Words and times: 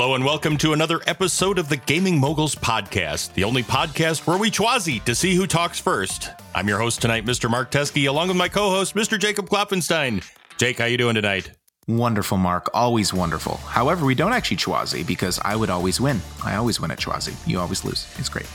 Hello 0.00 0.14
and 0.14 0.24
welcome 0.24 0.56
to 0.56 0.72
another 0.72 1.02
episode 1.06 1.58
of 1.58 1.68
the 1.68 1.76
Gaming 1.76 2.18
Moguls 2.18 2.54
Podcast, 2.54 3.34
the 3.34 3.44
only 3.44 3.62
podcast 3.62 4.26
where 4.26 4.38
we 4.38 4.50
chwazi 4.50 5.04
to 5.04 5.14
see 5.14 5.34
who 5.34 5.46
talks 5.46 5.78
first. 5.78 6.30
I'm 6.54 6.66
your 6.66 6.78
host 6.78 7.02
tonight, 7.02 7.26
Mr. 7.26 7.50
Mark 7.50 7.70
Teskey, 7.70 8.08
along 8.08 8.28
with 8.28 8.38
my 8.38 8.48
co-host, 8.48 8.94
Mr. 8.94 9.20
Jacob 9.20 9.50
Klopfenstein. 9.50 10.26
Jake, 10.56 10.78
how 10.78 10.86
you 10.86 10.96
doing 10.96 11.16
tonight? 11.16 11.50
Wonderful, 11.86 12.38
Mark. 12.38 12.70
Always 12.72 13.12
wonderful. 13.12 13.58
However, 13.58 14.06
we 14.06 14.14
don't 14.14 14.32
actually 14.32 14.56
chwazi 14.56 15.06
because 15.06 15.38
I 15.44 15.54
would 15.54 15.68
always 15.68 16.00
win. 16.00 16.22
I 16.42 16.54
always 16.54 16.80
win 16.80 16.90
at 16.90 16.98
chwazi. 16.98 17.34
You 17.46 17.60
always 17.60 17.84
lose. 17.84 18.10
It's 18.16 18.30
great. 18.30 18.48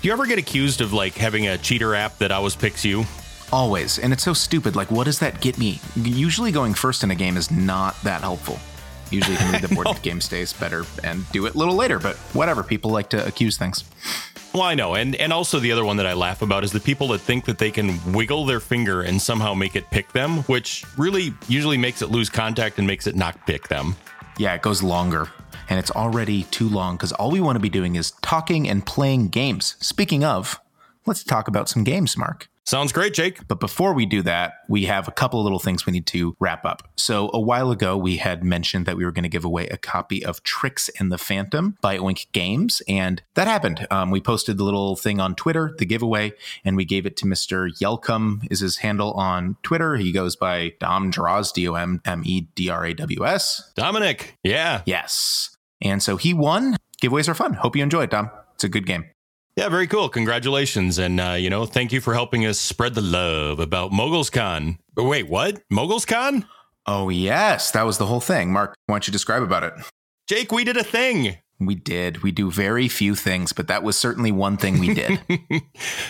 Do 0.00 0.06
you 0.06 0.12
ever 0.12 0.26
get 0.26 0.38
accused 0.38 0.80
of 0.80 0.92
like 0.92 1.14
having 1.14 1.48
a 1.48 1.58
cheater 1.58 1.96
app 1.96 2.18
that 2.18 2.30
always 2.30 2.54
picks 2.54 2.84
you? 2.84 3.02
Always. 3.52 3.98
And 3.98 4.12
it's 4.12 4.22
so 4.22 4.32
stupid. 4.32 4.76
Like, 4.76 4.92
what 4.92 5.04
does 5.06 5.18
that 5.18 5.40
get 5.40 5.58
me? 5.58 5.80
Usually 5.96 6.52
going 6.52 6.74
first 6.74 7.02
in 7.02 7.10
a 7.10 7.16
game 7.16 7.36
is 7.36 7.50
not 7.50 8.00
that 8.04 8.20
helpful. 8.20 8.60
Usually 9.12 9.36
can 9.36 9.52
read 9.52 9.62
the 9.62 9.74
board 9.74 9.86
game 10.02 10.20
stays 10.20 10.52
better 10.52 10.84
and 11.04 11.30
do 11.32 11.46
it 11.46 11.54
a 11.54 11.58
little 11.58 11.76
later, 11.76 11.98
but 11.98 12.16
whatever. 12.34 12.62
People 12.62 12.90
like 12.90 13.10
to 13.10 13.26
accuse 13.26 13.56
things. 13.56 13.84
Well, 14.52 14.62
I 14.62 14.74
know, 14.74 14.96
and 14.96 15.14
and 15.16 15.32
also 15.32 15.60
the 15.60 15.72
other 15.72 15.84
one 15.84 15.96
that 15.96 16.06
I 16.06 16.12
laugh 16.12 16.42
about 16.42 16.62
is 16.62 16.72
the 16.72 16.80
people 16.80 17.08
that 17.08 17.20
think 17.20 17.46
that 17.46 17.58
they 17.58 17.70
can 17.70 17.98
wiggle 18.12 18.44
their 18.44 18.60
finger 18.60 19.00
and 19.00 19.20
somehow 19.20 19.54
make 19.54 19.76
it 19.76 19.90
pick 19.90 20.12
them, 20.12 20.38
which 20.42 20.84
really 20.98 21.32
usually 21.48 21.78
makes 21.78 22.02
it 22.02 22.10
lose 22.10 22.28
contact 22.28 22.78
and 22.78 22.86
makes 22.86 23.06
it 23.06 23.16
not 23.16 23.46
pick 23.46 23.68
them. 23.68 23.96
Yeah, 24.36 24.54
it 24.54 24.60
goes 24.60 24.82
longer, 24.82 25.30
and 25.70 25.78
it's 25.78 25.90
already 25.90 26.44
too 26.44 26.68
long 26.68 26.96
because 26.96 27.12
all 27.12 27.30
we 27.30 27.40
want 27.40 27.56
to 27.56 27.60
be 27.60 27.70
doing 27.70 27.94
is 27.94 28.10
talking 28.22 28.68
and 28.68 28.84
playing 28.84 29.28
games. 29.28 29.76
Speaking 29.80 30.22
of, 30.22 30.60
let's 31.06 31.24
talk 31.24 31.48
about 31.48 31.70
some 31.70 31.82
games, 31.82 32.18
Mark. 32.18 32.48
Sounds 32.64 32.92
great, 32.92 33.12
Jake. 33.12 33.46
But 33.48 33.58
before 33.60 33.92
we 33.92 34.06
do 34.06 34.22
that, 34.22 34.54
we 34.68 34.84
have 34.84 35.08
a 35.08 35.12
couple 35.12 35.40
of 35.40 35.44
little 35.44 35.58
things 35.58 35.84
we 35.84 35.92
need 35.92 36.06
to 36.08 36.36
wrap 36.38 36.64
up. 36.64 36.88
So, 36.96 37.28
a 37.32 37.40
while 37.40 37.70
ago, 37.70 37.96
we 37.96 38.18
had 38.18 38.44
mentioned 38.44 38.86
that 38.86 38.96
we 38.96 39.04
were 39.04 39.10
going 39.10 39.24
to 39.24 39.28
give 39.28 39.44
away 39.44 39.66
a 39.68 39.76
copy 39.76 40.24
of 40.24 40.42
Tricks 40.44 40.88
and 41.00 41.10
the 41.10 41.18
Phantom 41.18 41.76
by 41.80 41.98
Oink 41.98 42.30
Games, 42.32 42.80
and 42.86 43.22
that 43.34 43.48
happened. 43.48 43.86
Um, 43.90 44.10
we 44.10 44.20
posted 44.20 44.58
the 44.58 44.64
little 44.64 44.94
thing 44.94 45.20
on 45.20 45.34
Twitter, 45.34 45.74
the 45.76 45.86
giveaway, 45.86 46.32
and 46.64 46.76
we 46.76 46.84
gave 46.84 47.04
it 47.04 47.16
to 47.18 47.26
Mr. 47.26 47.68
Yelcom, 47.78 48.46
is 48.50 48.60
his 48.60 48.78
handle 48.78 49.12
on 49.12 49.56
Twitter. 49.62 49.96
He 49.96 50.12
goes 50.12 50.36
by 50.36 50.74
Dom 50.78 51.10
Draws, 51.10 51.50
D 51.52 51.68
O 51.68 51.74
M 51.74 52.00
M 52.04 52.22
E 52.24 52.42
D 52.54 52.68
R 52.68 52.84
A 52.86 52.94
W 52.94 53.26
S. 53.26 53.72
Dominic, 53.74 54.38
yeah. 54.44 54.82
Yes. 54.86 55.56
And 55.80 56.00
so 56.02 56.16
he 56.16 56.32
won. 56.32 56.76
Giveaways 57.02 57.28
are 57.28 57.34
fun. 57.34 57.54
Hope 57.54 57.74
you 57.74 57.82
enjoyed, 57.82 58.04
it, 58.04 58.10
Dom. 58.10 58.30
It's 58.54 58.64
a 58.64 58.68
good 58.68 58.86
game. 58.86 59.06
Yeah, 59.56 59.68
very 59.68 59.86
cool. 59.86 60.08
Congratulations. 60.08 60.98
And, 60.98 61.20
uh, 61.20 61.32
you 61.32 61.50
know, 61.50 61.66
thank 61.66 61.92
you 61.92 62.00
for 62.00 62.14
helping 62.14 62.46
us 62.46 62.58
spread 62.58 62.94
the 62.94 63.02
love 63.02 63.60
about 63.60 63.90
MogulsCon. 63.90 64.78
But 64.94 65.04
wait, 65.04 65.28
what? 65.28 65.62
MogulsCon? 65.70 66.46
Oh, 66.86 67.10
yes. 67.10 67.70
That 67.72 67.84
was 67.84 67.98
the 67.98 68.06
whole 68.06 68.20
thing. 68.20 68.52
Mark, 68.52 68.74
why 68.86 68.94
don't 68.94 69.06
you 69.06 69.12
describe 69.12 69.42
about 69.42 69.62
it? 69.62 69.74
Jake, 70.26 70.52
we 70.52 70.64
did 70.64 70.78
a 70.78 70.84
thing. 70.84 71.36
We 71.66 71.74
did. 71.74 72.22
We 72.22 72.32
do 72.32 72.50
very 72.50 72.88
few 72.88 73.14
things, 73.14 73.52
but 73.52 73.68
that 73.68 73.82
was 73.82 73.96
certainly 73.96 74.32
one 74.32 74.56
thing 74.56 74.78
we 74.80 74.94
did. 74.94 75.20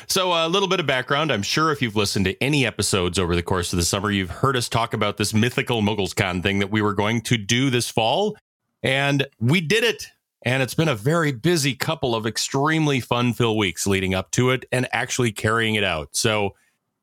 so, 0.06 0.32
a 0.32 0.48
little 0.48 0.68
bit 0.68 0.80
of 0.80 0.86
background. 0.86 1.30
I'm 1.30 1.42
sure 1.42 1.72
if 1.72 1.82
you've 1.82 1.96
listened 1.96 2.24
to 2.26 2.42
any 2.42 2.64
episodes 2.64 3.18
over 3.18 3.36
the 3.36 3.42
course 3.42 3.72
of 3.72 3.78
the 3.78 3.84
summer, 3.84 4.10
you've 4.10 4.30
heard 4.30 4.56
us 4.56 4.68
talk 4.68 4.94
about 4.94 5.18
this 5.18 5.34
mythical 5.34 5.82
MogulsCon 5.82 6.42
thing 6.42 6.60
that 6.60 6.70
we 6.70 6.80
were 6.80 6.94
going 6.94 7.20
to 7.22 7.36
do 7.36 7.68
this 7.68 7.90
fall. 7.90 8.36
And 8.82 9.26
we 9.40 9.60
did 9.60 9.84
it. 9.84 10.06
And 10.44 10.62
it's 10.62 10.74
been 10.74 10.88
a 10.88 10.96
very 10.96 11.32
busy 11.32 11.74
couple 11.74 12.14
of 12.14 12.26
extremely 12.26 13.00
fun 13.00 13.32
filled 13.32 13.58
weeks 13.58 13.86
leading 13.86 14.14
up 14.14 14.30
to 14.32 14.50
it 14.50 14.64
and 14.72 14.88
actually 14.92 15.30
carrying 15.30 15.76
it 15.76 15.84
out. 15.84 16.16
So, 16.16 16.54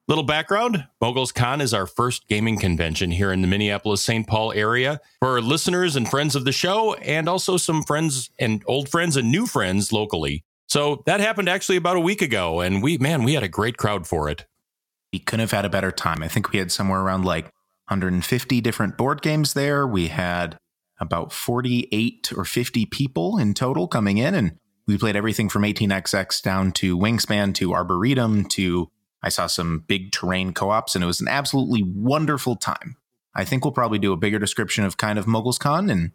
little 0.10 0.26
background 0.26 0.86
Moguls 1.00 1.32
Con 1.32 1.62
is 1.62 1.74
our 1.74 1.86
first 1.86 2.28
gaming 2.28 2.60
convention 2.60 3.12
here 3.12 3.32
in 3.32 3.42
the 3.42 3.48
Minneapolis 3.48 4.02
St. 4.02 4.28
Paul 4.28 4.52
area 4.52 5.00
for 5.22 5.42
listeners 5.42 5.96
and 5.96 6.10
friends 6.10 6.36
of 6.36 6.44
the 6.44 6.52
show, 6.52 6.96
and 6.96 7.30
also 7.30 7.56
some 7.56 7.84
friends 7.84 8.30
and 8.40 8.62
old 8.68 8.90
friends 8.90 9.16
and 9.16 9.32
new 9.32 9.46
friends 9.46 9.94
locally. 9.94 10.44
So, 10.68 11.02
that 11.06 11.22
happened 11.22 11.48
actually 11.48 11.78
about 11.78 11.96
a 11.96 12.02
week 12.02 12.22
ago. 12.22 12.60
And 12.60 12.84
we, 12.84 12.98
man, 12.98 13.24
we 13.24 13.36
had 13.36 13.44
a 13.44 13.48
great 13.48 13.78
crowd 13.78 14.06
for 14.06 14.30
it. 14.30 14.46
We 15.14 15.20
couldn't 15.20 15.42
have 15.42 15.52
had 15.52 15.66
a 15.66 15.70
better 15.70 15.92
time. 15.92 16.22
I 16.22 16.28
think 16.28 16.52
we 16.52 16.60
had 16.60 16.72
somewhere 16.72 17.00
around 17.00 17.24
like 17.24 17.46
150 17.88 18.62
different 18.62 18.98
board 18.98 19.22
games 19.22 19.54
there. 19.54 19.88
We 19.88 20.10
had 20.10 20.58
about 21.00 21.32
48 21.32 22.34
or 22.36 22.46
50 22.46 22.86
people 22.88 23.38
in 23.38 23.54
total 23.54 23.88
coming 23.88 24.18
in. 24.18 24.36
And 24.36 24.58
we 24.88 24.98
played 24.98 25.16
everything 25.16 25.50
from 25.50 25.64
18XX 25.64 26.42
down 26.42 26.72
to 26.74 26.98
Wingspan 26.98 27.54
to 27.56 27.74
Arboretum 27.74 28.46
to 28.46 28.90
I 29.22 29.30
saw 29.30 29.48
some 29.48 29.84
big 29.88 30.12
terrain 30.12 30.54
co 30.54 30.70
ops, 30.70 30.96
and 30.96 31.04
it 31.04 31.08
was 31.08 31.22
an 31.22 31.28
absolutely 31.28 31.84
wonderful 31.84 32.56
time. 32.56 32.96
I 33.36 33.46
think 33.46 33.64
we'll 33.64 33.74
probably 33.74 34.00
do 34.00 34.14
a 34.14 34.18
bigger 34.18 34.40
description 34.40 34.86
of 34.86 34.98
kind 34.98 35.20
of 35.20 35.28
Moguls 35.28 35.60
Con 35.60 35.90
and 35.90 36.12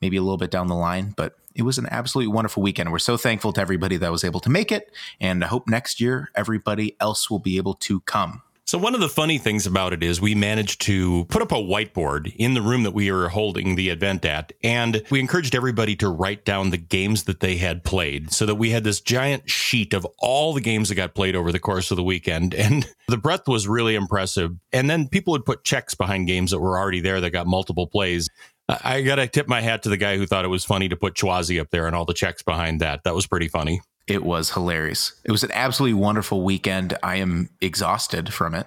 maybe 0.00 0.16
a 0.16 0.22
little 0.22 0.36
bit 0.36 0.50
down 0.50 0.68
the 0.68 0.74
line, 0.74 1.14
but 1.16 1.34
it 1.54 1.62
was 1.62 1.78
an 1.78 1.88
absolutely 1.90 2.32
wonderful 2.32 2.62
weekend. 2.62 2.92
We're 2.92 3.00
so 3.00 3.16
thankful 3.16 3.52
to 3.54 3.60
everybody 3.60 3.96
that 3.96 4.12
was 4.12 4.22
able 4.22 4.40
to 4.40 4.50
make 4.50 4.70
it, 4.70 4.94
and 5.20 5.44
I 5.44 5.48
hope 5.48 5.68
next 5.68 6.00
year 6.00 6.30
everybody 6.34 6.96
else 7.00 7.28
will 7.28 7.40
be 7.40 7.56
able 7.56 7.74
to 7.74 8.00
come. 8.00 8.42
So 8.68 8.76
one 8.76 8.94
of 8.94 9.00
the 9.00 9.08
funny 9.08 9.38
things 9.38 9.66
about 9.66 9.94
it 9.94 10.02
is 10.02 10.20
we 10.20 10.34
managed 10.34 10.82
to 10.82 11.24
put 11.30 11.40
up 11.40 11.52
a 11.52 11.54
whiteboard 11.54 12.36
in 12.36 12.52
the 12.52 12.60
room 12.60 12.82
that 12.82 12.90
we 12.90 13.10
were 13.10 13.30
holding 13.30 13.76
the 13.76 13.88
event 13.88 14.26
at, 14.26 14.52
and 14.62 15.02
we 15.10 15.20
encouraged 15.20 15.54
everybody 15.54 15.96
to 15.96 16.10
write 16.10 16.44
down 16.44 16.68
the 16.68 16.76
games 16.76 17.22
that 17.22 17.40
they 17.40 17.56
had 17.56 17.82
played 17.82 18.30
so 18.30 18.44
that 18.44 18.56
we 18.56 18.68
had 18.68 18.84
this 18.84 19.00
giant 19.00 19.48
sheet 19.48 19.94
of 19.94 20.06
all 20.18 20.52
the 20.52 20.60
games 20.60 20.90
that 20.90 20.96
got 20.96 21.14
played 21.14 21.34
over 21.34 21.50
the 21.50 21.58
course 21.58 21.90
of 21.90 21.96
the 21.96 22.04
weekend. 22.04 22.54
And 22.68 22.86
the 23.06 23.16
breadth 23.16 23.48
was 23.48 23.66
really 23.66 23.94
impressive. 23.94 24.50
And 24.70 24.90
then 24.90 25.08
people 25.08 25.30
would 25.30 25.46
put 25.46 25.64
checks 25.64 25.94
behind 25.94 26.26
games 26.26 26.50
that 26.50 26.60
were 26.60 26.78
already 26.78 27.00
there 27.00 27.22
that 27.22 27.30
got 27.30 27.46
multiple 27.46 27.86
plays. 27.86 28.28
I 28.68 29.00
got 29.00 29.14
to 29.14 29.26
tip 29.26 29.48
my 29.48 29.62
hat 29.62 29.84
to 29.84 29.88
the 29.88 29.96
guy 29.96 30.18
who 30.18 30.26
thought 30.26 30.44
it 30.44 30.48
was 30.48 30.66
funny 30.66 30.90
to 30.90 30.96
put 30.96 31.14
Chwazi 31.14 31.58
up 31.58 31.70
there 31.70 31.86
and 31.86 31.96
all 31.96 32.04
the 32.04 32.12
checks 32.12 32.42
behind 32.42 32.82
that. 32.82 33.04
That 33.04 33.14
was 33.14 33.26
pretty 33.26 33.48
funny. 33.48 33.80
It 34.08 34.24
was 34.24 34.50
hilarious. 34.50 35.12
It 35.24 35.30
was 35.30 35.42
an 35.42 35.50
absolutely 35.52 36.00
wonderful 36.00 36.42
weekend. 36.42 36.96
I 37.02 37.16
am 37.16 37.50
exhausted 37.60 38.32
from 38.32 38.54
it. 38.54 38.66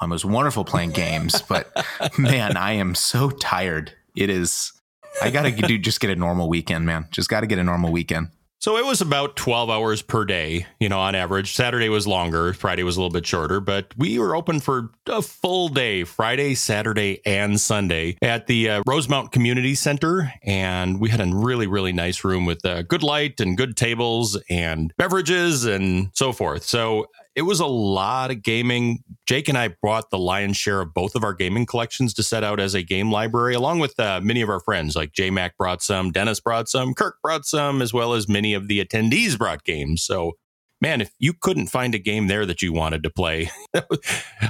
Um, 0.00 0.12
it 0.12 0.14
was 0.14 0.24
wonderful 0.24 0.64
playing 0.64 0.90
games, 0.90 1.42
but 1.48 1.70
man, 2.18 2.56
I 2.56 2.72
am 2.72 2.94
so 2.94 3.30
tired. 3.30 3.92
It 4.16 4.30
is. 4.30 4.72
I 5.20 5.30
gotta 5.30 5.50
do 5.50 5.78
just 5.78 6.00
get 6.00 6.10
a 6.10 6.16
normal 6.16 6.48
weekend, 6.48 6.86
man. 6.86 7.08
Just 7.10 7.28
got 7.28 7.40
to 7.40 7.46
get 7.46 7.58
a 7.58 7.64
normal 7.64 7.90
weekend. 7.90 8.28
So 8.60 8.76
it 8.76 8.84
was 8.84 9.00
about 9.00 9.36
12 9.36 9.70
hours 9.70 10.02
per 10.02 10.24
day, 10.24 10.66
you 10.80 10.88
know, 10.88 10.98
on 10.98 11.14
average. 11.14 11.54
Saturday 11.54 11.88
was 11.88 12.08
longer, 12.08 12.52
Friday 12.52 12.82
was 12.82 12.96
a 12.96 13.00
little 13.00 13.12
bit 13.12 13.24
shorter, 13.24 13.60
but 13.60 13.94
we 13.96 14.18
were 14.18 14.34
open 14.34 14.58
for 14.58 14.90
a 15.06 15.22
full 15.22 15.68
day, 15.68 16.02
Friday, 16.02 16.56
Saturday, 16.56 17.20
and 17.24 17.60
Sunday 17.60 18.16
at 18.20 18.48
the 18.48 18.68
uh, 18.68 18.82
Rosemount 18.84 19.30
Community 19.30 19.76
Center. 19.76 20.32
And 20.42 20.98
we 20.98 21.08
had 21.08 21.20
a 21.20 21.32
really, 21.32 21.68
really 21.68 21.92
nice 21.92 22.24
room 22.24 22.46
with 22.46 22.64
uh, 22.64 22.82
good 22.82 23.04
light 23.04 23.38
and 23.38 23.56
good 23.56 23.76
tables 23.76 24.36
and 24.50 24.92
beverages 24.98 25.64
and 25.64 26.10
so 26.12 26.32
forth. 26.32 26.64
So 26.64 27.06
it 27.38 27.42
was 27.42 27.60
a 27.60 27.66
lot 27.66 28.32
of 28.32 28.42
gaming. 28.42 29.04
Jake 29.24 29.48
and 29.48 29.56
I 29.56 29.68
brought 29.80 30.10
the 30.10 30.18
lion's 30.18 30.56
share 30.56 30.80
of 30.80 30.92
both 30.92 31.14
of 31.14 31.22
our 31.22 31.32
gaming 31.32 31.66
collections 31.66 32.12
to 32.14 32.24
set 32.24 32.42
out 32.42 32.58
as 32.58 32.74
a 32.74 32.82
game 32.82 33.12
library, 33.12 33.54
along 33.54 33.78
with 33.78 33.98
uh, 34.00 34.20
many 34.20 34.42
of 34.42 34.48
our 34.48 34.58
friends. 34.58 34.96
Like 34.96 35.12
J 35.12 35.30
Mac 35.30 35.56
brought 35.56 35.80
some, 35.80 36.10
Dennis 36.10 36.40
brought 36.40 36.68
some, 36.68 36.94
Kirk 36.94 37.18
brought 37.22 37.46
some, 37.46 37.80
as 37.80 37.94
well 37.94 38.14
as 38.14 38.28
many 38.28 38.54
of 38.54 38.66
the 38.66 38.84
attendees 38.84 39.38
brought 39.38 39.62
games. 39.62 40.02
So, 40.02 40.32
man, 40.80 41.00
if 41.00 41.12
you 41.20 41.32
couldn't 41.32 41.68
find 41.68 41.94
a 41.94 42.00
game 42.00 42.26
there 42.26 42.44
that 42.44 42.60
you 42.60 42.72
wanted 42.72 43.04
to 43.04 43.10
play, 43.10 43.52
I, 43.72 43.82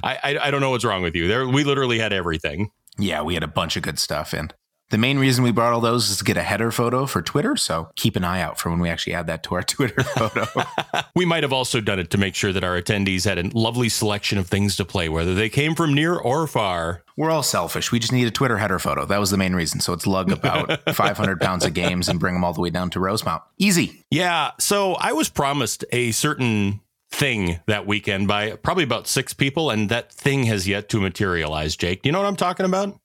I, 0.02 0.38
I 0.44 0.50
don't 0.50 0.62
know 0.62 0.70
what's 0.70 0.86
wrong 0.86 1.02
with 1.02 1.14
you. 1.14 1.28
There, 1.28 1.46
we 1.46 1.64
literally 1.64 1.98
had 1.98 2.14
everything. 2.14 2.70
Yeah, 2.98 3.20
we 3.20 3.34
had 3.34 3.42
a 3.42 3.48
bunch 3.48 3.76
of 3.76 3.82
good 3.82 3.98
stuff, 3.98 4.32
and 4.32 4.54
the 4.90 4.98
main 4.98 5.18
reason 5.18 5.44
we 5.44 5.52
brought 5.52 5.72
all 5.72 5.80
those 5.80 6.10
is 6.10 6.18
to 6.18 6.24
get 6.24 6.36
a 6.36 6.42
header 6.42 6.70
photo 6.70 7.04
for 7.04 7.20
Twitter. 7.20 7.56
So 7.56 7.90
keep 7.96 8.16
an 8.16 8.24
eye 8.24 8.40
out 8.40 8.58
for 8.58 8.70
when 8.70 8.80
we 8.80 8.88
actually 8.88 9.14
add 9.14 9.26
that 9.26 9.42
to 9.44 9.54
our 9.54 9.62
Twitter 9.64 10.02
photo. 10.02 10.46
we 11.14 11.24
might 11.24 11.42
have 11.42 11.52
also 11.52 11.80
done 11.80 11.98
it 11.98 12.10
to 12.10 12.18
make 12.18 12.34
sure 12.34 12.52
that 12.52 12.64
our 12.64 12.80
attendees 12.80 13.24
had 13.24 13.38
a 13.38 13.50
lovely 13.56 13.88
selection 13.88 14.38
of 14.38 14.46
things 14.48 14.76
to 14.76 14.84
play, 14.84 15.08
whether 15.08 15.34
they 15.34 15.48
came 15.48 15.74
from 15.74 15.94
near 15.94 16.14
or 16.14 16.46
far. 16.46 17.02
We're 17.16 17.30
all 17.30 17.42
selfish. 17.42 17.92
We 17.92 17.98
just 17.98 18.12
need 18.12 18.26
a 18.26 18.30
Twitter 18.30 18.58
header 18.58 18.78
photo. 18.78 19.04
That 19.04 19.18
was 19.18 19.30
the 19.30 19.36
main 19.36 19.54
reason. 19.54 19.80
So 19.80 19.92
it's 19.92 20.06
lug 20.06 20.30
about 20.30 20.80
500 20.94 21.40
pounds 21.40 21.64
of 21.64 21.74
games 21.74 22.08
and 22.08 22.18
bring 22.18 22.34
them 22.34 22.44
all 22.44 22.52
the 22.52 22.60
way 22.60 22.70
down 22.70 22.90
to 22.90 23.00
Rosemount. 23.00 23.42
Easy. 23.58 24.04
Yeah. 24.10 24.52
So 24.58 24.94
I 24.94 25.12
was 25.12 25.28
promised 25.28 25.84
a 25.92 26.12
certain 26.12 26.80
thing 27.10 27.58
that 27.66 27.86
weekend 27.86 28.28
by 28.28 28.52
probably 28.56 28.84
about 28.84 29.06
six 29.06 29.32
people, 29.32 29.70
and 29.70 29.88
that 29.88 30.12
thing 30.12 30.44
has 30.44 30.68
yet 30.68 30.88
to 30.90 31.00
materialize. 31.00 31.76
Jake, 31.76 32.02
do 32.02 32.08
you 32.08 32.12
know 32.12 32.20
what 32.20 32.28
I'm 32.28 32.36
talking 32.36 32.66
about? 32.66 32.98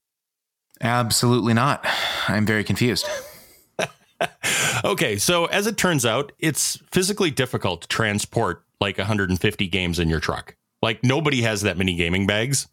Absolutely 0.81 1.53
not. 1.53 1.85
I'm 2.27 2.45
very 2.45 2.63
confused. 2.63 3.07
okay, 4.83 5.17
so 5.17 5.45
as 5.45 5.67
it 5.67 5.77
turns 5.77 6.05
out, 6.05 6.31
it's 6.39 6.77
physically 6.91 7.31
difficult 7.31 7.81
to 7.83 7.87
transport 7.87 8.63
like 8.81 8.97
150 8.97 9.67
games 9.67 9.99
in 9.99 10.09
your 10.09 10.19
truck. 10.19 10.55
Like 10.81 11.03
nobody 11.03 11.41
has 11.43 11.61
that 11.61 11.77
many 11.77 11.95
gaming 11.95 12.27
bags. 12.27 12.67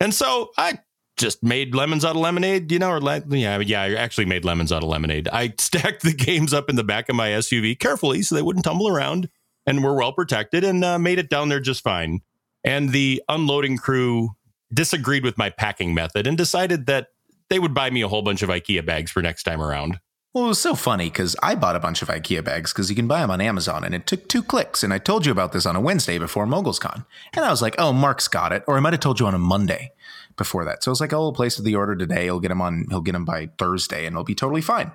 And 0.00 0.14
so 0.14 0.50
I 0.56 0.78
just 1.18 1.42
made 1.42 1.74
lemons 1.74 2.04
out 2.04 2.16
of 2.16 2.22
lemonade, 2.22 2.72
you 2.72 2.78
know, 2.78 2.90
or 2.90 3.00
le- 3.00 3.22
yeah, 3.28 3.58
yeah, 3.58 3.82
I 3.82 3.94
actually 3.94 4.24
made 4.24 4.44
lemons 4.44 4.72
out 4.72 4.82
of 4.82 4.88
lemonade. 4.88 5.28
I 5.30 5.52
stacked 5.58 6.02
the 6.02 6.14
games 6.14 6.54
up 6.54 6.70
in 6.70 6.76
the 6.76 6.84
back 6.84 7.08
of 7.08 7.16
my 7.16 7.28
SUV 7.28 7.78
carefully 7.78 8.22
so 8.22 8.34
they 8.34 8.42
wouldn't 8.42 8.64
tumble 8.64 8.88
around 8.88 9.28
and 9.66 9.84
were 9.84 9.94
well 9.94 10.12
protected 10.12 10.64
and 10.64 10.82
uh, 10.82 10.98
made 10.98 11.18
it 11.18 11.28
down 11.28 11.50
there 11.50 11.60
just 11.60 11.82
fine. 11.82 12.20
And 12.64 12.90
the 12.90 13.22
unloading 13.28 13.76
crew 13.76 14.30
disagreed 14.72 15.24
with 15.24 15.36
my 15.36 15.50
packing 15.50 15.92
method 15.92 16.26
and 16.26 16.36
decided 16.36 16.86
that 16.86 17.08
they 17.50 17.58
would 17.58 17.74
buy 17.74 17.90
me 17.90 18.00
a 18.00 18.08
whole 18.08 18.22
bunch 18.22 18.42
of 18.42 18.48
IKEA 18.48 18.84
bags 18.86 19.10
for 19.10 19.20
next 19.20 19.42
time 19.42 19.60
around. 19.60 20.00
Well, 20.32 20.44
it 20.44 20.48
was 20.48 20.60
so 20.60 20.76
funny 20.76 21.10
because 21.10 21.34
I 21.42 21.56
bought 21.56 21.74
a 21.74 21.80
bunch 21.80 22.02
of 22.02 22.08
IKEA 22.08 22.44
bags 22.44 22.72
because 22.72 22.88
you 22.88 22.94
can 22.94 23.08
buy 23.08 23.20
them 23.20 23.32
on 23.32 23.40
Amazon, 23.40 23.82
and 23.82 23.96
it 23.96 24.06
took 24.06 24.28
two 24.28 24.44
clicks. 24.44 24.84
And 24.84 24.94
I 24.94 24.98
told 24.98 25.26
you 25.26 25.32
about 25.32 25.50
this 25.50 25.66
on 25.66 25.74
a 25.74 25.80
Wednesday 25.80 26.18
before 26.18 26.46
MogulsCon, 26.46 27.04
and 27.34 27.44
I 27.44 27.50
was 27.50 27.60
like, 27.60 27.74
"Oh, 27.78 27.92
Mark's 27.92 28.28
got 28.28 28.52
it," 28.52 28.62
or 28.68 28.76
I 28.76 28.80
might 28.80 28.92
have 28.92 29.00
told 29.00 29.18
you 29.18 29.26
on 29.26 29.34
a 29.34 29.38
Monday 29.38 29.90
before 30.36 30.64
that. 30.64 30.84
So 30.84 30.90
I 30.90 30.92
was 30.92 31.00
like, 31.00 31.12
"Oh, 31.12 31.18
we'll 31.20 31.32
place 31.32 31.56
the 31.56 31.74
order 31.74 31.96
today. 31.96 32.24
He'll 32.24 32.38
get 32.38 32.48
them 32.48 32.62
on. 32.62 32.86
He'll 32.90 33.00
get 33.00 33.12
them 33.12 33.24
by 33.24 33.50
Thursday, 33.58 34.06
and 34.06 34.14
it'll 34.14 34.22
be 34.22 34.36
totally 34.36 34.62
fine." 34.62 34.92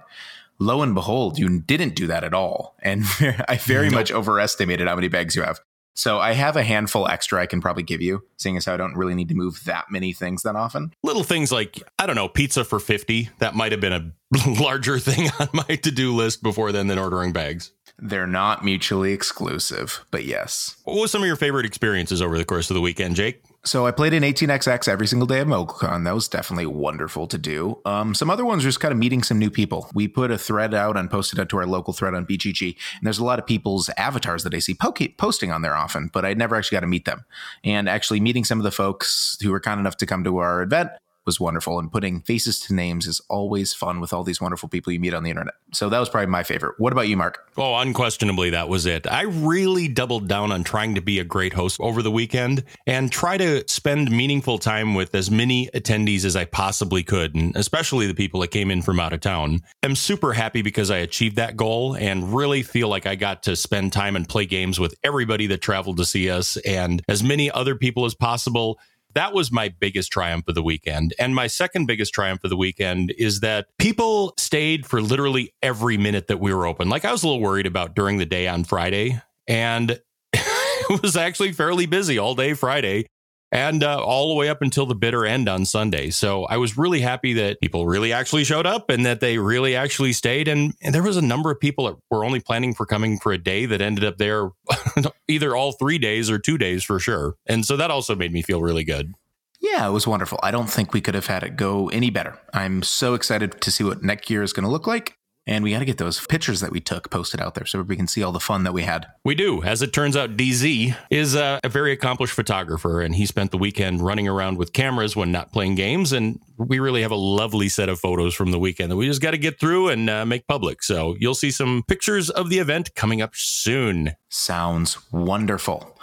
Lo 0.58 0.82
and 0.82 0.96
behold, 0.96 1.38
you 1.38 1.60
didn't 1.60 1.96
do 1.96 2.08
that 2.08 2.24
at 2.24 2.34
all, 2.34 2.78
and 2.82 3.04
I 3.50 3.58
very 3.58 3.88
nope. 3.88 3.96
much 3.96 4.12
overestimated 4.14 4.88
how 4.88 4.96
many 4.96 5.10
bags 5.10 5.36
you 5.36 5.42
have. 5.42 5.60
So 5.96 6.20
I 6.20 6.34
have 6.34 6.58
a 6.58 6.64
handful 6.64 7.08
extra 7.08 7.42
I 7.42 7.46
can 7.46 7.62
probably 7.62 7.84
give 7.84 8.02
you, 8.02 8.24
seeing 8.38 8.58
as 8.58 8.66
how 8.66 8.74
I 8.74 8.78
don't 8.78 8.96
really 8.96 9.16
need 9.16 9.30
to 9.30 9.36
move 9.36 9.64
that 9.66 9.86
many 9.90 10.12
things 10.14 10.44
that 10.44 10.56
often. 10.56 10.94
Little 11.04 11.24
things 11.24 11.52
like, 11.52 11.82
I 11.98 12.06
don't 12.06 12.18
know, 12.18 12.28
pizza 12.28 12.66
for 12.66 12.80
50. 12.80 13.30
That 13.40 13.56
might 13.56 13.72
have 13.72 13.82
been 13.82 13.94
a 13.94 14.12
larger 14.60 15.00
thing 15.00 15.30
on 15.40 15.48
my 15.54 15.76
to 15.76 15.92
do 15.92 16.14
list 16.14 16.44
before 16.44 16.72
then 16.72 16.88
than 16.88 17.00
ordering 17.00 17.32
bags. 17.32 17.72
They're 17.98 18.28
not 18.28 18.66
mutually 18.66 19.14
exclusive, 19.14 20.06
but 20.12 20.26
yes. 20.26 20.76
What 20.84 21.00
was 21.00 21.12
some 21.12 21.22
of 21.22 21.28
your 21.28 21.38
favorite 21.38 21.66
experiences 21.66 22.22
over 22.22 22.38
the 22.38 22.44
course 22.44 22.70
of 22.70 22.74
the 22.74 22.82
weekend, 22.82 23.16
Jake? 23.16 23.42
So 23.66 23.88
I 23.88 23.92
played 23.92 24.14
in 24.14 24.22
18xx 24.22 24.88
every 24.88 25.08
single 25.08 25.26
day 25.26 25.40
of 25.40 25.48
MogulCon. 25.48 26.04
That 26.04 26.14
was 26.14 26.28
definitely 26.28 26.68
wonderful 26.68 27.26
to 27.26 27.38
do. 27.40 27.82
Um, 27.84 28.14
some 28.14 28.30
other 28.30 28.46
ones 28.46 28.62
just 28.62 28.80
kind 28.80 28.92
of 28.92 29.00
meeting 29.00 29.24
some 29.24 29.40
new 29.40 29.50
people. 29.50 29.90
We 29.96 30.08
put 30.08 30.30
a 30.30 30.38
thread 30.38 30.76
out 30.76 30.96
and 30.96 31.10
posted 31.10 31.40
it 31.40 31.50
to 31.50 31.58
our 31.58 31.66
local 31.66 31.92
thread 31.92 32.14
on 32.14 32.28
BGG, 32.28 32.64
and 32.66 33.02
there's 33.02 33.18
a 33.18 33.26
lot 33.26 33.40
of 33.40 33.48
people's 33.48 33.90
avatars 33.98 34.44
that 34.44 34.54
I 34.54 34.60
see 34.60 34.76
po- 34.76 34.94
posting 35.18 35.52
on 35.52 35.64
there 35.64 35.76
often, 35.76 36.12
but 36.14 36.26
I 36.26 36.36
never 36.36 36.56
actually 36.56 36.76
got 36.76 36.82
to 36.82 36.88
meet 36.88 37.06
them. 37.06 37.26
And 37.64 37.90
actually 37.90 38.20
meeting 38.20 38.44
some 38.44 38.60
of 38.60 38.64
the 38.64 38.72
folks 38.72 39.40
who 39.42 39.50
were 39.50 39.60
kind 39.60 39.80
enough 39.80 39.98
to 39.98 40.06
come 40.06 40.24
to 40.26 40.38
our 40.38 40.62
event 40.62 40.92
was 41.26 41.40
wonderful. 41.40 41.80
And 41.80 41.92
putting 41.92 42.22
faces 42.22 42.60
to 42.62 42.74
names 42.74 43.08
is 43.08 43.22
always 43.30 43.74
fun 43.74 44.00
with 44.00 44.14
all 44.14 44.24
these 44.24 44.42
wonderful 44.42 44.70
people 44.70 44.94
you 44.94 45.00
meet 45.00 45.14
on 45.14 45.24
the 45.24 45.30
internet. 45.30 45.56
So 45.74 45.90
that 45.90 46.00
was 46.00 46.10
probably 46.10 46.28
my 46.28 46.44
favorite. 46.44 46.76
What 46.78 46.94
about 46.94 47.08
you, 47.08 47.18
Mark? 47.18 47.50
Oh, 47.58 47.76
unquestionably, 47.76 48.52
that 48.52 48.70
was 48.70 48.86
it. 48.86 49.08
I 49.08 49.24
really 49.24 49.88
doubled 49.88 50.28
down 50.28 50.52
on 50.52 50.64
trying 50.64 50.96
to 50.96 51.02
be 51.02 51.20
a 51.20 51.24
great 51.24 51.54
host 51.54 51.80
over 51.80 52.02
the 52.02 52.12
weekend 52.12 52.64
and 52.88 53.12
try 53.12 53.38
to 53.38 53.68
spend 53.68 54.12
meaningful 54.12 54.58
time 54.58 54.96
with 54.96 55.16
as 55.16 55.32
many 55.32 55.70
attendees 55.74 56.26
as 56.26 56.36
I 56.36 56.46
possibly 56.46 57.04
could, 57.04 57.36
and 57.36 57.56
especially 57.56 58.08
the 58.08 58.14
people 58.14 58.40
that 58.42 58.50
came 58.50 58.72
in 58.72 58.82
from 58.82 59.00
out 59.00 59.14
of 59.14 59.22
town. 59.22 59.62
I'm 59.84 59.96
super 59.96 60.34
happy 60.34 60.62
because 60.62 60.92
I 60.92 60.98
achieved 60.98 61.38
that 61.38 61.58
goal 61.58 61.96
and 61.96 62.34
really 62.34 62.64
feel 62.64 62.88
like 62.88 63.06
I 63.06 63.16
got 63.16 63.44
to 63.44 63.56
spend 63.56 63.94
time 63.94 64.16
and 64.16 64.28
play 64.28 64.46
games 64.46 64.80
with 64.80 64.96
everybody 65.04 65.48
that 65.48 65.62
traveled 65.62 65.98
to 65.98 66.06
see 66.06 66.30
us 66.30 66.58
and 66.58 67.02
as 67.08 67.24
many 67.24 67.52
other 67.52 67.76
people 67.76 68.06
as 68.06 68.16
possible 68.16 68.80
that 69.16 69.34
was 69.34 69.52
my 69.52 69.70
biggest 69.70 70.12
triumph 70.12 70.48
of 70.48 70.56
the 70.56 70.64
weekend. 70.64 71.14
And 71.18 71.34
my 71.34 71.48
second 71.48 71.88
biggest 71.88 72.14
triumph 72.14 72.44
of 72.44 72.50
the 72.50 72.58
weekend 72.58 73.14
is 73.18 73.40
that 73.40 73.68
people 73.80 74.34
stayed 74.38 74.86
for 74.86 75.02
literally 75.02 75.54
every 75.64 75.98
minute 75.98 76.28
that 76.28 76.40
we 76.40 76.54
were 76.54 76.68
open. 76.68 76.90
Like 76.90 77.06
I 77.06 77.12
was 77.12 77.24
a 77.24 77.28
little 77.28 77.42
worried 77.42 77.66
about 77.66 77.96
during 77.96 78.18
the 78.18 78.26
day 78.26 78.48
on 78.48 78.64
Friday, 78.64 79.20
and 79.48 80.00
it 80.34 81.02
was 81.02 81.16
actually 81.18 81.54
fairly 81.54 81.86
busy 81.86 82.20
all 82.20 82.36
day 82.36 82.54
Friday 82.54 83.08
and 83.56 83.86
uh, 83.86 84.04
all 84.04 84.28
the 84.28 84.36
way 84.36 84.50
up 84.50 84.62
until 84.62 84.86
the 84.86 84.96
bitter 84.96 85.26
end 85.26 85.48
on 85.48 85.64
Sunday. 85.64 86.10
So 86.10 86.44
I 86.44 86.58
was 86.58 86.78
really 86.78 87.00
happy 87.00 87.32
that 87.34 87.62
people 87.62 87.88
really 87.88 88.12
actually 88.12 88.44
showed 88.44 88.66
up 88.66 88.90
and 88.90 89.06
that 89.06 89.22
they 89.22 89.38
really 89.38 89.78
actually 89.78 90.12
stayed. 90.12 90.50
And, 90.50 90.74
and 90.82 90.94
there 90.94 91.02
was 91.02 91.16
a 91.16 91.22
number 91.22 91.50
of 91.52 91.60
people 91.62 91.86
that 91.86 91.96
were 92.12 92.26
only 92.26 92.42
planning 92.42 92.74
for 92.74 92.86
coming 92.86 93.18
for 93.18 93.32
a 93.32 93.38
day 93.38 93.66
that 93.66 93.80
ended 93.80 94.04
up 94.04 94.18
there 94.18 94.50
either 95.30 95.56
all 95.56 95.72
three 95.72 95.98
days 95.98 96.30
or 96.30 96.38
two 96.38 96.58
days 96.58 96.84
for 96.84 97.00
sure. 97.00 97.36
And 97.46 97.66
so 97.66 97.78
that 97.78 97.92
also 97.92 98.14
made 98.14 98.34
me 98.34 98.42
feel 98.42 98.62
really 98.62 98.84
good. 98.84 99.14
Yeah, 99.62 99.88
it 99.88 99.92
was 99.92 100.06
wonderful. 100.06 100.38
I 100.44 100.52
don't 100.52 100.70
think 100.70 100.94
we 100.94 101.00
could 101.00 101.16
have 101.16 101.28
had 101.28 101.44
it 101.44 101.56
go 101.56 101.88
any 101.90 102.10
better. 102.10 102.38
I'm 102.54 102.84
so 102.84 103.14
excited 103.14 103.62
to 103.62 103.72
see 103.72 103.86
what 103.86 104.02
Netgear 104.02 104.44
is 104.44 104.52
going 104.52 104.66
to 104.66 104.70
look 104.70 104.86
like. 104.86 105.18
And 105.48 105.64
we 105.64 105.72
got 105.72 105.80
to 105.80 105.86
get 105.86 106.00
those 106.00 106.26
pictures 106.26 106.60
that 106.62 106.72
we 106.72 106.80
took 106.80 107.12
posted 107.12 107.40
out 107.40 107.54
there 107.54 107.66
so 107.66 107.82
we 107.84 107.96
can 107.96 108.08
see 108.08 108.24
all 108.24 108.32
the 108.32 108.40
fun 108.40 108.64
that 108.64 108.74
we 108.74 108.82
had. 108.82 109.06
We 109.24 109.36
do. 109.36 109.62
As 109.62 109.84
it 109.84 109.94
turns 109.94 110.18
out, 110.18 110.36
DZ 110.36 110.98
is 111.12 111.36
a, 111.36 111.60
a, 111.64 111.70
very 111.70 111.92
accomplished 111.92 112.34
photographer, 112.34 113.00
and 113.02 113.14
he 113.14 113.28
spent 113.28 113.52
the 113.52 113.58
weekend 113.58 114.02
running 114.02 114.28
around 114.28 114.58
with 114.58 114.74
cameras 114.74 115.16
when 115.16 115.32
not 115.32 115.52
playing 115.52 115.76
games. 115.76 116.14
And 116.14 116.40
we 116.58 116.80
really 116.80 117.04
have 117.04 117.12
a 117.12 117.16
lovely 117.16 117.70
set 117.70 117.90
of 117.90 118.00
photos 118.00 118.34
from 118.34 118.52
the 118.52 118.58
weekend 118.58 118.92
that 118.92 118.96
we 118.96 119.06
just 119.06 119.22
got 119.22 119.32
to 119.32 119.38
get 119.38 119.60
through 119.60 119.90
and 119.90 120.10
uh, 120.10 120.26
make 120.26 120.48
public. 120.48 120.82
So 120.82 121.16
you'll 121.20 121.36
see 121.36 121.52
some 121.52 121.84
pictures 121.88 122.32
of 122.32 122.50
the 122.50 122.58
event 122.58 122.96
coming 122.96 123.22
up 123.22 123.36
soon. 123.36 124.16
Sounds 124.30 124.98
wonderful. 125.12 125.96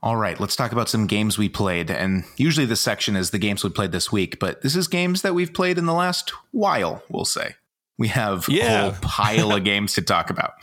All 0.00 0.16
right, 0.16 0.38
let's 0.38 0.54
talk 0.54 0.70
about 0.70 0.88
some 0.88 1.08
games 1.08 1.36
we 1.36 1.48
played. 1.48 1.90
And 1.90 2.22
usually 2.36 2.66
this 2.66 2.80
section 2.80 3.16
is 3.16 3.30
the 3.30 3.38
games 3.38 3.64
we 3.64 3.70
played 3.70 3.90
this 3.90 4.12
week, 4.12 4.38
but 4.38 4.62
this 4.62 4.76
is 4.76 4.86
games 4.86 5.22
that 5.22 5.34
we've 5.34 5.52
played 5.52 5.78
in 5.78 5.86
the 5.86 5.94
last 5.94 6.32
while, 6.52 7.02
we'll 7.08 7.24
say. 7.24 7.56
We 7.98 8.08
have 8.08 8.48
yeah. 8.48 8.86
a 8.86 8.90
whole 8.92 9.00
pile 9.02 9.52
of 9.52 9.64
games 9.64 9.94
to 9.94 10.02
talk 10.02 10.30
about. 10.30 10.54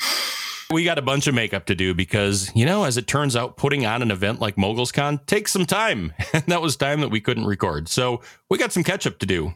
We 0.71 0.83
got 0.83 0.97
a 0.97 1.03
bunch 1.03 1.27
of 1.27 1.35
makeup 1.35 1.65
to 1.67 1.75
do 1.75 1.93
because, 1.93 2.51
you 2.55 2.65
know, 2.65 2.85
as 2.85 2.97
it 2.97 3.05
turns 3.05 3.35
out, 3.35 3.55
putting 3.57 3.85
on 3.85 4.01
an 4.01 4.09
event 4.09 4.39
like 4.39 4.55
MogulsCon 4.55 5.25
takes 5.27 5.51
some 5.51 5.65
time. 5.65 6.13
And 6.33 6.43
that 6.47 6.61
was 6.61 6.75
time 6.75 7.01
that 7.01 7.09
we 7.09 7.21
couldn't 7.21 7.45
record. 7.45 7.87
So 7.87 8.21
we 8.49 8.57
got 8.57 8.71
some 8.71 8.83
catch 8.83 9.05
up 9.05 9.19
to 9.19 9.25
do. 9.25 9.53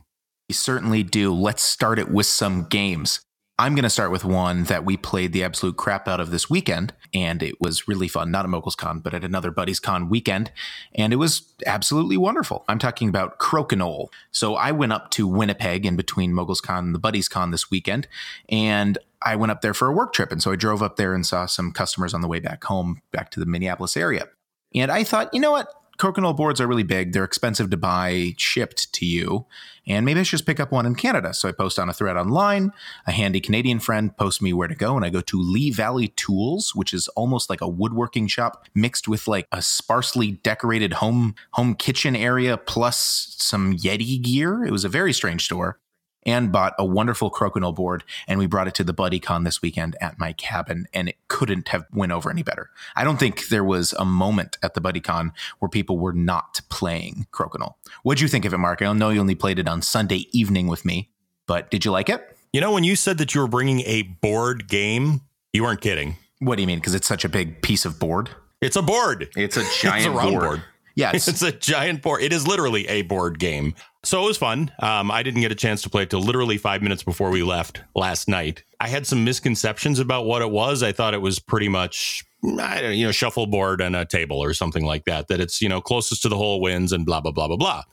We 0.47 0.53
certainly 0.53 1.03
do. 1.03 1.33
Let's 1.33 1.63
start 1.63 1.99
it 1.99 2.09
with 2.09 2.25
some 2.25 2.65
games. 2.65 3.21
I'm 3.59 3.75
going 3.75 3.83
to 3.83 3.89
start 3.89 4.09
with 4.09 4.23
one 4.23 4.63
that 4.63 4.85
we 4.85 4.95
played 4.95 5.33
the 5.33 5.44
absolute 5.44 5.75
crap 5.75 6.07
out 6.07 6.21
of 6.21 6.31
this 6.31 6.50
weekend, 6.50 6.94
and 7.13 7.44
it 7.44 7.59
was 7.59 7.89
really 7.89 8.07
fun. 8.07 8.31
Not 8.31 8.45
at 8.45 8.50
Moguls 8.50 8.77
Con, 8.77 9.01
but 9.01 9.13
at 9.13 9.25
another 9.25 9.51
Buddies 9.51 9.81
Con 9.81 10.07
weekend, 10.07 10.50
and 10.95 11.11
it 11.11 11.17
was 11.17 11.53
absolutely 11.65 12.15
wonderful. 12.15 12.63
I'm 12.69 12.79
talking 12.79 13.09
about 13.09 13.38
Crokinole. 13.38 14.07
So 14.31 14.56
I 14.56 14.71
went 14.71 14.94
up 14.94 15.11
to 15.11 15.27
Winnipeg 15.27 15.85
in 15.85 15.97
between 15.97 16.33
Moguls 16.33 16.61
Con 16.61 16.85
and 16.85 16.95
the 16.95 17.00
Buddies 17.00 17.27
Con 17.27 17.51
this 17.51 17.69
weekend, 17.69 18.07
and 18.47 18.97
I 19.21 19.35
went 19.35 19.51
up 19.51 19.59
there 19.59 19.73
for 19.73 19.89
a 19.89 19.94
work 19.94 20.13
trip. 20.13 20.31
And 20.31 20.41
so 20.41 20.53
I 20.53 20.55
drove 20.55 20.81
up 20.81 20.95
there 20.95 21.13
and 21.13 21.25
saw 21.25 21.45
some 21.45 21.73
customers 21.73 22.13
on 22.13 22.21
the 22.21 22.29
way 22.29 22.39
back 22.39 22.63
home, 22.63 23.01
back 23.12 23.29
to 23.31 23.41
the 23.41 23.45
Minneapolis 23.45 23.97
area. 23.97 24.29
And 24.73 24.89
I 24.89 25.03
thought, 25.03 25.33
you 25.33 25.41
know 25.41 25.51
what? 25.51 25.67
Crokinole 26.00 26.36
boards 26.36 26.62
are 26.62 26.68
really 26.68 26.84
big. 26.84 27.12
They're 27.12 27.25
expensive 27.25 27.69
to 27.72 27.78
buy 27.78 28.34
shipped 28.38 28.92
to 28.94 29.06
you. 29.06 29.46
And 29.86 30.06
maybe 30.06 30.19
I 30.19 30.24
should 30.24 30.38
just 30.38 30.46
pick 30.46 30.60
up 30.60 30.72
one 30.72 30.86
in 30.86 30.96
Canada. 30.96 31.34
So 31.34 31.50
I 31.50 31.51
post 31.51 31.78
on 31.78 31.90
a 31.90 31.94
thread 31.94 32.16
online. 32.16 32.72
A 33.06 33.12
handy 33.12 33.42
Canadian 33.42 33.80
friend 33.80 34.16
posts 34.16 34.42
me 34.42 34.54
where 34.54 34.68
to 34.68 34.75
go. 34.75 34.96
And 34.96 35.04
I 35.04 35.10
go 35.10 35.19
to 35.22 35.42
Lee 35.42 35.72
Valley 35.72 36.10
Tools, 36.10 36.74
which 36.74 36.94
is 36.94 37.07
almost 37.10 37.50
like 37.50 37.60
a 37.60 37.68
woodworking 37.68 38.28
shop 38.28 38.66
mixed 38.74 39.07
with 39.07 39.28
like 39.28 39.46
a 39.51 39.62
sparsely 39.62 40.31
decorated 40.31 40.94
home 40.94 41.36
home 41.51 41.75
kitchen 41.75 42.15
area 42.15 42.56
plus 42.56 43.36
some 43.39 43.75
Yeti 43.75 44.22
gear. 44.22 44.63
It 44.63 44.72
was 44.72 44.86
a 44.86 44.89
very 44.89 45.12
strange 45.12 45.44
store 45.44 45.79
and 46.23 46.51
bought 46.51 46.73
a 46.77 46.85
wonderful 46.85 47.31
crokinole 47.31 47.75
board 47.75 48.03
and 48.27 48.39
we 48.39 48.45
brought 48.45 48.67
it 48.67 48.75
to 48.75 48.83
the 48.83 48.93
BuddyCon 48.93 49.45
this 49.45 49.61
weekend 49.61 49.95
at 50.01 50.19
my 50.19 50.33
cabin 50.33 50.88
and 50.93 51.09
it 51.09 51.15
couldn't 51.27 51.69
have 51.69 51.85
went 51.93 52.11
over 52.11 52.29
any 52.29 52.43
better. 52.43 52.69
I 52.95 53.03
don't 53.03 53.17
think 53.17 53.47
there 53.47 53.63
was 53.63 53.93
a 53.93 54.05
moment 54.05 54.57
at 54.61 54.73
the 54.73 54.81
BuddyCon 54.81 55.31
where 55.59 55.69
people 55.69 55.97
were 55.97 56.13
not 56.13 56.61
playing 56.69 57.27
crokinole. 57.31 57.75
What'd 58.03 58.21
you 58.21 58.27
think 58.27 58.45
of 58.45 58.53
it, 58.53 58.57
Mark? 58.57 58.81
I 58.81 58.91
know 58.93 59.09
you 59.09 59.19
only 59.19 59.35
played 59.35 59.59
it 59.59 59.67
on 59.67 59.81
Sunday 59.81 60.25
evening 60.31 60.67
with 60.67 60.85
me, 60.85 61.09
but 61.47 61.71
did 61.71 61.85
you 61.85 61.91
like 61.91 62.09
it? 62.09 62.38
You 62.51 62.61
know, 62.61 62.71
when 62.71 62.83
you 62.83 62.95
said 62.95 63.17
that 63.19 63.33
you 63.35 63.41
were 63.41 63.47
bringing 63.47 63.81
a 63.81 64.01
board 64.03 64.67
game, 64.67 65.21
you 65.53 65.63
weren't 65.63 65.81
kidding. 65.81 66.17
What 66.39 66.55
do 66.55 66.61
you 66.61 66.67
mean? 66.67 66.79
Because 66.79 66.95
it's 66.95 67.07
such 67.07 67.23
a 67.23 67.29
big 67.29 67.61
piece 67.61 67.85
of 67.85 67.99
board? 67.99 68.29
It's 68.61 68.75
a 68.75 68.81
board. 68.81 69.29
It's 69.35 69.57
a 69.57 69.63
giant 69.81 69.97
it's 70.05 70.05
a 70.07 70.11
board. 70.11 70.41
board. 70.41 70.63
Yes. 70.95 71.27
It's 71.29 71.41
a 71.41 71.51
giant 71.51 72.01
board. 72.01 72.21
It 72.21 72.33
is 72.33 72.45
literally 72.47 72.88
a 72.88 73.03
board 73.03 73.39
game. 73.39 73.75
So 74.03 74.24
it 74.24 74.27
was 74.27 74.38
fun. 74.38 74.72
Um, 74.79 75.12
I 75.12 75.24
didn't 75.24 75.41
get 75.41 75.51
a 75.51 75.56
chance 75.56 75.82
to 75.82 75.89
play 75.89 76.03
it 76.03 76.10
till 76.10 76.22
literally 76.22 76.58
five 76.58 76.82
minutes 76.82 77.03
before 77.03 77.29
we 77.32 77.44
left 77.44 77.82
last 77.96 78.29
night. 78.29 78.63
I 78.79 78.88
had 78.88 79.06
some 79.06 79.25
misconceptions 79.25 80.00
about 80.00 80.25
what 80.25 80.41
it 80.41 80.51
was. 80.51 80.84
I 80.84 80.94
thought 80.94 81.13
it 81.13 81.22
was 81.22 81.38
pretty 81.38 81.68
much, 81.68 82.24
you 82.41 83.06
know, 83.06 83.12
shuffleboard 83.12 83.82
and 83.82 83.98
a 83.98 84.06
table 84.06 84.41
or 84.41 84.53
something 84.53 84.86
like 84.86 85.03
that. 85.06 85.27
That 85.27 85.41
it's 85.41 85.62
you 85.62 85.68
know 85.68 85.82
closest 85.82 86.22
to 86.22 86.29
the 86.29 86.38
hole 86.38 86.62
wins 86.62 86.94
and 86.94 87.06
blah 87.06 87.20
blah 87.20 87.32
blah 87.32 87.48
blah 87.48 87.58
blah. 87.58 87.84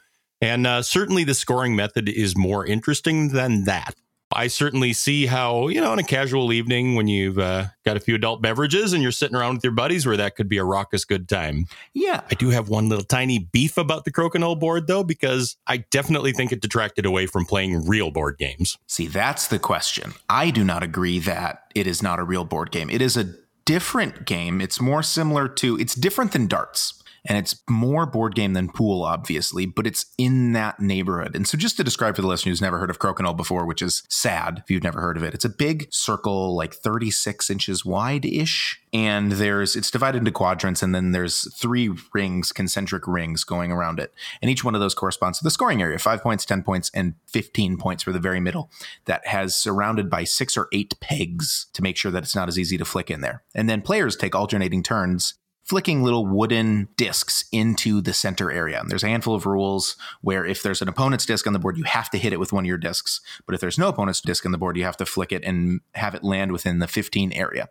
And 0.40 0.66
uh, 0.66 0.82
certainly 0.82 1.24
the 1.24 1.34
scoring 1.34 1.74
method 1.74 2.08
is 2.08 2.36
more 2.36 2.64
interesting 2.64 3.30
than 3.30 3.64
that. 3.64 3.94
I 4.36 4.48
certainly 4.48 4.92
see 4.92 5.24
how, 5.24 5.68
you 5.68 5.80
know, 5.80 5.92
on 5.92 5.98
a 5.98 6.04
casual 6.04 6.52
evening 6.52 6.94
when 6.94 7.08
you've 7.08 7.38
uh, 7.38 7.68
got 7.86 7.96
a 7.96 8.00
few 8.00 8.14
adult 8.14 8.42
beverages 8.42 8.92
and 8.92 9.02
you're 9.02 9.10
sitting 9.10 9.34
around 9.34 9.54
with 9.54 9.64
your 9.64 9.72
buddies 9.72 10.04
where 10.04 10.18
that 10.18 10.36
could 10.36 10.46
be 10.46 10.58
a 10.58 10.64
raucous 10.64 11.06
good 11.06 11.26
time. 11.26 11.64
Yeah. 11.94 12.20
I 12.30 12.34
do 12.34 12.50
have 12.50 12.68
one 12.68 12.90
little 12.90 13.04
tiny 13.04 13.38
beef 13.38 13.78
about 13.78 14.04
the 14.04 14.12
Crokinole 14.12 14.60
board, 14.60 14.88
though, 14.88 15.02
because 15.02 15.56
I 15.66 15.78
definitely 15.78 16.32
think 16.32 16.52
it 16.52 16.60
detracted 16.60 17.06
away 17.06 17.24
from 17.24 17.46
playing 17.46 17.86
real 17.88 18.10
board 18.10 18.36
games. 18.36 18.76
See, 18.86 19.06
that's 19.06 19.48
the 19.48 19.58
question. 19.58 20.12
I 20.28 20.50
do 20.50 20.64
not 20.64 20.82
agree 20.82 21.18
that 21.20 21.72
it 21.74 21.86
is 21.86 22.02
not 22.02 22.18
a 22.18 22.22
real 22.22 22.44
board 22.44 22.70
game. 22.70 22.90
It 22.90 23.00
is 23.00 23.16
a 23.16 23.32
different 23.64 24.26
game. 24.26 24.60
It's 24.60 24.82
more 24.82 25.02
similar 25.02 25.48
to, 25.48 25.78
it's 25.78 25.94
different 25.94 26.32
than 26.32 26.46
darts. 26.46 27.02
And 27.26 27.36
it's 27.38 27.62
more 27.68 28.06
board 28.06 28.34
game 28.34 28.52
than 28.52 28.68
pool, 28.68 29.02
obviously, 29.02 29.66
but 29.66 29.86
it's 29.86 30.06
in 30.16 30.52
that 30.52 30.80
neighborhood. 30.80 31.34
And 31.34 31.46
so, 31.46 31.58
just 31.58 31.76
to 31.76 31.84
describe 31.84 32.16
for 32.16 32.22
the 32.22 32.28
listener 32.28 32.50
who's 32.50 32.62
never 32.62 32.78
heard 32.78 32.90
of 32.90 32.98
Crokinole 32.98 33.36
before, 33.36 33.66
which 33.66 33.82
is 33.82 34.02
sad 34.08 34.62
if 34.64 34.70
you've 34.70 34.84
never 34.84 35.00
heard 35.00 35.16
of 35.16 35.22
it, 35.22 35.34
it's 35.34 35.44
a 35.44 35.50
big 35.50 35.88
circle, 35.90 36.54
like 36.54 36.74
36 36.74 37.50
inches 37.50 37.84
wide 37.84 38.24
ish. 38.24 38.80
And 38.92 39.32
there's 39.32 39.76
it's 39.76 39.90
divided 39.90 40.18
into 40.18 40.30
quadrants, 40.30 40.82
and 40.82 40.94
then 40.94 41.12
there's 41.12 41.52
three 41.54 41.90
rings, 42.14 42.52
concentric 42.52 43.06
rings 43.06 43.44
going 43.44 43.70
around 43.70 44.00
it. 44.00 44.14
And 44.40 44.50
each 44.50 44.64
one 44.64 44.74
of 44.74 44.80
those 44.80 44.94
corresponds 44.94 45.38
to 45.38 45.44
the 45.44 45.50
scoring 45.50 45.82
area 45.82 45.98
five 45.98 46.22
points, 46.22 46.44
10 46.44 46.62
points, 46.62 46.90
and 46.94 47.14
15 47.26 47.76
points 47.76 48.02
for 48.02 48.12
the 48.12 48.20
very 48.20 48.40
middle. 48.40 48.70
That 49.06 49.26
has 49.26 49.56
surrounded 49.56 50.08
by 50.08 50.24
six 50.24 50.56
or 50.56 50.68
eight 50.72 50.94
pegs 51.00 51.66
to 51.72 51.82
make 51.82 51.96
sure 51.96 52.12
that 52.12 52.22
it's 52.22 52.36
not 52.36 52.48
as 52.48 52.58
easy 52.58 52.78
to 52.78 52.84
flick 52.84 53.10
in 53.10 53.20
there. 53.20 53.42
And 53.54 53.68
then 53.68 53.82
players 53.82 54.16
take 54.16 54.34
alternating 54.34 54.82
turns 54.82 55.34
flicking 55.66 56.02
little 56.02 56.26
wooden 56.26 56.88
discs 56.96 57.44
into 57.50 58.00
the 58.00 58.12
center 58.12 58.52
area. 58.52 58.80
And 58.80 58.88
there's 58.88 59.02
a 59.02 59.08
handful 59.08 59.34
of 59.34 59.46
rules 59.46 59.96
where 60.20 60.44
if 60.44 60.62
there's 60.62 60.80
an 60.80 60.88
opponent's 60.88 61.26
disc 61.26 61.46
on 61.46 61.52
the 61.52 61.58
board, 61.58 61.76
you 61.76 61.84
have 61.84 62.08
to 62.10 62.18
hit 62.18 62.32
it 62.32 62.38
with 62.38 62.52
one 62.52 62.64
of 62.64 62.68
your 62.68 62.78
discs. 62.78 63.20
But 63.46 63.54
if 63.54 63.60
there's 63.60 63.78
no 63.78 63.88
opponent's 63.88 64.20
disc 64.20 64.46
on 64.46 64.52
the 64.52 64.58
board, 64.58 64.76
you 64.76 64.84
have 64.84 64.96
to 64.98 65.06
flick 65.06 65.32
it 65.32 65.44
and 65.44 65.80
have 65.94 66.14
it 66.14 66.22
land 66.22 66.52
within 66.52 66.78
the 66.78 66.86
15 66.86 67.32
area. 67.32 67.68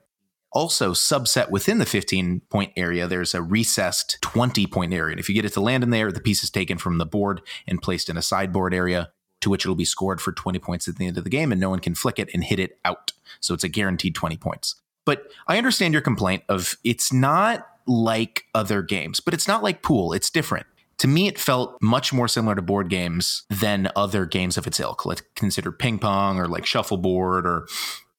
Also, 0.52 0.92
subset 0.92 1.50
within 1.50 1.80
the 1.80 1.86
15 1.86 2.42
point 2.50 2.72
area, 2.78 3.08
there's 3.08 3.34
a 3.34 3.42
recessed 3.42 4.18
20 4.22 4.68
point 4.68 4.94
area. 4.94 5.12
And 5.12 5.20
if 5.20 5.30
you 5.30 5.36
get 5.36 5.46
it 5.46 5.54
to 5.54 5.62
land 5.62 5.84
in 5.84 5.90
there, 5.90 6.12
the 6.12 6.22
piece 6.22 6.44
is 6.44 6.50
taken 6.50 6.78
from 6.78 6.98
the 6.98 7.06
board 7.06 7.42
and 7.68 7.82
placed 7.82 8.10
in 8.10 8.18
a 8.18 8.22
sideboard 8.22 8.74
area 8.74 9.12
to 9.42 9.50
which 9.50 9.66
it'll 9.66 9.76
be 9.76 9.86
scored 9.86 10.20
for 10.20 10.32
20 10.32 10.60
points 10.60 10.88
at 10.88 10.98
the 10.98 11.06
end 11.06 11.18
of 11.18 11.24
the 11.24 11.30
game, 11.30 11.52
and 11.52 11.62
no 11.62 11.70
one 11.70 11.80
can 11.80 11.94
flick 11.94 12.20
it 12.20 12.30
and 12.34 12.44
hit 12.44 12.60
it 12.60 12.80
out. 12.84 13.12
So 13.40 13.54
it's 13.54 13.64
a 13.64 13.70
guaranteed 13.70 14.16
20 14.16 14.38
points. 14.38 14.76
But 15.06 15.32
I 15.48 15.58
understand 15.58 15.94
your 15.94 16.02
complaint 16.02 16.44
of 16.50 16.78
it's 16.84 17.14
not 17.14 17.68
like 17.88 18.46
other 18.54 18.82
games, 18.82 19.20
but 19.20 19.34
it's 19.34 19.48
not 19.48 19.64
like 19.64 19.82
pool. 19.82 20.14
It's 20.14 20.30
different. 20.30 20.66
To 21.00 21.08
me, 21.08 21.28
it 21.28 21.38
felt 21.38 21.78
much 21.82 22.14
more 22.14 22.28
similar 22.28 22.56
to 22.56 22.62
board 22.62 22.90
games 22.90 23.44
than 23.50 23.90
other 23.96 24.26
games 24.26 24.58
of 24.58 24.66
its 24.66 24.80
ilk. 24.80 25.06
Let's 25.06 25.24
consider 25.36 25.72
ping 25.72 26.00
pong 26.00 26.40
or 26.40 26.48
like 26.48 26.66
shuffleboard 26.66 27.46
or 27.46 27.68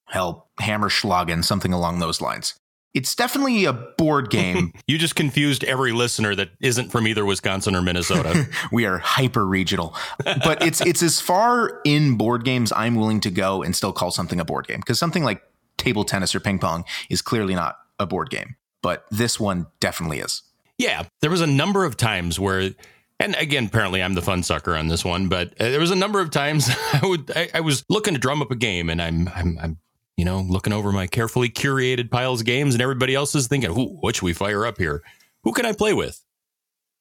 hell, 0.07 0.49
Hammerschlagen, 0.61 1.43
something 1.43 1.73
along 1.73 1.99
those 1.99 2.21
lines. 2.21 2.55
It's 2.93 3.15
definitely 3.15 3.67
a 3.67 3.75
board 3.75 4.31
game. 4.31 4.73
you 4.87 4.97
just 4.97 5.17
confused 5.17 5.65
every 5.65 5.93
listener 5.93 6.35
that 6.35 6.51
isn't 6.61 6.91
from 6.91 7.07
either 7.07 7.27
Wisconsin 7.27 7.75
or 7.75 7.83
Minnesota. 7.83 8.49
we 8.73 8.87
are 8.87 8.99
hyper 8.99 9.47
regional, 9.47 9.95
but 10.25 10.63
it's 10.63 10.81
it's 10.81 11.03
as 11.03 11.21
far 11.21 11.81
in 11.85 12.17
board 12.17 12.45
games 12.45 12.73
I'm 12.73 12.95
willing 12.95 13.21
to 13.21 13.31
go 13.31 13.63
and 13.63 13.77
still 13.77 13.93
call 13.93 14.11
something 14.11 14.41
a 14.41 14.47
board 14.47 14.67
game 14.67 14.81
because 14.81 14.99
something 14.99 15.25
like 15.25 15.43
table 15.77 16.05
tennis 16.05 16.35
or 16.35 16.41
ping 16.41 16.59
pong 16.59 16.85
is 17.11 17.21
clearly 17.21 17.55
not 17.55 17.77
a 17.99 18.07
board 18.07 18.31
game 18.31 18.57
but 18.87 19.05
this 19.11 19.41
one 19.41 19.67
definitely 19.81 20.21
is. 20.21 20.43
Yeah, 20.79 21.07
there 21.21 21.29
was 21.29 21.41
a 21.41 21.47
number 21.49 21.85
of 21.85 21.97
times 21.97 22.39
where, 22.39 22.71
and 23.19 23.35
again, 23.35 23.67
apparently 23.67 24.01
I'm 24.01 24.15
the 24.15 24.23
fun 24.23 24.45
sucker 24.45 24.77
on 24.77 24.87
this 24.87 25.05
one, 25.05 25.27
but 25.27 25.49
uh, 25.61 25.71
there 25.71 25.81
was 25.81 25.91
a 25.91 25.97
number 25.97 26.21
of 26.21 26.31
times 26.31 26.71
I 26.93 27.01
would 27.03 27.33
I, 27.35 27.49
I 27.55 27.61
was 27.63 27.85
looking 27.89 28.15
to 28.15 28.21
drum 28.21 28.43
up 28.43 28.53
a 28.53 28.55
game, 28.55 28.89
and 28.89 29.03
I'm 29.03 29.29
I'm 29.35 29.59
I'm 29.61 29.79
you 30.17 30.25
know 30.25 30.39
looking 30.39 30.73
over 30.73 30.93
my 30.93 31.09
carefully 31.09 31.49
curated 31.49 32.13
piles 32.13 32.43
of 32.43 32.47
games, 32.47 32.77
and 32.77 32.81
everybody 32.81 33.13
else 33.13 33.35
is 33.35 33.49
thinking, 33.49 33.73
"Who? 33.73 33.87
What 33.87 34.15
should 34.15 34.25
we 34.25 34.33
fire 34.33 34.65
up 34.65 34.79
here? 34.79 35.03
Who 35.43 35.53
can 35.53 35.67
I 35.67 35.73
play 35.73 35.93
with? 35.93 36.23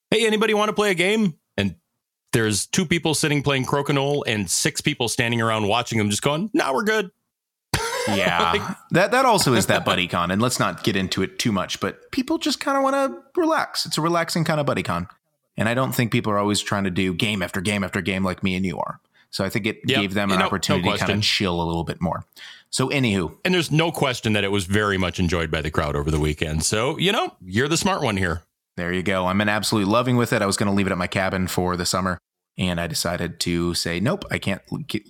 Hey, 0.10 0.26
anybody 0.26 0.56
want 0.56 0.70
to 0.70 0.74
play 0.74 0.90
a 0.90 0.96
game?" 0.96 1.36
And 1.56 1.76
there's 2.34 2.66
two 2.66 2.88
people 2.88 3.14
sitting 3.14 3.44
playing 3.44 3.66
Crokinole 3.68 4.24
and 4.26 4.50
six 4.50 4.82
people 4.82 5.08
standing 5.08 5.40
around 5.40 5.68
watching 5.68 6.00
them, 6.00 6.10
just 6.10 6.24
going, 6.24 6.50
"Now 6.52 6.72
nah, 6.72 6.74
we're 6.74 6.84
good." 6.84 7.12
Yeah. 8.08 8.52
like, 8.54 8.78
that 8.92 9.12
that 9.12 9.26
also 9.26 9.54
is 9.54 9.68
that 9.68 9.86
buddy 9.86 10.08
con. 10.08 10.32
And 10.32 10.42
let's 10.42 10.60
not 10.60 10.84
get 10.84 10.96
into 10.96 11.22
it 11.22 11.40
too 11.40 11.52
much, 11.52 11.80
but 11.80 12.12
people 12.12 12.38
just 12.38 12.60
kind 12.60 12.78
of 12.78 12.84
want 12.84 12.96
to 12.96 13.40
relax. 13.40 13.86
It's 13.86 13.98
a 13.98 14.02
relaxing 14.02 14.44
kind 14.44 14.60
of 14.60 14.66
buddy 14.66 14.84
con. 14.84 15.08
And 15.58 15.70
I 15.70 15.74
don't 15.74 15.94
think 15.94 16.12
people 16.12 16.32
are 16.32 16.38
always 16.38 16.62
trying 16.62 16.84
to 16.84 16.90
do 16.90 17.14
game 17.14 17.42
after 17.42 17.62
game 17.62 17.84
after 17.84 18.02
game 18.02 18.24
like 18.24 18.44
me 18.44 18.56
and 18.56 18.66
you 18.66 18.78
are. 18.78 19.00
So 19.30 19.44
I 19.44 19.50
think 19.50 19.66
it 19.66 19.80
yep. 19.86 20.00
gave 20.00 20.14
them 20.14 20.32
an 20.32 20.40
no, 20.40 20.46
opportunity 20.46 20.88
no 20.88 20.96
to 20.96 21.00
kind 21.00 21.12
of 21.12 21.22
chill 21.22 21.62
a 21.62 21.64
little 21.64 21.84
bit 21.84 22.02
more. 22.02 22.24
So, 22.70 22.90
anywho. 22.90 23.38
And 23.46 23.54
there's 23.54 23.72
no 23.72 23.92
question 23.92 24.34
that 24.34 24.44
it 24.44 24.52
was 24.52 24.66
very 24.66 24.98
much 24.98 25.20
enjoyed 25.20 25.52
by 25.52 25.62
the 25.62 25.72
crowd 25.72 25.96
over 25.96 26.12
the 26.12 26.20
weekend. 26.20 26.64
So, 26.64 26.98
you 26.98 27.12
know, 27.12 27.34
you're 27.42 27.68
the 27.68 27.78
smart 27.78 28.02
one 28.02 28.18
here. 28.18 28.44
There 28.76 28.92
you 28.92 29.04
go. 29.04 29.28
I'm 29.28 29.40
in 29.42 29.50
absolute 29.50 29.88
loving 29.88 30.18
with 30.18 30.34
it. 30.34 30.42
I 30.42 30.46
was 30.46 30.58
going 30.58 30.68
to 30.68 30.76
leave 30.76 30.88
it 30.88 30.92
at 30.92 30.98
my 30.98 31.08
cabin 31.08 31.48
for 31.48 31.78
the 31.78 31.86
summer. 31.86 32.18
And 32.58 32.80
I 32.80 32.88
decided 32.88 33.40
to 33.42 33.74
say, 33.74 34.00
nope, 34.00 34.26
I 34.32 34.38
can't 34.38 34.62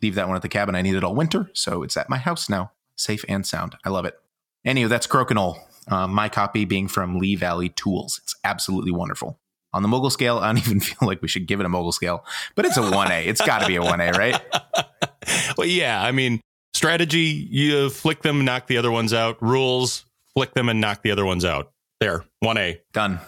leave 0.01 0.15
that 0.15 0.27
one 0.27 0.35
at 0.35 0.41
the 0.41 0.49
cabin. 0.49 0.75
I 0.75 0.81
need 0.81 0.95
it 0.95 1.03
all 1.03 1.15
winter. 1.15 1.49
So 1.53 1.83
it's 1.83 1.97
at 1.97 2.09
my 2.09 2.17
house 2.17 2.49
now 2.49 2.71
safe 2.95 3.25
and 3.27 3.45
sound. 3.45 3.75
I 3.83 3.89
love 3.89 4.05
it. 4.05 4.19
Anyway, 4.63 4.89
that's 4.89 5.07
Crokinole. 5.07 5.59
Uh, 5.87 6.07
my 6.07 6.29
copy 6.29 6.65
being 6.65 6.87
from 6.87 7.19
Lee 7.19 7.35
Valley 7.35 7.69
Tools. 7.69 8.19
It's 8.23 8.35
absolutely 8.43 8.91
wonderful. 8.91 9.39
On 9.73 9.81
the 9.81 9.87
mogul 9.87 10.09
scale, 10.09 10.39
I 10.39 10.47
don't 10.47 10.57
even 10.65 10.79
feel 10.79 11.07
like 11.07 11.21
we 11.21 11.27
should 11.27 11.45
give 11.45 11.59
it 11.59 11.65
a 11.65 11.69
mogul 11.69 11.91
scale, 11.91 12.25
but 12.55 12.65
it's 12.65 12.77
a 12.77 12.81
1A. 12.81 13.27
it's 13.27 13.41
got 13.41 13.61
to 13.61 13.67
be 13.67 13.75
a 13.75 13.81
1A, 13.81 14.17
right? 14.17 14.41
well, 15.57 15.67
yeah. 15.67 16.01
I 16.01 16.11
mean, 16.11 16.41
strategy, 16.73 17.47
you 17.49 17.89
flick 17.89 18.21
them, 18.21 18.45
knock 18.45 18.67
the 18.67 18.77
other 18.77 18.91
ones 18.91 19.13
out. 19.13 19.41
Rules, 19.41 20.05
flick 20.33 20.53
them 20.53 20.69
and 20.69 20.81
knock 20.81 21.03
the 21.03 21.11
other 21.11 21.25
ones 21.25 21.45
out. 21.45 21.71
There, 21.99 22.25
1A. 22.43 22.79
Done. 22.93 23.19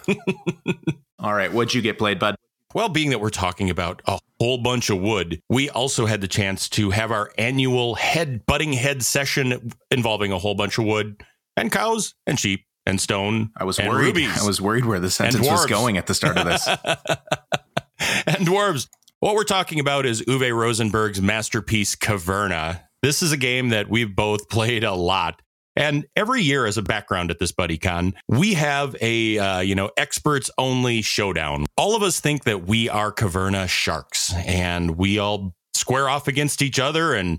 All 1.18 1.34
right. 1.34 1.52
What'd 1.52 1.74
you 1.74 1.82
get 1.82 1.98
played, 1.98 2.18
bud? 2.18 2.36
Well, 2.74 2.90
being 2.90 3.10
that 3.10 3.20
we're 3.20 3.30
talking 3.30 3.70
about 3.70 4.02
a 4.06 4.18
whole 4.38 4.58
bunch 4.58 4.90
of 4.90 5.00
wood, 5.00 5.40
we 5.48 5.70
also 5.70 6.04
had 6.04 6.20
the 6.20 6.28
chance 6.28 6.68
to 6.70 6.90
have 6.90 7.10
our 7.10 7.30
annual 7.38 7.94
head 7.94 8.44
butting 8.44 8.74
head 8.74 9.02
session 9.02 9.72
involving 9.90 10.32
a 10.32 10.38
whole 10.38 10.54
bunch 10.54 10.76
of 10.78 10.84
wood 10.84 11.22
and 11.56 11.72
cows 11.72 12.14
and 12.26 12.38
sheep 12.38 12.66
and 12.84 13.00
stone. 13.00 13.50
I 13.56 13.64
was 13.64 13.78
worried. 13.78 14.06
Rubies, 14.06 14.42
I 14.42 14.46
was 14.46 14.60
worried 14.60 14.84
where 14.84 15.00
the 15.00 15.10
sentence 15.10 15.46
was 15.46 15.64
going 15.66 15.96
at 15.96 16.06
the 16.06 16.14
start 16.14 16.36
of 16.36 16.44
this. 16.44 16.66
and 18.26 18.46
dwarves. 18.46 18.88
What 19.20 19.34
we're 19.34 19.44
talking 19.44 19.80
about 19.80 20.06
is 20.06 20.22
Uwe 20.22 20.54
Rosenberg's 20.54 21.20
masterpiece 21.20 21.96
Caverna. 21.96 22.82
This 23.02 23.22
is 23.22 23.32
a 23.32 23.36
game 23.36 23.70
that 23.70 23.88
we've 23.88 24.14
both 24.14 24.48
played 24.48 24.84
a 24.84 24.94
lot. 24.94 25.40
And 25.78 26.06
every 26.16 26.42
year, 26.42 26.66
as 26.66 26.76
a 26.76 26.82
background 26.82 27.30
at 27.30 27.38
this 27.38 27.52
BuddyCon, 27.52 28.14
we 28.26 28.54
have 28.54 28.96
a 29.00 29.38
uh, 29.38 29.60
you 29.60 29.76
know 29.76 29.90
experts 29.96 30.50
only 30.58 31.02
showdown. 31.02 31.66
All 31.76 31.94
of 31.94 32.02
us 32.02 32.18
think 32.18 32.44
that 32.44 32.66
we 32.66 32.88
are 32.88 33.12
Caverna 33.12 33.68
sharks, 33.68 34.34
and 34.34 34.98
we 34.98 35.20
all 35.20 35.54
square 35.74 36.08
off 36.08 36.26
against 36.26 36.62
each 36.62 36.80
other, 36.80 37.14
and 37.14 37.38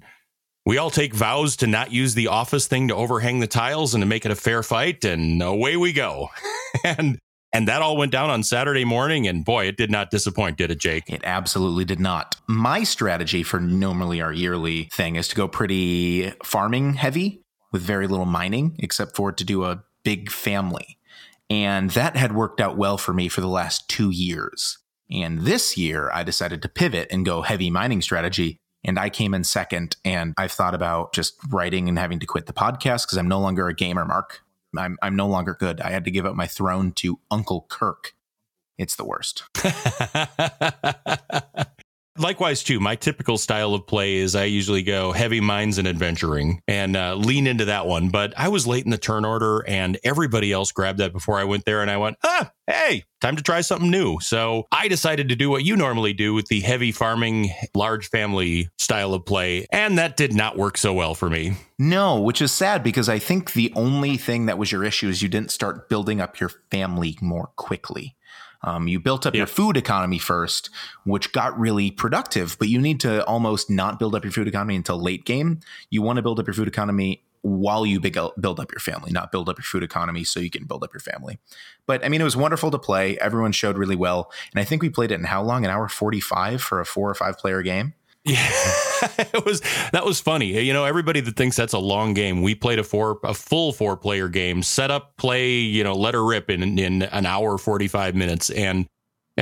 we 0.65 0.77
all 0.77 0.89
take 0.89 1.13
vows 1.13 1.57
to 1.57 1.67
not 1.67 1.91
use 1.91 2.13
the 2.13 2.27
office 2.27 2.65
thing 2.65 2.87
to 2.87 2.95
overhang 2.95 3.41
the 3.41 3.47
tiles 3.47 3.93
and 3.93 4.01
to 4.01 4.05
make 4.05 4.25
it 4.25 4.31
a 4.31 4.35
fair 4.35 4.63
fight, 4.63 5.03
and 5.03 5.43
away 5.43 5.75
we 5.75 5.91
go. 5.91 6.29
and 6.85 7.19
and 7.51 7.67
that 7.67 7.81
all 7.81 7.97
went 7.97 8.13
down 8.13 8.29
on 8.29 8.43
Saturday 8.43 8.85
morning. 8.85 9.27
And 9.27 9.43
boy, 9.43 9.65
it 9.65 9.75
did 9.75 9.91
not 9.91 10.11
disappoint, 10.11 10.57
did 10.57 10.71
it, 10.71 10.79
Jake? 10.79 11.09
It 11.09 11.21
absolutely 11.25 11.83
did 11.83 11.99
not. 11.99 12.37
My 12.47 12.83
strategy 12.83 13.43
for 13.43 13.59
normally 13.59 14.21
our 14.21 14.31
yearly 14.31 14.85
thing 14.93 15.17
is 15.17 15.27
to 15.27 15.35
go 15.35 15.49
pretty 15.49 16.31
farming 16.41 16.93
heavy 16.93 17.41
with 17.71 17.81
very 17.81 18.07
little 18.07 18.25
mining, 18.25 18.75
except 18.79 19.15
for 19.15 19.31
to 19.31 19.43
do 19.43 19.63
a 19.63 19.83
big 20.03 20.31
family. 20.31 20.97
And 21.49 21.89
that 21.91 22.15
had 22.15 22.35
worked 22.35 22.61
out 22.61 22.77
well 22.77 22.97
for 22.97 23.13
me 23.13 23.27
for 23.27 23.41
the 23.41 23.47
last 23.47 23.89
two 23.89 24.11
years. 24.11 24.77
And 25.11 25.41
this 25.41 25.77
year, 25.77 26.11
I 26.13 26.23
decided 26.23 26.61
to 26.61 26.69
pivot 26.69 27.07
and 27.09 27.25
go 27.25 27.41
heavy 27.41 27.69
mining 27.71 28.01
strategy. 28.01 28.59
And 28.83 28.99
I 28.99 29.09
came 29.09 29.33
in 29.33 29.43
second. 29.43 29.97
And 30.05 30.33
I've 30.37 30.51
thought 30.51 30.75
about 30.75 31.13
just 31.13 31.35
writing 31.49 31.89
and 31.89 31.97
having 31.97 32.19
to 32.19 32.27
quit 32.27 32.45
the 32.45 32.53
podcast 32.53 33.07
because 33.07 33.17
I'm 33.17 33.27
no 33.27 33.39
longer 33.39 33.67
a 33.67 33.73
gamer, 33.73 34.05
Mark. 34.05 34.41
I'm, 34.77 34.97
I'm 35.01 35.15
no 35.15 35.27
longer 35.27 35.55
good. 35.59 35.81
I 35.81 35.89
had 35.89 36.05
to 36.05 36.11
give 36.11 36.27
up 36.27 36.35
my 36.35 36.45
throne 36.45 36.91
to 36.93 37.19
Uncle 37.31 37.65
Kirk. 37.69 38.13
It's 38.77 38.95
the 38.95 39.03
worst. 39.03 39.43
likewise 42.19 42.63
too 42.63 42.79
my 42.79 42.95
typical 42.95 43.37
style 43.37 43.73
of 43.73 43.87
play 43.87 44.17
is 44.17 44.35
i 44.35 44.43
usually 44.43 44.83
go 44.83 45.11
heavy 45.11 45.39
mines 45.39 45.77
and 45.77 45.87
adventuring 45.87 46.61
and 46.67 46.95
uh, 46.95 47.15
lean 47.15 47.47
into 47.47 47.65
that 47.65 47.85
one. 47.85 48.09
But 48.09 48.33
i 48.37 48.47
was 48.49 48.67
late 48.67 48.85
in 48.85 48.91
the 48.91 48.97
turn 48.97 49.25
order 49.25 49.63
and 49.67 49.97
everybody 50.03 50.51
else 50.51 50.71
grabbed 50.71 50.99
that 50.99 51.13
before 51.13 51.39
i 51.39 51.43
went 51.43 51.65
there 51.65 51.81
and 51.81 51.89
i 51.89 51.97
went 51.97 52.17
ah 52.23 52.51
hey 52.67 53.03
time 53.21 53.35
to 53.35 53.43
try 53.43 53.61
something 53.61 53.89
new. 53.89 54.19
So 54.21 54.67
i 54.71 54.87
decided 54.87 55.29
to 55.29 55.35
do 55.35 55.49
what 55.49 55.63
you 55.63 55.75
normally 55.75 56.13
do 56.13 56.33
with 56.33 56.47
the 56.47 56.61
heavy 56.61 56.91
farming 56.91 57.51
large 57.73 58.09
family 58.09 58.69
style 58.77 59.13
of 59.13 59.25
play 59.25 59.65
and 59.71 59.97
that 59.97 60.17
did 60.17 60.33
not 60.33 60.57
work 60.57 60.77
so 60.77 60.93
well 60.93 61.15
for 61.15 61.29
me. 61.29 61.53
No 61.77 62.19
which 62.19 62.41
is 62.41 62.51
sad 62.51 62.83
because 62.83 63.09
i 63.09 63.19
think 63.19 63.53
the 63.53 63.71
only 63.75 64.17
thing 64.17 64.45
that 64.47 64.57
was 64.57 64.71
your 64.71 64.83
issue 64.83 65.09
is 65.09 65.21
you 65.21 65.29
didn't 65.29 65.51
start 65.51 65.89
building 65.89 66.19
up 66.19 66.39
your 66.39 66.51
family 66.69 67.17
more 67.21 67.47
quickly 67.55 68.15
um, 68.61 68.87
you 68.87 68.99
built 68.99 69.25
up 69.25 69.33
yep. 69.33 69.39
your 69.39 69.47
food 69.47 69.77
economy 69.77 70.17
first, 70.17 70.69
which 71.03 71.31
got 71.31 71.57
really 71.57 71.91
productive, 71.91 72.57
but 72.59 72.67
you 72.67 72.79
need 72.79 72.99
to 73.01 73.23
almost 73.25 73.69
not 73.69 73.99
build 73.99 74.15
up 74.15 74.23
your 74.23 74.31
food 74.31 74.47
economy 74.47 74.75
until 74.75 75.01
late 75.01 75.25
game. 75.25 75.59
You 75.89 76.01
want 76.01 76.17
to 76.17 76.21
build 76.21 76.39
up 76.39 76.47
your 76.47 76.53
food 76.53 76.67
economy 76.67 77.23
while 77.41 77.85
you 77.85 77.99
big, 77.99 78.17
build 78.39 78.59
up 78.59 78.71
your 78.71 78.79
family, 78.79 79.11
not 79.11 79.31
build 79.31 79.47
up 79.47 79.57
your 79.57 79.63
food 79.63 79.83
economy 79.83 80.23
so 80.25 80.39
you 80.39 80.49
can 80.49 80.65
build 80.65 80.83
up 80.83 80.93
your 80.93 80.99
family. 80.99 81.39
But 81.85 82.03
I 82.03 82.09
mean, 82.09 82.19
it 82.19 82.25
was 82.25 82.35
wonderful 82.35 82.69
to 82.71 82.79
play. 82.79 83.17
Everyone 83.19 83.53
showed 83.53 83.77
really 83.77 83.95
well. 83.95 84.31
And 84.53 84.59
I 84.59 84.65
think 84.65 84.81
we 84.81 84.89
played 84.89 85.11
it 85.11 85.19
in 85.19 85.25
how 85.25 85.41
long? 85.41 85.63
An 85.63 85.71
hour 85.71 85.87
45 85.87 86.61
for 86.61 86.81
a 86.81 86.85
four 86.85 87.09
or 87.09 87.15
five 87.15 87.37
player 87.37 87.61
game? 87.61 87.93
Yeah, 88.29 89.07
it 89.33 89.45
was 89.45 89.61
that 89.91 90.05
was 90.05 90.19
funny. 90.19 90.63
You 90.63 90.73
know, 90.73 90.85
everybody 90.85 91.19
that 91.21 91.35
thinks 91.35 91.55
that's 91.55 91.73
a 91.73 91.79
long 91.79 92.13
game, 92.13 92.41
we 92.41 92.53
played 92.53 92.77
a 92.77 92.83
four 92.83 93.19
a 93.23 93.33
full 93.33 93.73
four 93.73 93.97
player 93.97 94.27
game, 94.27 94.61
set 94.61 94.91
up, 94.91 95.17
play, 95.17 95.53
you 95.57 95.83
know, 95.83 95.95
let 95.95 96.13
her 96.13 96.23
rip 96.23 96.49
in 96.49 96.77
in 96.77 97.01
an 97.03 97.25
hour 97.25 97.57
forty 97.57 97.87
five 97.87 98.13
minutes, 98.13 98.49
and 98.51 98.85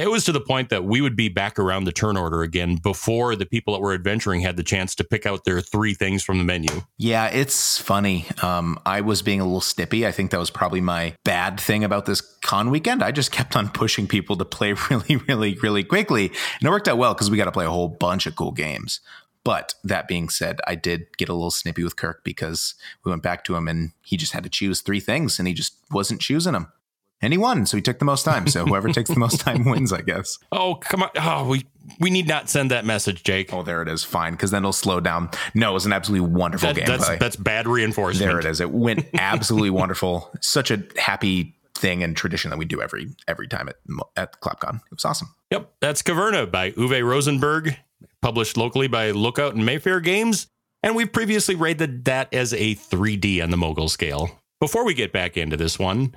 it 0.03 0.11
was 0.11 0.25
to 0.25 0.31
the 0.31 0.41
point 0.41 0.69
that 0.69 0.83
we 0.83 1.01
would 1.01 1.15
be 1.15 1.29
back 1.29 1.57
around 1.59 1.85
the 1.85 1.91
turn 1.91 2.17
order 2.17 2.41
again 2.41 2.75
before 2.75 3.35
the 3.35 3.45
people 3.45 3.73
that 3.73 3.79
were 3.79 3.93
adventuring 3.93 4.41
had 4.41 4.57
the 4.57 4.63
chance 4.63 4.95
to 4.95 5.03
pick 5.03 5.25
out 5.25 5.43
their 5.43 5.61
three 5.61 5.93
things 5.93 6.23
from 6.23 6.37
the 6.37 6.43
menu. 6.43 6.69
Yeah, 6.97 7.27
it's 7.27 7.77
funny. 7.77 8.25
Um, 8.41 8.79
I 8.85 9.01
was 9.01 9.21
being 9.21 9.41
a 9.41 9.45
little 9.45 9.61
snippy. 9.61 10.05
I 10.05 10.11
think 10.11 10.31
that 10.31 10.39
was 10.39 10.49
probably 10.49 10.81
my 10.81 11.15
bad 11.23 11.59
thing 11.59 11.83
about 11.83 12.05
this 12.05 12.21
con 12.41 12.69
weekend. 12.69 13.03
I 13.03 13.11
just 13.11 13.31
kept 13.31 13.55
on 13.55 13.69
pushing 13.73 14.07
people 14.07 14.35
to 14.37 14.45
play 14.45 14.73
really, 14.89 15.15
really, 15.15 15.55
really 15.55 15.83
quickly. 15.83 16.27
And 16.27 16.67
it 16.67 16.69
worked 16.69 16.87
out 16.87 16.97
well 16.97 17.13
because 17.13 17.31
we 17.31 17.37
got 17.37 17.45
to 17.45 17.51
play 17.51 17.65
a 17.65 17.71
whole 17.71 17.89
bunch 17.89 18.25
of 18.25 18.35
cool 18.35 18.51
games. 18.51 19.01
But 19.43 19.75
that 19.85 20.09
being 20.09 20.27
said, 20.27 20.59
I 20.67 20.75
did 20.75 21.05
get 21.17 21.29
a 21.29 21.33
little 21.33 21.51
snippy 21.51 21.81
with 21.81 21.95
Kirk 21.95 22.21
because 22.25 22.75
we 23.05 23.11
went 23.11 23.23
back 23.23 23.45
to 23.45 23.55
him 23.55 23.69
and 23.69 23.91
he 24.01 24.17
just 24.17 24.33
had 24.33 24.43
to 24.43 24.49
choose 24.49 24.81
three 24.81 24.99
things 24.99 25.39
and 25.39 25.47
he 25.47 25.53
just 25.53 25.77
wasn't 25.89 26.19
choosing 26.19 26.51
them 26.51 26.73
and 27.21 27.33
he 27.33 27.37
won. 27.37 27.65
So 27.65 27.77
he 27.77 27.81
took 27.81 27.99
the 27.99 28.05
most 28.05 28.23
time. 28.23 28.47
So 28.47 28.65
whoever 28.65 28.89
takes 28.89 29.09
the 29.09 29.19
most 29.19 29.39
time 29.39 29.65
wins, 29.65 29.91
I 29.91 30.01
guess. 30.01 30.37
Oh, 30.51 30.75
come 30.75 31.03
on. 31.03 31.09
Oh, 31.15 31.47
we 31.47 31.65
we 31.99 32.09
need 32.09 32.27
not 32.27 32.49
send 32.49 32.71
that 32.71 32.83
message, 32.85 33.23
Jake. 33.23 33.53
Oh, 33.53 33.63
there 33.63 33.81
it 33.81 33.87
is. 33.87 34.03
Fine, 34.03 34.33
because 34.33 34.51
then 34.51 34.63
it'll 34.63 34.73
slow 34.73 34.99
down. 34.99 35.29
No, 35.53 35.71
it 35.71 35.73
was 35.73 35.85
an 35.85 35.93
absolutely 35.93 36.27
wonderful 36.27 36.73
that, 36.73 36.83
gameplay. 36.83 36.97
That's, 36.97 37.19
that's 37.19 37.35
bad 37.35 37.67
reinforcement. 37.67 38.29
There 38.29 38.39
it 38.39 38.45
is. 38.45 38.59
It 38.59 38.71
went 38.71 39.05
absolutely 39.13 39.69
wonderful. 39.69 40.31
Such 40.41 40.71
a 40.71 40.83
happy 40.97 41.55
thing 41.77 42.03
and 42.03 42.17
tradition 42.17 42.49
that 42.49 42.57
we 42.57 42.65
do 42.65 42.81
every 42.81 43.07
every 43.27 43.47
time 43.47 43.69
at 43.69 43.75
at 44.15 44.41
ClapCon. 44.41 44.77
It 44.77 44.91
was 44.91 45.05
awesome. 45.05 45.33
Yep, 45.51 45.71
that's 45.79 46.01
Caverna 46.01 46.49
by 46.49 46.71
Uwe 46.71 47.03
Rosenberg, 47.05 47.77
published 48.21 48.57
locally 48.57 48.87
by 48.87 49.11
Lookout 49.11 49.55
and 49.55 49.65
Mayfair 49.65 49.99
Games, 49.99 50.47
and 50.83 50.95
we've 50.95 51.11
previously 51.11 51.55
rated 51.55 52.05
that 52.05 52.33
as 52.33 52.53
a 52.53 52.75
3D 52.75 53.43
on 53.43 53.51
the 53.51 53.57
Mogul 53.57 53.89
scale. 53.89 54.29
Before 54.59 54.85
we 54.85 54.93
get 54.93 55.13
back 55.13 55.37
into 55.37 55.55
this 55.55 55.77
one, 55.77 56.15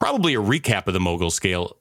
Probably 0.00 0.34
a 0.34 0.40
recap 0.40 0.86
of 0.86 0.94
the 0.94 1.00
mogul 1.00 1.30
scale, 1.30 1.76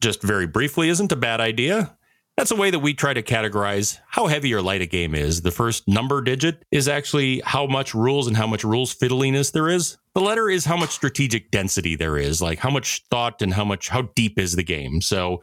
just 0.00 0.22
very 0.22 0.46
briefly, 0.46 0.88
isn't 0.88 1.12
a 1.12 1.16
bad 1.16 1.40
idea. 1.40 1.96
That's 2.36 2.50
a 2.50 2.56
way 2.56 2.70
that 2.70 2.78
we 2.78 2.94
try 2.94 3.12
to 3.12 3.22
categorize 3.22 3.98
how 4.08 4.26
heavy 4.26 4.54
or 4.54 4.62
light 4.62 4.80
a 4.80 4.86
game 4.86 5.14
is. 5.14 5.42
The 5.42 5.50
first 5.50 5.86
number 5.86 6.22
digit 6.22 6.64
is 6.70 6.88
actually 6.88 7.40
how 7.44 7.66
much 7.66 7.94
rules 7.94 8.26
and 8.26 8.36
how 8.36 8.46
much 8.46 8.64
rules 8.64 8.94
fiddliness 8.94 9.52
there 9.52 9.68
is. 9.68 9.98
The 10.14 10.20
letter 10.20 10.48
is 10.48 10.64
how 10.64 10.76
much 10.76 10.90
strategic 10.90 11.50
density 11.50 11.94
there 11.94 12.16
is, 12.16 12.40
like 12.40 12.58
how 12.58 12.70
much 12.70 13.04
thought 13.10 13.42
and 13.42 13.52
how 13.54 13.64
much 13.64 13.88
how 13.88 14.08
deep 14.14 14.38
is 14.38 14.56
the 14.56 14.62
game. 14.62 15.02
So 15.02 15.42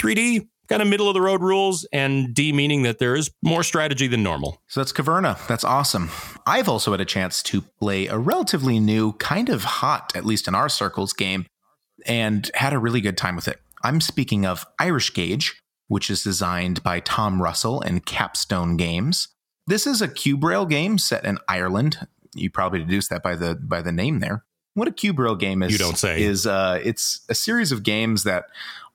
3D 0.00 0.48
kind 0.68 0.82
of 0.82 0.88
middle 0.88 1.08
of 1.08 1.14
the 1.14 1.20
road 1.20 1.42
rules, 1.42 1.86
and 1.92 2.34
D 2.34 2.52
meaning 2.52 2.82
that 2.82 2.98
there 2.98 3.16
is 3.16 3.30
more 3.42 3.62
strategy 3.62 4.06
than 4.06 4.22
normal. 4.22 4.62
So 4.68 4.80
that's 4.80 4.92
Caverna. 4.92 5.44
That's 5.48 5.64
awesome. 5.64 6.10
I've 6.46 6.68
also 6.68 6.90
had 6.90 7.00
a 7.00 7.06
chance 7.06 7.42
to 7.44 7.62
play 7.62 8.06
a 8.06 8.18
relatively 8.18 8.78
new, 8.78 9.12
kind 9.14 9.48
of 9.48 9.64
hot, 9.64 10.12
at 10.14 10.26
least 10.26 10.46
in 10.46 10.54
our 10.54 10.68
circles, 10.68 11.12
game 11.12 11.46
and 12.06 12.50
had 12.54 12.72
a 12.72 12.78
really 12.78 13.00
good 13.00 13.16
time 13.16 13.36
with 13.36 13.48
it. 13.48 13.60
I'm 13.82 14.00
speaking 14.00 14.44
of 14.44 14.66
Irish 14.78 15.12
Gauge, 15.12 15.62
which 15.88 16.10
is 16.10 16.22
designed 16.22 16.82
by 16.82 17.00
Tom 17.00 17.42
Russell 17.42 17.80
and 17.80 18.04
Capstone 18.04 18.76
Games. 18.76 19.28
This 19.66 19.86
is 19.86 20.00
a 20.00 20.08
cube 20.08 20.44
rail 20.44 20.66
game 20.66 20.98
set 20.98 21.24
in 21.24 21.38
Ireland. 21.48 22.06
You 22.34 22.50
probably 22.50 22.80
deduced 22.80 23.10
that 23.10 23.22
by 23.22 23.36
the 23.36 23.54
by 23.54 23.82
the 23.82 23.92
name 23.92 24.20
there. 24.20 24.44
What 24.74 24.88
a 24.88 24.92
cube 24.92 25.18
rail 25.18 25.34
game 25.34 25.62
is 25.62 25.72
you 25.72 25.78
don't 25.78 25.98
say 25.98 26.22
is 26.22 26.46
uh, 26.46 26.80
it's 26.82 27.20
a 27.28 27.34
series 27.34 27.72
of 27.72 27.82
games 27.82 28.22
that 28.24 28.46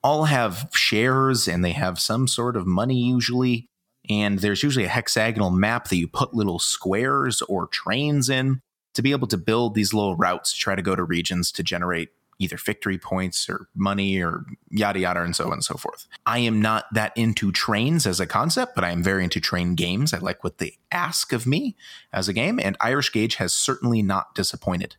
all 0.03 0.25
have 0.25 0.69
shares 0.74 1.48
and 1.48 1.63
they 1.63 1.72
have 1.72 2.00
some 2.00 2.27
sort 2.27 2.57
of 2.57 2.67
money 2.67 3.00
usually. 3.00 3.67
And 4.10 4.39
there's 4.39 4.63
usually 4.63 4.86
a 4.86 4.89
hexagonal 4.89 5.50
map 5.50 5.88
that 5.89 5.95
you 5.95 6.07
put 6.07 6.33
little 6.33 6.60
squares 6.60 7.41
or 7.43 7.67
trains 7.67 8.29
in 8.29 8.62
to 8.95 9.01
be 9.01 9.12
able 9.12 9.27
to 9.27 9.38
build 9.38 9.75
these 9.75 9.93
little 9.93 10.15
routes 10.15 10.53
to 10.53 10.60
try 10.60 10.75
to 10.75 10.81
go 10.81 10.95
to 10.95 11.03
regions 11.03 11.51
to 11.53 11.63
generate 11.63 12.10
either 12.39 12.57
victory 12.57 12.97
points 12.97 13.49
or 13.49 13.67
money 13.75 14.21
or 14.21 14.45
yada 14.69 14.99
yada 14.99 15.21
and 15.21 15.35
so 15.35 15.47
on 15.47 15.53
and 15.53 15.63
so 15.63 15.75
forth. 15.75 16.07
I 16.25 16.39
am 16.39 16.61
not 16.61 16.85
that 16.93 17.15
into 17.15 17.51
trains 17.51 18.05
as 18.05 18.19
a 18.19 18.27
concept, 18.27 18.75
but 18.75 18.83
I 18.83 18.91
am 18.91 19.03
very 19.03 19.23
into 19.23 19.39
train 19.39 19.75
games. 19.75 20.13
I 20.13 20.19
like 20.19 20.43
what 20.43 20.57
they 20.57 20.77
ask 20.91 21.33
of 21.33 21.45
me 21.45 21.75
as 22.11 22.27
a 22.27 22.33
game, 22.33 22.59
and 22.59 22.77
Irish 22.81 23.11
Gauge 23.11 23.35
has 23.35 23.53
certainly 23.53 24.01
not 24.01 24.35
disappointed. 24.35 24.95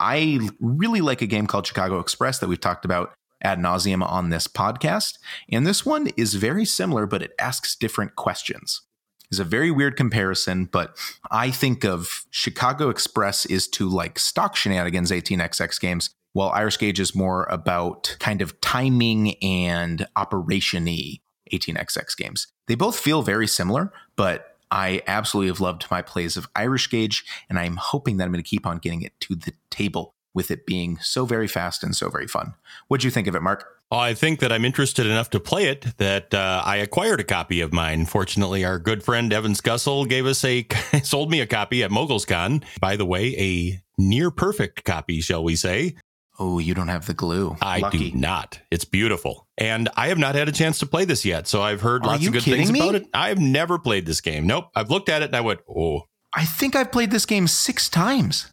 I 0.00 0.40
really 0.60 1.00
like 1.00 1.22
a 1.22 1.26
game 1.26 1.46
called 1.46 1.66
Chicago 1.66 1.98
Express 1.98 2.38
that 2.38 2.48
we've 2.48 2.60
talked 2.60 2.84
about 2.84 3.14
ad 3.42 3.58
nauseum 3.58 4.02
on 4.02 4.30
this 4.30 4.46
podcast. 4.46 5.18
And 5.50 5.66
this 5.66 5.84
one 5.86 6.08
is 6.16 6.34
very 6.34 6.64
similar, 6.64 7.06
but 7.06 7.22
it 7.22 7.32
asks 7.38 7.76
different 7.76 8.16
questions. 8.16 8.82
It's 9.30 9.40
a 9.40 9.44
very 9.44 9.70
weird 9.70 9.96
comparison, 9.96 10.66
but 10.66 10.96
I 11.30 11.50
think 11.50 11.84
of 11.84 12.24
Chicago 12.30 12.88
Express 12.88 13.44
is 13.44 13.68
to 13.68 13.88
like 13.88 14.18
stock 14.18 14.56
shenanigans 14.56 15.10
18xx 15.10 15.78
games 15.80 16.10
while 16.32 16.50
Irish 16.50 16.78
Gauge 16.78 17.00
is 17.00 17.14
more 17.14 17.44
about 17.44 18.16
kind 18.20 18.42
of 18.42 18.60
timing 18.60 19.34
and 19.42 20.06
operation-y 20.16 21.18
18xx 21.52 22.16
games. 22.16 22.46
They 22.66 22.74
both 22.74 22.98
feel 22.98 23.22
very 23.22 23.46
similar, 23.46 23.92
but 24.16 24.56
I 24.70 25.02
absolutely 25.06 25.48
have 25.48 25.60
loved 25.60 25.86
my 25.90 26.02
plays 26.02 26.36
of 26.36 26.48
Irish 26.54 26.90
Gauge, 26.90 27.24
and 27.48 27.58
I'm 27.58 27.76
hoping 27.76 28.18
that 28.18 28.24
I'm 28.24 28.32
going 28.32 28.42
to 28.42 28.48
keep 28.48 28.66
on 28.66 28.78
getting 28.78 29.02
it 29.02 29.18
to 29.20 29.34
the 29.34 29.52
table 29.70 30.14
with 30.34 30.50
it 30.50 30.66
being 30.66 30.98
so 30.98 31.24
very 31.24 31.48
fast 31.48 31.82
and 31.82 31.96
so 31.96 32.10
very 32.10 32.26
fun. 32.26 32.54
What'd 32.88 33.04
you 33.04 33.10
think 33.10 33.26
of 33.26 33.34
it, 33.34 33.42
Mark? 33.42 33.66
I 33.90 34.12
think 34.12 34.40
that 34.40 34.52
I'm 34.52 34.66
interested 34.66 35.06
enough 35.06 35.30
to 35.30 35.40
play 35.40 35.64
it 35.64 35.96
that 35.96 36.34
uh, 36.34 36.62
I 36.64 36.76
acquired 36.76 37.20
a 37.20 37.24
copy 37.24 37.62
of 37.62 37.72
mine. 37.72 38.04
Fortunately, 38.04 38.62
our 38.62 38.78
good 38.78 39.02
friend 39.02 39.32
Evan 39.32 39.54
Scussel 39.54 40.06
gave 40.06 40.26
us 40.26 40.44
a 40.44 40.66
sold 41.02 41.30
me 41.30 41.40
a 41.40 41.46
copy 41.46 41.82
at 41.82 41.90
MogulsCon. 41.90 42.62
By 42.80 42.96
the 42.96 43.06
way, 43.06 43.34
a 43.38 43.82
near 43.96 44.30
perfect 44.30 44.84
copy, 44.84 45.22
shall 45.22 45.42
we 45.42 45.56
say? 45.56 45.94
Oh, 46.38 46.58
you 46.58 46.72
don't 46.74 46.88
have 46.88 47.06
the 47.06 47.14
glue. 47.14 47.56
I 47.60 47.80
Lucky. 47.80 48.10
do 48.10 48.16
not. 48.16 48.60
It's 48.70 48.84
beautiful. 48.84 49.46
And 49.56 49.88
I 49.96 50.08
have 50.08 50.18
not 50.18 50.34
had 50.36 50.48
a 50.48 50.52
chance 50.52 50.78
to 50.78 50.86
play 50.86 51.04
this 51.04 51.24
yet. 51.24 51.48
So 51.48 51.60
I've 51.62 51.80
heard 51.80 52.04
Are 52.04 52.08
lots 52.08 52.26
of 52.26 52.32
good 52.32 52.42
things 52.44 52.70
me? 52.70 52.78
about 52.80 52.94
it. 52.94 53.06
I've 53.12 53.40
never 53.40 53.78
played 53.78 54.06
this 54.06 54.20
game. 54.20 54.46
Nope. 54.46 54.66
I've 54.74 54.90
looked 54.90 55.08
at 55.08 55.22
it 55.22 55.26
and 55.26 55.36
I 55.36 55.40
went, 55.40 55.60
oh. 55.68 56.02
I 56.32 56.44
think 56.44 56.76
I've 56.76 56.92
played 56.92 57.10
this 57.10 57.26
game 57.26 57.48
six 57.48 57.88
times. 57.88 58.52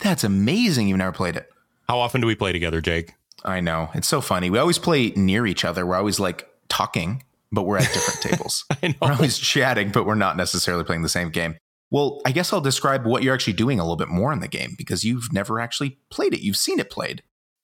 That's 0.00 0.24
amazing 0.24 0.88
you've 0.88 0.98
never 0.98 1.12
played 1.12 1.36
it. 1.36 1.48
How 1.88 1.98
often 1.98 2.20
do 2.20 2.26
we 2.26 2.34
play 2.34 2.52
together, 2.52 2.80
Jake? 2.82 3.14
I 3.44 3.60
know. 3.60 3.88
It's 3.94 4.08
so 4.08 4.20
funny. 4.20 4.50
We 4.50 4.58
always 4.58 4.78
play 4.78 5.10
near 5.16 5.46
each 5.46 5.64
other. 5.64 5.86
We're 5.86 5.96
always 5.96 6.18
like 6.20 6.48
talking, 6.68 7.22
but 7.52 7.62
we're 7.62 7.78
at 7.78 7.90
different 7.92 8.20
tables. 8.22 8.64
I 8.82 8.88
know. 8.88 8.94
We're 9.00 9.12
always 9.12 9.38
chatting, 9.38 9.90
but 9.90 10.04
we're 10.04 10.16
not 10.16 10.36
necessarily 10.36 10.84
playing 10.84 11.02
the 11.02 11.08
same 11.08 11.30
game. 11.30 11.56
Well, 11.90 12.20
I 12.26 12.32
guess 12.32 12.52
I'll 12.52 12.60
describe 12.60 13.06
what 13.06 13.22
you're 13.22 13.34
actually 13.34 13.52
doing 13.52 13.78
a 13.78 13.84
little 13.84 13.96
bit 13.96 14.08
more 14.08 14.32
in 14.32 14.40
the 14.40 14.48
game 14.48 14.74
because 14.76 15.04
you've 15.04 15.32
never 15.32 15.60
actually 15.60 15.98
played 16.10 16.34
it. 16.34 16.40
You've 16.40 16.56
seen 16.56 16.80
it 16.80 16.90
played. 16.90 17.22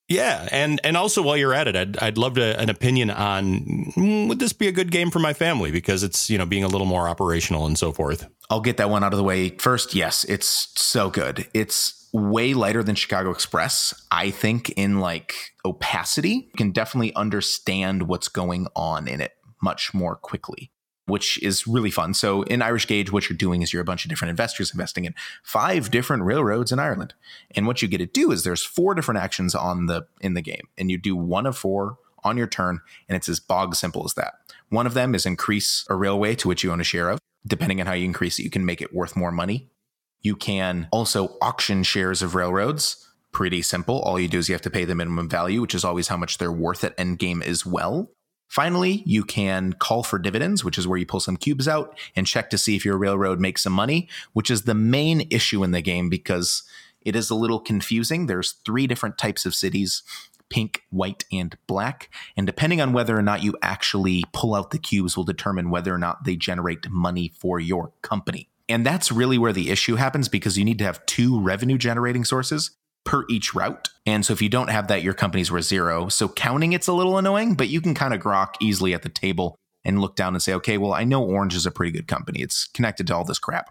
Yeah, 0.08 0.48
and 0.50 0.80
and 0.84 0.96
also 0.96 1.22
while 1.22 1.36
you're 1.36 1.54
at 1.54 1.68
it, 1.68 1.76
I'd 1.76 1.96
I'd 1.98 2.18
love 2.18 2.34
to, 2.34 2.58
an 2.60 2.68
opinion 2.68 3.10
on 3.10 3.92
mm, 3.96 4.28
would 4.28 4.40
this 4.40 4.52
be 4.52 4.68
a 4.68 4.72
good 4.72 4.90
game 4.90 5.10
for 5.10 5.20
my 5.20 5.32
family 5.32 5.70
because 5.70 6.02
it's 6.02 6.28
you 6.28 6.36
know 6.36 6.44
being 6.44 6.64
a 6.64 6.68
little 6.68 6.86
more 6.86 7.08
operational 7.08 7.66
and 7.66 7.78
so 7.78 7.92
forth. 7.92 8.26
I'll 8.50 8.60
get 8.60 8.76
that 8.76 8.90
one 8.90 9.04
out 9.04 9.12
of 9.12 9.16
the 9.16 9.24
way 9.24 9.50
first. 9.56 9.94
Yes, 9.94 10.24
it's 10.24 10.68
so 10.76 11.08
good. 11.08 11.48
It's 11.54 12.10
way 12.12 12.52
lighter 12.52 12.82
than 12.82 12.94
Chicago 12.94 13.30
Express. 13.30 13.94
I 14.10 14.30
think 14.30 14.70
in 14.70 15.00
like 15.00 15.34
opacity, 15.64 16.48
you 16.50 16.56
can 16.58 16.72
definitely 16.72 17.14
understand 17.14 18.02
what's 18.02 18.28
going 18.28 18.66
on 18.76 19.08
in 19.08 19.20
it 19.20 19.32
much 19.62 19.94
more 19.94 20.16
quickly 20.16 20.72
which 21.06 21.42
is 21.42 21.66
really 21.66 21.90
fun. 21.90 22.14
So 22.14 22.42
in 22.42 22.62
Irish 22.62 22.86
Gauge, 22.86 23.10
what 23.10 23.28
you're 23.28 23.36
doing 23.36 23.62
is 23.62 23.72
you're 23.72 23.82
a 23.82 23.84
bunch 23.84 24.04
of 24.04 24.08
different 24.08 24.30
investors 24.30 24.72
investing 24.72 25.04
in 25.04 25.14
five 25.42 25.90
different 25.90 26.22
railroads 26.22 26.72
in 26.72 26.78
Ireland. 26.78 27.14
And 27.52 27.66
what 27.66 27.82
you 27.82 27.88
get 27.88 27.98
to 27.98 28.06
do 28.06 28.30
is 28.30 28.44
there's 28.44 28.62
four 28.62 28.94
different 28.94 29.20
actions 29.20 29.54
on 29.54 29.86
the 29.86 30.06
in 30.20 30.34
the 30.34 30.42
game, 30.42 30.68
and 30.78 30.90
you 30.90 30.98
do 30.98 31.16
one 31.16 31.46
of 31.46 31.56
four 31.56 31.98
on 32.24 32.36
your 32.36 32.46
turn, 32.46 32.80
and 33.08 33.16
it's 33.16 33.28
as 33.28 33.40
bog 33.40 33.74
simple 33.74 34.04
as 34.04 34.14
that. 34.14 34.34
One 34.68 34.86
of 34.86 34.94
them 34.94 35.14
is 35.14 35.26
increase 35.26 35.84
a 35.90 35.96
railway 35.96 36.34
to 36.36 36.48
which 36.48 36.62
you 36.62 36.72
own 36.72 36.80
a 36.80 36.84
share 36.84 37.10
of. 37.10 37.18
Depending 37.46 37.80
on 37.80 37.86
how 37.86 37.94
you 37.94 38.04
increase 38.04 38.38
it, 38.38 38.44
you 38.44 38.50
can 38.50 38.64
make 38.64 38.80
it 38.80 38.94
worth 38.94 39.16
more 39.16 39.32
money. 39.32 39.68
You 40.20 40.36
can 40.36 40.88
also 40.92 41.36
auction 41.42 41.82
shares 41.82 42.22
of 42.22 42.36
railroads. 42.36 43.08
Pretty 43.32 43.62
simple. 43.62 44.00
All 44.02 44.20
you 44.20 44.28
do 44.28 44.38
is 44.38 44.48
you 44.48 44.54
have 44.54 44.62
to 44.62 44.70
pay 44.70 44.84
the 44.84 44.94
minimum 44.94 45.28
value, 45.28 45.60
which 45.60 45.74
is 45.74 45.84
always 45.84 46.08
how 46.08 46.16
much 46.16 46.38
they're 46.38 46.52
worth 46.52 46.84
at 46.84 46.94
end 46.96 47.18
game 47.18 47.42
as 47.42 47.66
well. 47.66 48.10
Finally, 48.52 49.02
you 49.06 49.24
can 49.24 49.72
call 49.72 50.02
for 50.02 50.18
dividends, 50.18 50.62
which 50.62 50.76
is 50.76 50.86
where 50.86 50.98
you 50.98 51.06
pull 51.06 51.20
some 51.20 51.38
cubes 51.38 51.66
out 51.66 51.98
and 52.14 52.26
check 52.26 52.50
to 52.50 52.58
see 52.58 52.76
if 52.76 52.84
your 52.84 52.98
railroad 52.98 53.40
makes 53.40 53.62
some 53.62 53.72
money, 53.72 54.06
which 54.34 54.50
is 54.50 54.64
the 54.64 54.74
main 54.74 55.26
issue 55.30 55.64
in 55.64 55.70
the 55.70 55.80
game 55.80 56.10
because 56.10 56.62
it 57.00 57.16
is 57.16 57.30
a 57.30 57.34
little 57.34 57.58
confusing. 57.58 58.26
There's 58.26 58.52
three 58.66 58.86
different 58.86 59.16
types 59.16 59.46
of 59.46 59.54
cities 59.54 60.02
pink, 60.50 60.82
white, 60.90 61.24
and 61.32 61.56
black. 61.66 62.10
And 62.36 62.46
depending 62.46 62.82
on 62.82 62.92
whether 62.92 63.18
or 63.18 63.22
not 63.22 63.42
you 63.42 63.56
actually 63.62 64.22
pull 64.34 64.54
out 64.54 64.70
the 64.70 64.78
cubes, 64.78 65.16
will 65.16 65.24
determine 65.24 65.70
whether 65.70 65.94
or 65.94 65.98
not 65.98 66.24
they 66.24 66.36
generate 66.36 66.90
money 66.90 67.32
for 67.34 67.58
your 67.58 67.92
company. 68.02 68.50
And 68.68 68.84
that's 68.84 69.10
really 69.10 69.38
where 69.38 69.54
the 69.54 69.70
issue 69.70 69.96
happens 69.96 70.28
because 70.28 70.58
you 70.58 70.64
need 70.66 70.76
to 70.80 70.84
have 70.84 71.06
two 71.06 71.40
revenue 71.40 71.78
generating 71.78 72.26
sources 72.26 72.72
per 73.04 73.24
each 73.28 73.54
route. 73.54 73.88
And 74.06 74.24
so 74.24 74.32
if 74.32 74.42
you 74.42 74.48
don't 74.48 74.70
have 74.70 74.88
that, 74.88 75.02
your 75.02 75.14
company's 75.14 75.50
worth 75.50 75.64
zero. 75.64 76.08
So 76.08 76.28
counting 76.28 76.72
it's 76.72 76.88
a 76.88 76.92
little 76.92 77.18
annoying, 77.18 77.54
but 77.54 77.68
you 77.68 77.80
can 77.80 77.94
kind 77.94 78.14
of 78.14 78.20
grok 78.20 78.54
easily 78.60 78.94
at 78.94 79.02
the 79.02 79.08
table 79.08 79.56
and 79.84 80.00
look 80.00 80.16
down 80.16 80.34
and 80.34 80.42
say, 80.42 80.54
okay, 80.54 80.78
well, 80.78 80.92
I 80.92 81.04
know 81.04 81.24
orange 81.24 81.54
is 81.54 81.66
a 81.66 81.70
pretty 81.70 81.92
good 81.92 82.06
company. 82.06 82.40
It's 82.40 82.66
connected 82.68 83.06
to 83.08 83.14
all 83.14 83.24
this 83.24 83.38
crap. 83.38 83.70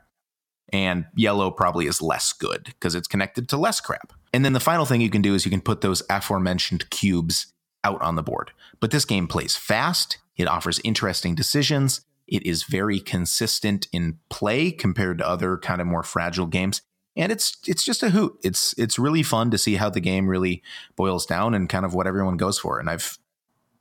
And 0.74 1.06
yellow 1.16 1.52
probably 1.52 1.86
is 1.86 2.02
less 2.02 2.32
good 2.34 2.66
because 2.66 2.96
it's 2.96 3.08
connected 3.08 3.50
to 3.50 3.58
less 3.58 3.82
crap. 3.82 4.14
And 4.34 4.46
then 4.46 4.54
the 4.54 4.60
final 4.60 4.86
thing 4.86 5.02
you 5.02 5.10
can 5.10 5.22
do 5.22 5.36
is 5.36 5.46
you 5.46 5.52
can 5.52 5.62
put 5.62 5.82
those 5.82 6.04
aforementioned 6.10 6.90
cubes 6.90 7.54
out 7.84 8.02
on 8.02 8.16
the 8.16 8.24
board. 8.24 8.52
But 8.80 8.92
this 8.92 9.06
game 9.06 9.28
plays 9.28 9.56
fast, 9.56 10.18
it 10.38 10.48
offers 10.48 10.80
interesting 10.84 11.36
decisions, 11.36 12.02
it 12.28 12.46
is 12.46 12.64
very 12.64 13.00
consistent 13.00 13.88
in 13.92 14.20
play 14.30 14.72
compared 14.72 15.18
to 15.18 15.28
other 15.28 15.58
kind 15.58 15.82
of 15.82 15.88
more 15.88 16.04
fragile 16.04 16.48
games. 16.48 16.82
And 17.16 17.32
it's 17.32 17.58
it's 17.68 17.84
just 17.84 18.04
a 18.04 18.10
hoot. 18.10 18.38
It's 18.44 18.74
it's 18.78 18.98
really 18.98 19.24
fun 19.24 19.52
to 19.52 19.58
see 19.58 19.76
how 19.76 19.90
the 19.90 20.00
game 20.00 20.28
really 20.28 20.64
boils 20.96 21.26
down 21.26 21.54
and 21.54 21.68
kind 21.68 21.86
of 21.86 21.94
what 21.94 22.08
everyone 22.08 22.38
goes 22.38 22.58
for. 22.58 22.80
And 22.80 22.90
I've 22.90 23.18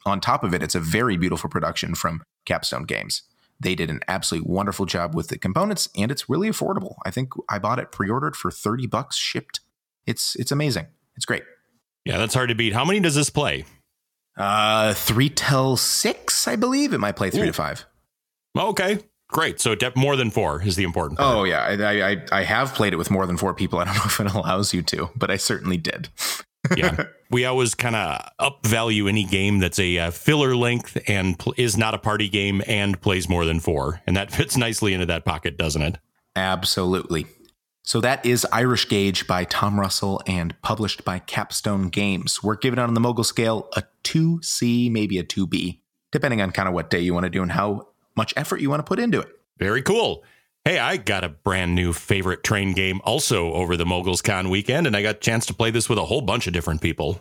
on 0.04 0.20
top 0.20 0.42
of 0.42 0.54
it, 0.54 0.62
it's 0.62 0.74
a 0.74 0.80
very 0.80 1.16
beautiful 1.16 1.48
production 1.48 1.94
from 1.94 2.22
Capstone 2.44 2.84
Games. 2.84 3.22
They 3.60 3.74
did 3.74 3.90
an 3.90 4.00
absolutely 4.08 4.50
wonderful 4.50 4.86
job 4.86 5.14
with 5.14 5.28
the 5.28 5.38
components, 5.38 5.88
and 5.96 6.10
it's 6.10 6.28
really 6.28 6.48
affordable. 6.48 6.94
I 7.04 7.10
think 7.10 7.32
I 7.48 7.58
bought 7.58 7.78
it 7.78 7.92
pre-ordered 7.92 8.34
for 8.34 8.50
thirty 8.50 8.86
bucks, 8.86 9.16
shipped. 9.16 9.60
It's 10.06 10.34
it's 10.36 10.50
amazing. 10.50 10.86
It's 11.14 11.26
great. 11.26 11.42
Yeah, 12.04 12.18
that's 12.18 12.34
hard 12.34 12.48
to 12.48 12.54
beat. 12.54 12.72
How 12.72 12.84
many 12.84 13.00
does 13.00 13.14
this 13.14 13.30
play? 13.30 13.64
Uh, 14.36 14.94
three 14.94 15.28
till 15.28 15.76
six, 15.76 16.48
I 16.48 16.56
believe. 16.56 16.94
It 16.94 16.98
might 16.98 17.16
play 17.16 17.30
three 17.30 17.42
Ooh. 17.42 17.46
to 17.46 17.52
five. 17.52 17.84
Okay, 18.58 18.98
great. 19.30 19.60
So 19.60 19.76
more 19.96 20.16
than 20.16 20.30
four 20.30 20.62
is 20.62 20.76
the 20.76 20.84
important 20.84 21.18
part. 21.18 21.36
Oh 21.36 21.44
yeah, 21.44 21.62
I, 21.62 22.12
I 22.12 22.16
I 22.32 22.42
have 22.42 22.74
played 22.74 22.92
it 22.92 22.96
with 22.96 23.10
more 23.10 23.26
than 23.26 23.36
four 23.36 23.54
people. 23.54 23.78
I 23.78 23.84
don't 23.84 23.94
know 23.94 24.02
if 24.06 24.20
it 24.20 24.32
allows 24.32 24.74
you 24.74 24.82
to, 24.82 25.10
but 25.16 25.30
I 25.30 25.36
certainly 25.36 25.76
did. 25.76 26.08
yeah. 26.76 27.04
We 27.30 27.44
always 27.44 27.74
kind 27.74 27.96
of 27.96 28.28
up 28.38 28.66
value 28.66 29.08
any 29.08 29.24
game 29.24 29.60
that's 29.60 29.78
a 29.78 29.98
uh, 29.98 30.10
filler 30.10 30.56
length 30.56 30.98
and 31.06 31.38
pl- 31.38 31.54
is 31.56 31.76
not 31.76 31.94
a 31.94 31.98
party 31.98 32.28
game 32.28 32.62
and 32.66 33.00
plays 33.00 33.28
more 33.28 33.44
than 33.44 33.60
four. 33.60 34.00
And 34.06 34.16
that 34.16 34.32
fits 34.32 34.56
nicely 34.56 34.92
into 34.94 35.06
that 35.06 35.24
pocket, 35.24 35.56
doesn't 35.56 35.82
it? 35.82 35.98
Absolutely. 36.36 37.26
So 37.82 38.00
that 38.02 38.24
is 38.24 38.46
Irish 38.52 38.88
Gauge 38.88 39.26
by 39.26 39.44
Tom 39.44 39.80
Russell 39.80 40.20
and 40.26 40.54
published 40.62 41.04
by 41.04 41.18
Capstone 41.18 41.88
Games. 41.88 42.42
We're 42.42 42.56
giving 42.56 42.78
it 42.78 42.82
on 42.82 42.94
the 42.94 43.00
mogul 43.00 43.24
scale 43.24 43.68
a 43.74 43.84
2C, 44.04 44.90
maybe 44.92 45.18
a 45.18 45.24
2B, 45.24 45.80
depending 46.12 46.40
on 46.40 46.52
kind 46.52 46.68
of 46.68 46.74
what 46.74 46.90
day 46.90 47.00
you 47.00 47.14
want 47.14 47.24
to 47.24 47.30
do 47.30 47.42
and 47.42 47.50
how 47.50 47.88
much 48.16 48.34
effort 48.36 48.60
you 48.60 48.70
want 48.70 48.80
to 48.80 48.88
put 48.88 48.98
into 48.98 49.20
it. 49.20 49.28
Very 49.58 49.82
cool. 49.82 50.24
Hey, 50.64 50.78
I 50.78 50.98
got 50.98 51.24
a 51.24 51.30
brand 51.30 51.74
new 51.74 51.92
favorite 51.92 52.44
train 52.44 52.72
game 52.72 53.00
also 53.04 53.52
over 53.54 53.76
the 53.76 53.86
Moguls 53.86 54.22
Con 54.22 54.50
weekend, 54.50 54.86
and 54.86 54.94
I 54.94 55.02
got 55.02 55.16
a 55.16 55.18
chance 55.20 55.46
to 55.46 55.54
play 55.54 55.70
this 55.70 55.88
with 55.88 55.98
a 55.98 56.04
whole 56.04 56.20
bunch 56.20 56.46
of 56.46 56.52
different 56.52 56.82
people. 56.82 57.20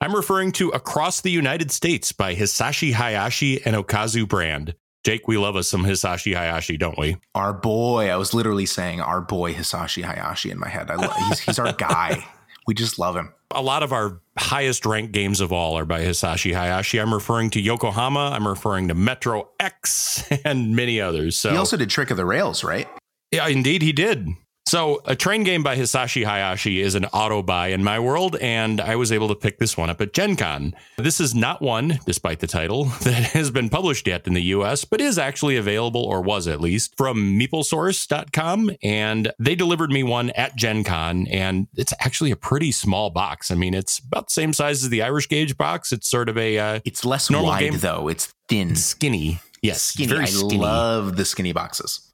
I'm 0.00 0.14
referring 0.14 0.52
to 0.52 0.68
Across 0.68 1.22
the 1.22 1.30
United 1.30 1.70
States 1.70 2.12
by 2.12 2.34
Hisashi 2.34 2.92
Hayashi 2.92 3.64
and 3.64 3.74
Okazu 3.74 4.28
Brand. 4.28 4.74
Jake, 5.02 5.26
we 5.26 5.38
love 5.38 5.56
us 5.56 5.68
some 5.68 5.84
Hisashi 5.84 6.34
Hayashi, 6.34 6.76
don't 6.76 6.98
we? 6.98 7.16
Our 7.34 7.52
boy. 7.52 8.10
I 8.10 8.16
was 8.16 8.34
literally 8.34 8.66
saying 8.66 9.00
our 9.00 9.20
boy 9.20 9.54
Hisashi 9.54 10.02
Hayashi 10.02 10.50
in 10.50 10.58
my 10.58 10.68
head. 10.68 10.90
I 10.90 10.96
love, 10.96 11.14
he's, 11.28 11.40
he's 11.40 11.58
our 11.58 11.72
guy. 11.72 12.26
We 12.66 12.74
just 12.74 12.98
love 12.98 13.16
him. 13.16 13.32
A 13.50 13.62
lot 13.62 13.82
of 13.82 13.92
our 13.92 14.20
highest 14.38 14.84
ranked 14.84 15.12
games 15.12 15.40
of 15.40 15.52
all 15.52 15.78
are 15.78 15.84
by 15.84 16.00
Hisashi 16.02 16.52
Hayashi. 16.54 17.00
I'm 17.00 17.14
referring 17.14 17.50
to 17.50 17.60
Yokohama. 17.60 18.30
I'm 18.32 18.48
referring 18.48 18.88
to 18.88 18.94
Metro 18.94 19.48
X 19.60 20.24
and 20.44 20.74
many 20.74 21.00
others. 21.00 21.38
So 21.38 21.50
he 21.50 21.56
also 21.56 21.76
did 21.76 21.90
Trick 21.90 22.10
of 22.10 22.16
the 22.16 22.24
Rails, 22.24 22.64
right? 22.64 22.88
Yeah, 23.30 23.46
indeed 23.48 23.82
he 23.82 23.92
did. 23.92 24.28
So, 24.66 25.02
a 25.04 25.14
train 25.14 25.44
game 25.44 25.62
by 25.62 25.76
Hisashi 25.76 26.24
Hayashi 26.24 26.80
is 26.80 26.94
an 26.94 27.04
auto 27.06 27.42
buy 27.42 27.68
in 27.68 27.84
my 27.84 28.00
world, 28.00 28.36
and 28.36 28.80
I 28.80 28.96
was 28.96 29.12
able 29.12 29.28
to 29.28 29.34
pick 29.34 29.58
this 29.58 29.76
one 29.76 29.90
up 29.90 30.00
at 30.00 30.14
Gen 30.14 30.36
Con. 30.36 30.74
This 30.96 31.20
is 31.20 31.34
not 31.34 31.60
one, 31.60 31.98
despite 32.06 32.40
the 32.40 32.46
title, 32.46 32.84
that 33.02 33.24
has 33.34 33.50
been 33.50 33.68
published 33.68 34.06
yet 34.06 34.26
in 34.26 34.32
the 34.32 34.42
US, 34.42 34.86
but 34.86 35.02
is 35.02 35.18
actually 35.18 35.58
available, 35.58 36.02
or 36.02 36.22
was 36.22 36.48
at 36.48 36.62
least, 36.62 36.96
from 36.96 37.38
meeplesource.com. 37.38 38.70
And 38.82 39.32
they 39.38 39.54
delivered 39.54 39.90
me 39.90 40.02
one 40.02 40.30
at 40.30 40.56
Gen 40.56 40.82
Con, 40.82 41.26
and 41.26 41.68
it's 41.76 41.92
actually 42.00 42.30
a 42.30 42.36
pretty 42.36 42.72
small 42.72 43.10
box. 43.10 43.50
I 43.50 43.56
mean, 43.56 43.74
it's 43.74 43.98
about 43.98 44.28
the 44.28 44.32
same 44.32 44.54
size 44.54 44.82
as 44.82 44.88
the 44.88 45.02
Irish 45.02 45.28
Gauge 45.28 45.58
box. 45.58 45.92
It's 45.92 46.08
sort 46.08 46.30
of 46.30 46.38
a. 46.38 46.58
Uh, 46.58 46.80
it's 46.86 47.04
less 47.04 47.30
wide, 47.30 47.60
game. 47.60 47.78
though. 47.80 48.08
It's 48.08 48.32
thin. 48.48 48.76
Skinny. 48.76 49.40
Yes. 49.60 49.82
Skinny. 49.82 50.08
Very 50.08 50.26
skinny. 50.26 50.56
I 50.56 50.58
love 50.58 51.16
the 51.16 51.26
skinny 51.26 51.52
boxes. 51.52 52.13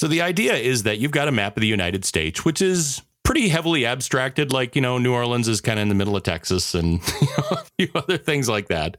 So 0.00 0.08
the 0.08 0.22
idea 0.22 0.54
is 0.54 0.84
that 0.84 0.96
you've 0.96 1.10
got 1.10 1.28
a 1.28 1.30
map 1.30 1.58
of 1.58 1.60
the 1.60 1.66
United 1.66 2.06
States, 2.06 2.42
which 2.42 2.62
is 2.62 3.02
pretty 3.22 3.50
heavily 3.50 3.84
abstracted, 3.84 4.50
like, 4.50 4.74
you 4.74 4.80
know, 4.80 4.96
New 4.96 5.12
Orleans 5.12 5.46
is 5.46 5.60
kind 5.60 5.78
of 5.78 5.82
in 5.82 5.88
the 5.90 5.94
middle 5.94 6.16
of 6.16 6.22
Texas 6.22 6.74
and 6.74 7.02
you 7.20 7.28
know, 7.36 7.44
a 7.50 7.64
few 7.78 7.88
other 7.94 8.16
things 8.16 8.48
like 8.48 8.68
that. 8.68 8.96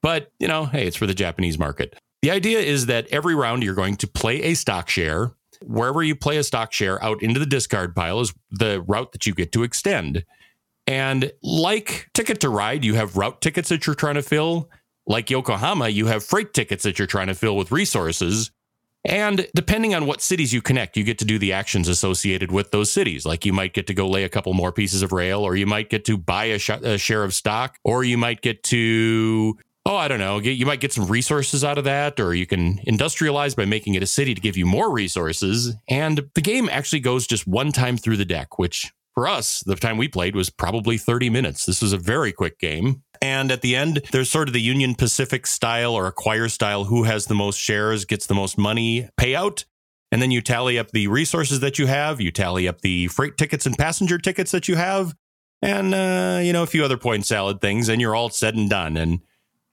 But, 0.00 0.30
you 0.38 0.46
know, 0.46 0.66
hey, 0.66 0.86
it's 0.86 0.96
for 0.96 1.08
the 1.08 1.12
Japanese 1.12 1.58
market. 1.58 1.98
The 2.22 2.30
idea 2.30 2.60
is 2.60 2.86
that 2.86 3.08
every 3.10 3.34
round 3.34 3.64
you're 3.64 3.74
going 3.74 3.96
to 3.96 4.06
play 4.06 4.42
a 4.42 4.54
stock 4.54 4.88
share. 4.88 5.32
Wherever 5.60 6.04
you 6.04 6.14
play 6.14 6.36
a 6.36 6.44
stock 6.44 6.72
share 6.72 7.02
out 7.02 7.20
into 7.20 7.40
the 7.40 7.46
discard 7.46 7.96
pile 7.96 8.20
is 8.20 8.32
the 8.52 8.80
route 8.82 9.10
that 9.10 9.26
you 9.26 9.34
get 9.34 9.50
to 9.54 9.64
extend. 9.64 10.24
And 10.86 11.32
like 11.42 12.10
Ticket 12.14 12.38
to 12.42 12.48
Ride, 12.48 12.84
you 12.84 12.94
have 12.94 13.16
route 13.16 13.40
tickets 13.40 13.70
that 13.70 13.88
you're 13.88 13.96
trying 13.96 14.14
to 14.14 14.22
fill. 14.22 14.70
Like 15.04 15.30
Yokohama, 15.30 15.88
you 15.88 16.06
have 16.06 16.22
freight 16.22 16.54
tickets 16.54 16.84
that 16.84 16.96
you're 17.00 17.08
trying 17.08 17.26
to 17.26 17.34
fill 17.34 17.56
with 17.56 17.72
resources. 17.72 18.52
And 19.04 19.46
depending 19.54 19.94
on 19.94 20.06
what 20.06 20.22
cities 20.22 20.52
you 20.52 20.62
connect, 20.62 20.96
you 20.96 21.04
get 21.04 21.18
to 21.18 21.24
do 21.24 21.38
the 21.38 21.52
actions 21.52 21.88
associated 21.88 22.50
with 22.50 22.70
those 22.70 22.90
cities. 22.90 23.26
Like 23.26 23.44
you 23.44 23.52
might 23.52 23.74
get 23.74 23.86
to 23.88 23.94
go 23.94 24.08
lay 24.08 24.24
a 24.24 24.28
couple 24.28 24.54
more 24.54 24.72
pieces 24.72 25.02
of 25.02 25.12
rail, 25.12 25.40
or 25.40 25.56
you 25.56 25.66
might 25.66 25.90
get 25.90 26.04
to 26.06 26.16
buy 26.16 26.44
a, 26.46 26.58
sh- 26.58 26.70
a 26.70 26.96
share 26.96 27.24
of 27.24 27.34
stock, 27.34 27.78
or 27.84 28.02
you 28.04 28.16
might 28.16 28.40
get 28.40 28.62
to 28.64 29.58
oh, 29.86 29.96
I 29.96 30.08
don't 30.08 30.18
know, 30.18 30.38
you 30.38 30.64
might 30.64 30.80
get 30.80 30.92
some 30.92 31.06
resources 31.06 31.62
out 31.62 31.76
of 31.76 31.84
that, 31.84 32.18
or 32.18 32.34
you 32.34 32.46
can 32.46 32.78
industrialize 32.86 33.54
by 33.54 33.66
making 33.66 33.94
it 33.94 34.02
a 34.02 34.06
city 34.06 34.34
to 34.34 34.40
give 34.40 34.56
you 34.56 34.64
more 34.64 34.90
resources. 34.90 35.74
And 35.88 36.30
the 36.34 36.40
game 36.40 36.68
actually 36.70 37.00
goes 37.00 37.26
just 37.26 37.46
one 37.46 37.70
time 37.70 37.98
through 37.98 38.16
the 38.16 38.24
deck, 38.24 38.58
which 38.58 38.90
for 39.14 39.28
us, 39.28 39.62
the 39.64 39.76
time 39.76 39.96
we 39.96 40.08
played 40.08 40.34
was 40.34 40.50
probably 40.50 40.98
30 40.98 41.30
minutes. 41.30 41.64
This 41.64 41.80
was 41.80 41.92
a 41.92 41.98
very 41.98 42.32
quick 42.32 42.58
game. 42.58 43.02
And 43.22 43.50
at 43.50 43.62
the 43.62 43.76
end, 43.76 44.02
there's 44.12 44.30
sort 44.30 44.48
of 44.48 44.54
the 44.54 44.60
Union 44.60 44.94
Pacific 44.94 45.46
style 45.46 45.94
or 45.94 46.06
acquire 46.06 46.48
style 46.48 46.84
who 46.84 47.04
has 47.04 47.26
the 47.26 47.34
most 47.34 47.58
shares, 47.58 48.04
gets 48.04 48.26
the 48.26 48.34
most 48.34 48.58
money 48.58 49.08
payout. 49.18 49.64
And 50.12 50.20
then 50.20 50.30
you 50.30 50.42
tally 50.42 50.78
up 50.78 50.90
the 50.90 51.08
resources 51.08 51.60
that 51.60 51.78
you 51.78 51.86
have, 51.86 52.20
you 52.20 52.30
tally 52.30 52.68
up 52.68 52.82
the 52.82 53.06
freight 53.08 53.36
tickets 53.36 53.66
and 53.66 53.78
passenger 53.78 54.18
tickets 54.18 54.50
that 54.50 54.68
you 54.68 54.76
have, 54.76 55.14
and, 55.62 55.94
uh, 55.94 56.40
you 56.42 56.52
know, 56.52 56.62
a 56.62 56.66
few 56.66 56.84
other 56.84 56.98
point 56.98 57.24
salad 57.24 57.60
things, 57.60 57.88
and 57.88 58.00
you're 58.00 58.14
all 58.14 58.30
said 58.30 58.54
and 58.54 58.68
done. 58.68 58.96
And 58.96 59.20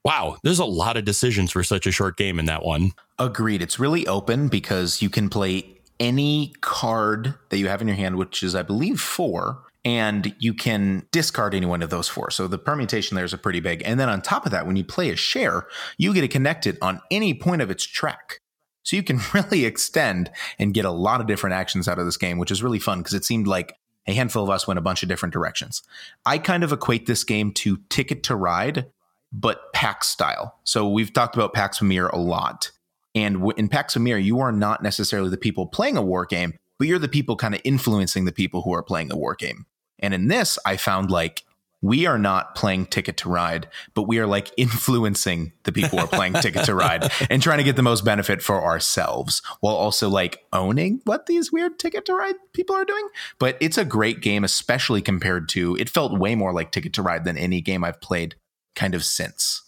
wow, 0.04 0.38
there's 0.42 0.58
a 0.58 0.64
lot 0.64 0.96
of 0.96 1.04
decisions 1.04 1.52
for 1.52 1.62
such 1.62 1.86
a 1.86 1.92
short 1.92 2.16
game 2.16 2.38
in 2.38 2.46
that 2.46 2.64
one. 2.64 2.92
Agreed. 3.18 3.62
It's 3.62 3.78
really 3.78 4.06
open 4.06 4.48
because 4.48 5.02
you 5.02 5.10
can 5.10 5.28
play 5.28 5.81
any 6.02 6.52
card 6.60 7.34
that 7.50 7.58
you 7.58 7.68
have 7.68 7.80
in 7.80 7.86
your 7.86 7.96
hand, 7.96 8.16
which 8.16 8.42
is, 8.42 8.56
I 8.56 8.62
believe, 8.62 9.00
four, 9.00 9.62
and 9.84 10.34
you 10.40 10.52
can 10.52 11.06
discard 11.12 11.54
any 11.54 11.64
one 11.64 11.80
of 11.80 11.90
those 11.90 12.08
four. 12.08 12.30
So 12.30 12.48
the 12.48 12.58
permutation 12.58 13.14
there 13.14 13.24
is 13.24 13.32
a 13.32 13.38
pretty 13.38 13.60
big. 13.60 13.82
And 13.84 14.00
then 14.00 14.08
on 14.08 14.20
top 14.20 14.44
of 14.44 14.50
that, 14.50 14.66
when 14.66 14.74
you 14.74 14.84
play 14.84 15.10
a 15.10 15.16
share, 15.16 15.66
you 15.96 16.12
get 16.12 16.22
to 16.22 16.28
connect 16.28 16.66
it 16.66 16.76
on 16.82 17.00
any 17.12 17.34
point 17.34 17.62
of 17.62 17.70
its 17.70 17.84
track. 17.84 18.40
So 18.82 18.96
you 18.96 19.04
can 19.04 19.20
really 19.34 19.64
extend 19.64 20.30
and 20.58 20.74
get 20.74 20.84
a 20.84 20.90
lot 20.90 21.20
of 21.20 21.28
different 21.28 21.54
actions 21.54 21.86
out 21.86 22.00
of 22.00 22.04
this 22.04 22.16
game, 22.16 22.38
which 22.38 22.50
is 22.50 22.64
really 22.64 22.80
fun 22.80 22.98
because 22.98 23.14
it 23.14 23.24
seemed 23.24 23.46
like 23.46 23.76
a 24.08 24.12
handful 24.12 24.42
of 24.42 24.50
us 24.50 24.66
went 24.66 24.78
a 24.78 24.82
bunch 24.82 25.04
of 25.04 25.08
different 25.08 25.32
directions. 25.32 25.82
I 26.26 26.38
kind 26.38 26.64
of 26.64 26.72
equate 26.72 27.06
this 27.06 27.22
game 27.22 27.52
to 27.52 27.78
Ticket 27.88 28.24
to 28.24 28.34
Ride, 28.34 28.86
but 29.32 29.72
Pax 29.72 30.08
style. 30.08 30.58
So 30.64 30.88
we've 30.88 31.12
talked 31.12 31.36
about 31.36 31.54
Pax 31.54 31.78
Pamir 31.78 32.08
a 32.08 32.18
lot. 32.18 32.72
And 33.14 33.52
in 33.56 33.68
Pax 33.68 33.94
Pamir, 33.94 34.22
you 34.22 34.40
are 34.40 34.52
not 34.52 34.82
necessarily 34.82 35.30
the 35.30 35.36
people 35.36 35.66
playing 35.66 35.96
a 35.96 36.02
war 36.02 36.24
game, 36.24 36.54
but 36.78 36.88
you're 36.88 36.98
the 36.98 37.08
people 37.08 37.36
kind 37.36 37.54
of 37.54 37.60
influencing 37.64 38.24
the 38.24 38.32
people 38.32 38.62
who 38.62 38.72
are 38.72 38.82
playing 38.82 39.08
the 39.08 39.16
war 39.16 39.34
game. 39.34 39.66
And 39.98 40.14
in 40.14 40.28
this, 40.28 40.58
I 40.64 40.76
found 40.76 41.10
like 41.10 41.44
we 41.82 42.06
are 42.06 42.18
not 42.18 42.54
playing 42.54 42.86
Ticket 42.86 43.16
to 43.18 43.28
Ride, 43.28 43.68
but 43.94 44.04
we 44.04 44.18
are 44.20 44.26
like 44.26 44.52
influencing 44.56 45.52
the 45.64 45.72
people 45.72 45.98
who 45.98 46.04
are 46.04 46.08
playing 46.08 46.34
Ticket 46.34 46.64
to 46.64 46.74
Ride 46.74 47.10
and 47.30 47.42
trying 47.42 47.58
to 47.58 47.64
get 47.64 47.76
the 47.76 47.82
most 47.82 48.04
benefit 48.04 48.40
for 48.40 48.62
ourselves 48.62 49.42
while 49.60 49.74
also 49.74 50.08
like 50.08 50.44
owning 50.52 51.00
what 51.04 51.26
these 51.26 51.52
weird 51.52 51.78
Ticket 51.78 52.06
to 52.06 52.14
Ride 52.14 52.36
people 52.52 52.76
are 52.76 52.84
doing. 52.84 53.08
But 53.38 53.58
it's 53.60 53.78
a 53.78 53.84
great 53.84 54.20
game, 54.20 54.44
especially 54.44 55.02
compared 55.02 55.48
to 55.50 55.76
it 55.76 55.90
felt 55.90 56.18
way 56.18 56.36
more 56.36 56.52
like 56.52 56.70
Ticket 56.70 56.92
to 56.94 57.02
Ride 57.02 57.24
than 57.24 57.36
any 57.36 57.60
game 57.60 57.82
I've 57.82 58.00
played 58.00 58.36
kind 58.76 58.94
of 58.94 59.04
since. 59.04 59.62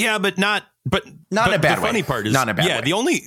Yeah, 0.00 0.18
but 0.18 0.38
not, 0.38 0.64
but 0.84 1.04
not 1.30 1.46
but 1.46 1.54
a 1.54 1.58
bad 1.58 1.78
the 1.78 1.82
way. 1.82 1.88
funny 1.88 2.02
part 2.02 2.26
is, 2.26 2.32
not 2.32 2.48
a 2.48 2.54
bad 2.54 2.66
yeah, 2.66 2.76
way. 2.78 2.84
the 2.84 2.92
only, 2.94 3.22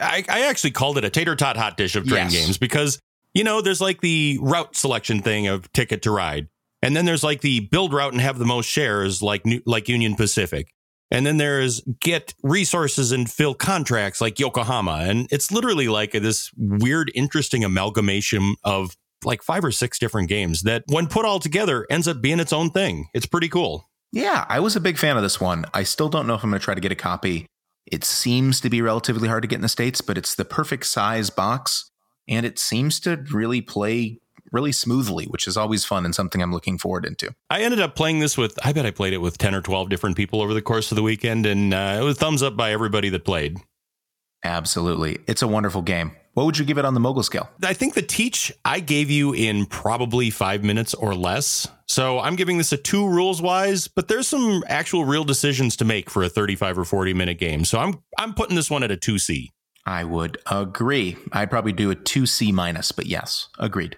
I, 0.00 0.24
I 0.28 0.46
actually 0.46 0.72
called 0.72 0.98
it 0.98 1.04
a 1.04 1.10
tater 1.10 1.36
tot 1.36 1.56
hot 1.56 1.76
dish 1.76 1.96
of 1.96 2.06
train 2.06 2.30
yes. 2.30 2.32
games 2.32 2.58
because 2.58 3.00
you 3.34 3.44
know, 3.44 3.60
there's 3.60 3.80
like 3.80 4.00
the 4.00 4.38
route 4.40 4.74
selection 4.74 5.22
thing 5.22 5.46
of 5.46 5.70
ticket 5.72 6.02
to 6.02 6.10
ride. 6.10 6.48
And 6.82 6.96
then 6.96 7.04
there's 7.04 7.24
like 7.24 7.40
the 7.40 7.60
build 7.60 7.92
route 7.92 8.12
and 8.12 8.20
have 8.20 8.38
the 8.38 8.44
most 8.44 8.66
shares 8.66 9.22
like 9.22 9.44
like 9.66 9.88
Union 9.88 10.14
Pacific. 10.14 10.72
And 11.10 11.24
then 11.24 11.38
there's 11.38 11.80
get 12.00 12.34
resources 12.42 13.12
and 13.12 13.30
fill 13.30 13.54
contracts 13.54 14.20
like 14.20 14.38
Yokohama. 14.38 15.04
And 15.08 15.28
it's 15.30 15.50
literally 15.50 15.88
like 15.88 16.12
this 16.12 16.50
weird, 16.56 17.10
interesting 17.14 17.64
amalgamation 17.64 18.56
of 18.64 18.96
like 19.24 19.42
five 19.42 19.64
or 19.64 19.72
six 19.72 19.98
different 19.98 20.28
games 20.28 20.62
that, 20.62 20.84
when 20.88 21.06
put 21.06 21.24
all 21.24 21.40
together, 21.40 21.86
ends 21.90 22.06
up 22.06 22.20
being 22.20 22.40
its 22.40 22.52
own 22.52 22.70
thing. 22.70 23.08
It's 23.14 23.26
pretty 23.26 23.48
cool. 23.48 23.87
Yeah, 24.12 24.46
I 24.48 24.60
was 24.60 24.74
a 24.74 24.80
big 24.80 24.98
fan 24.98 25.16
of 25.16 25.22
this 25.22 25.40
one. 25.40 25.66
I 25.74 25.82
still 25.82 26.08
don't 26.08 26.26
know 26.26 26.34
if 26.34 26.42
I'm 26.42 26.50
going 26.50 26.60
to 26.60 26.64
try 26.64 26.74
to 26.74 26.80
get 26.80 26.92
a 26.92 26.96
copy 26.96 27.46
It 27.86 28.04
seems 28.04 28.60
to 28.60 28.70
be 28.70 28.82
relatively 28.82 29.28
hard 29.28 29.42
to 29.42 29.48
get 29.48 29.56
in 29.56 29.62
the 29.62 29.68
States, 29.68 30.00
but 30.00 30.18
it's 30.18 30.34
the 30.34 30.44
perfect 30.44 30.86
size 30.86 31.30
box. 31.30 31.90
And 32.26 32.44
it 32.44 32.58
seems 32.58 33.00
to 33.00 33.24
really 33.32 33.60
play 33.60 34.20
really 34.52 34.72
smoothly, 34.72 35.26
which 35.26 35.46
is 35.46 35.56
always 35.56 35.84
fun 35.84 36.04
and 36.04 36.14
something 36.14 36.42
I'm 36.42 36.52
looking 36.52 36.78
forward 36.78 37.04
into. 37.04 37.34
I 37.50 37.62
ended 37.62 37.80
up 37.80 37.94
playing 37.94 38.18
this 38.18 38.36
with, 38.36 38.58
I 38.64 38.72
bet 38.72 38.86
I 38.86 38.90
played 38.90 39.12
it 39.12 39.18
with 39.18 39.38
10 39.38 39.54
or 39.54 39.60
12 39.60 39.88
different 39.88 40.16
people 40.16 40.40
over 40.40 40.54
the 40.54 40.62
course 40.62 40.90
of 40.90 40.96
the 40.96 41.02
weekend, 41.02 41.46
and 41.46 41.74
uh, 41.74 41.98
it 42.00 42.02
was 42.02 42.16
thumbs 42.18 42.42
up 42.42 42.56
by 42.56 42.72
everybody 42.72 43.08
that 43.10 43.24
played. 43.24 43.58
Absolutely. 44.44 45.18
It's 45.26 45.42
a 45.42 45.48
wonderful 45.48 45.82
game. 45.82 46.12
What 46.38 46.44
would 46.46 46.56
you 46.56 46.64
give 46.64 46.78
it 46.78 46.84
on 46.84 46.94
the 46.94 47.00
mogul 47.00 47.24
scale? 47.24 47.50
I 47.64 47.72
think 47.72 47.94
the 47.94 48.02
teach 48.02 48.52
I 48.64 48.78
gave 48.78 49.10
you 49.10 49.32
in 49.32 49.66
probably 49.66 50.30
five 50.30 50.62
minutes 50.62 50.94
or 50.94 51.12
less. 51.12 51.66
So 51.86 52.20
I'm 52.20 52.36
giving 52.36 52.58
this 52.58 52.70
a 52.70 52.76
two 52.76 53.08
rules 53.08 53.42
wise, 53.42 53.88
but 53.88 54.06
there's 54.06 54.28
some 54.28 54.62
actual 54.68 55.04
real 55.04 55.24
decisions 55.24 55.74
to 55.78 55.84
make 55.84 56.08
for 56.08 56.22
a 56.22 56.28
35 56.28 56.78
or 56.78 56.84
40 56.84 57.12
minute 57.12 57.40
game. 57.40 57.64
So 57.64 57.80
I'm 57.80 58.04
I'm 58.16 58.34
putting 58.34 58.54
this 58.54 58.70
one 58.70 58.84
at 58.84 58.92
a 58.92 58.96
2C. 58.96 59.48
I 59.84 60.04
would 60.04 60.38
agree. 60.48 61.16
I'd 61.32 61.50
probably 61.50 61.72
do 61.72 61.90
a 61.90 61.96
2C 61.96 62.52
minus, 62.52 62.92
but 62.92 63.06
yes, 63.06 63.48
agreed. 63.58 63.96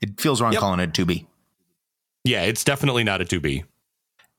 It 0.00 0.18
feels 0.18 0.40
wrong 0.40 0.52
yep. 0.52 0.60
calling 0.60 0.80
it 0.80 0.98
a 0.98 1.04
2B. 1.04 1.26
Yeah, 2.24 2.44
it's 2.44 2.64
definitely 2.64 3.04
not 3.04 3.20
a 3.20 3.26
2B. 3.26 3.64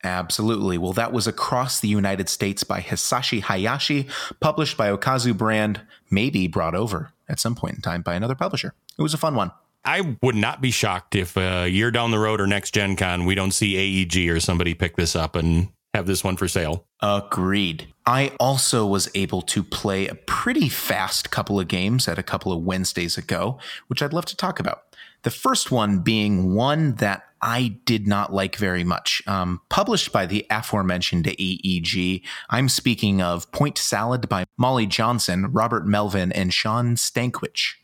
Absolutely. 0.03 0.79
Well, 0.79 0.93
that 0.93 1.13
was 1.13 1.27
Across 1.27 1.81
the 1.81 1.89
United 1.89 2.27
States 2.27 2.63
by 2.63 2.81
Hisashi 2.81 3.43
Hayashi, 3.43 4.08
published 4.39 4.77
by 4.77 4.89
Okazu 4.89 5.38
Brand, 5.38 5.81
maybe 6.10 6.47
brought 6.47 6.73
over 6.73 7.12
at 7.30 7.40
some 7.40 7.56
point 7.56 7.76
in 7.76 7.82
time 7.82 8.02
by 8.02 8.16
another 8.16 8.36
publisher. 8.36 8.74
It 8.98 9.02
was 9.02 9.14
a 9.14 9.18
fun 9.18 9.36
one. 9.36 9.52
I 9.84 10.18
would 10.22 10.36
not 10.36 10.62
be 10.62 10.72
shocked 10.72 11.16
if 11.16 11.38
a 11.38 11.68
year 11.68 11.92
down 11.92 12.12
the 12.12 12.20
road 12.20 12.42
or 12.42 12.48
next 12.48 12.74
Gen 12.74 12.96
Con, 12.96 13.26
we 13.26 13.36
don't 13.36 13.52
see 13.52 13.76
AEG 13.76 14.30
or 14.30 14.40
somebody 14.40 14.74
pick 14.74 14.96
this 14.96 15.16
up 15.16 15.36
and 15.36 15.70
have 15.94 16.08
this 16.08 16.24
one 16.24 16.38
for 16.38 16.48
sale. 16.48 16.86
Agreed. 17.02 17.88
I 18.06 18.32
also 18.40 18.86
was 18.86 19.10
able 19.16 19.42
to 19.44 19.64
play 19.64 20.08
a 20.08 20.16
pretty 20.16 20.70
fast 20.70 21.32
couple 21.32 21.60
of 21.60 21.68
games 21.68 22.08
at 22.08 22.18
a 22.18 22.24
couple 22.24 22.52
of 22.52 22.64
Wednesdays 22.64 23.18
ago, 23.18 23.60
which 23.88 24.02
I'd 24.02 24.14
love 24.14 24.26
to 24.26 24.36
talk 24.36 24.60
about. 24.60 24.84
The 25.22 25.32
first 25.32 25.72
one 25.72 26.00
being 26.00 26.54
one 26.54 26.96
that 26.96 27.24
I 27.41 27.80
did 27.86 28.08
not 28.08 28.34
like 28.34 28.56
very 28.56 28.84
much. 28.84 29.21
Um, 29.28 29.62
published 29.69 30.12
by 30.12 30.26
the 30.26 30.45
aforementioned 30.50 31.28
AEG, 31.28 32.21
I'm 32.50 32.69
speaking 32.69 33.21
of 33.21 33.52
Point 33.52 33.78
Salad 33.78 34.28
by 34.30 34.45
Molly 34.58 34.88
Johnson, 34.88 35.52
Robert 35.52 35.86
Melvin, 35.86 36.32
and 36.32 36.54
Shawn 36.54 36.95
Stankewich. 36.95 37.76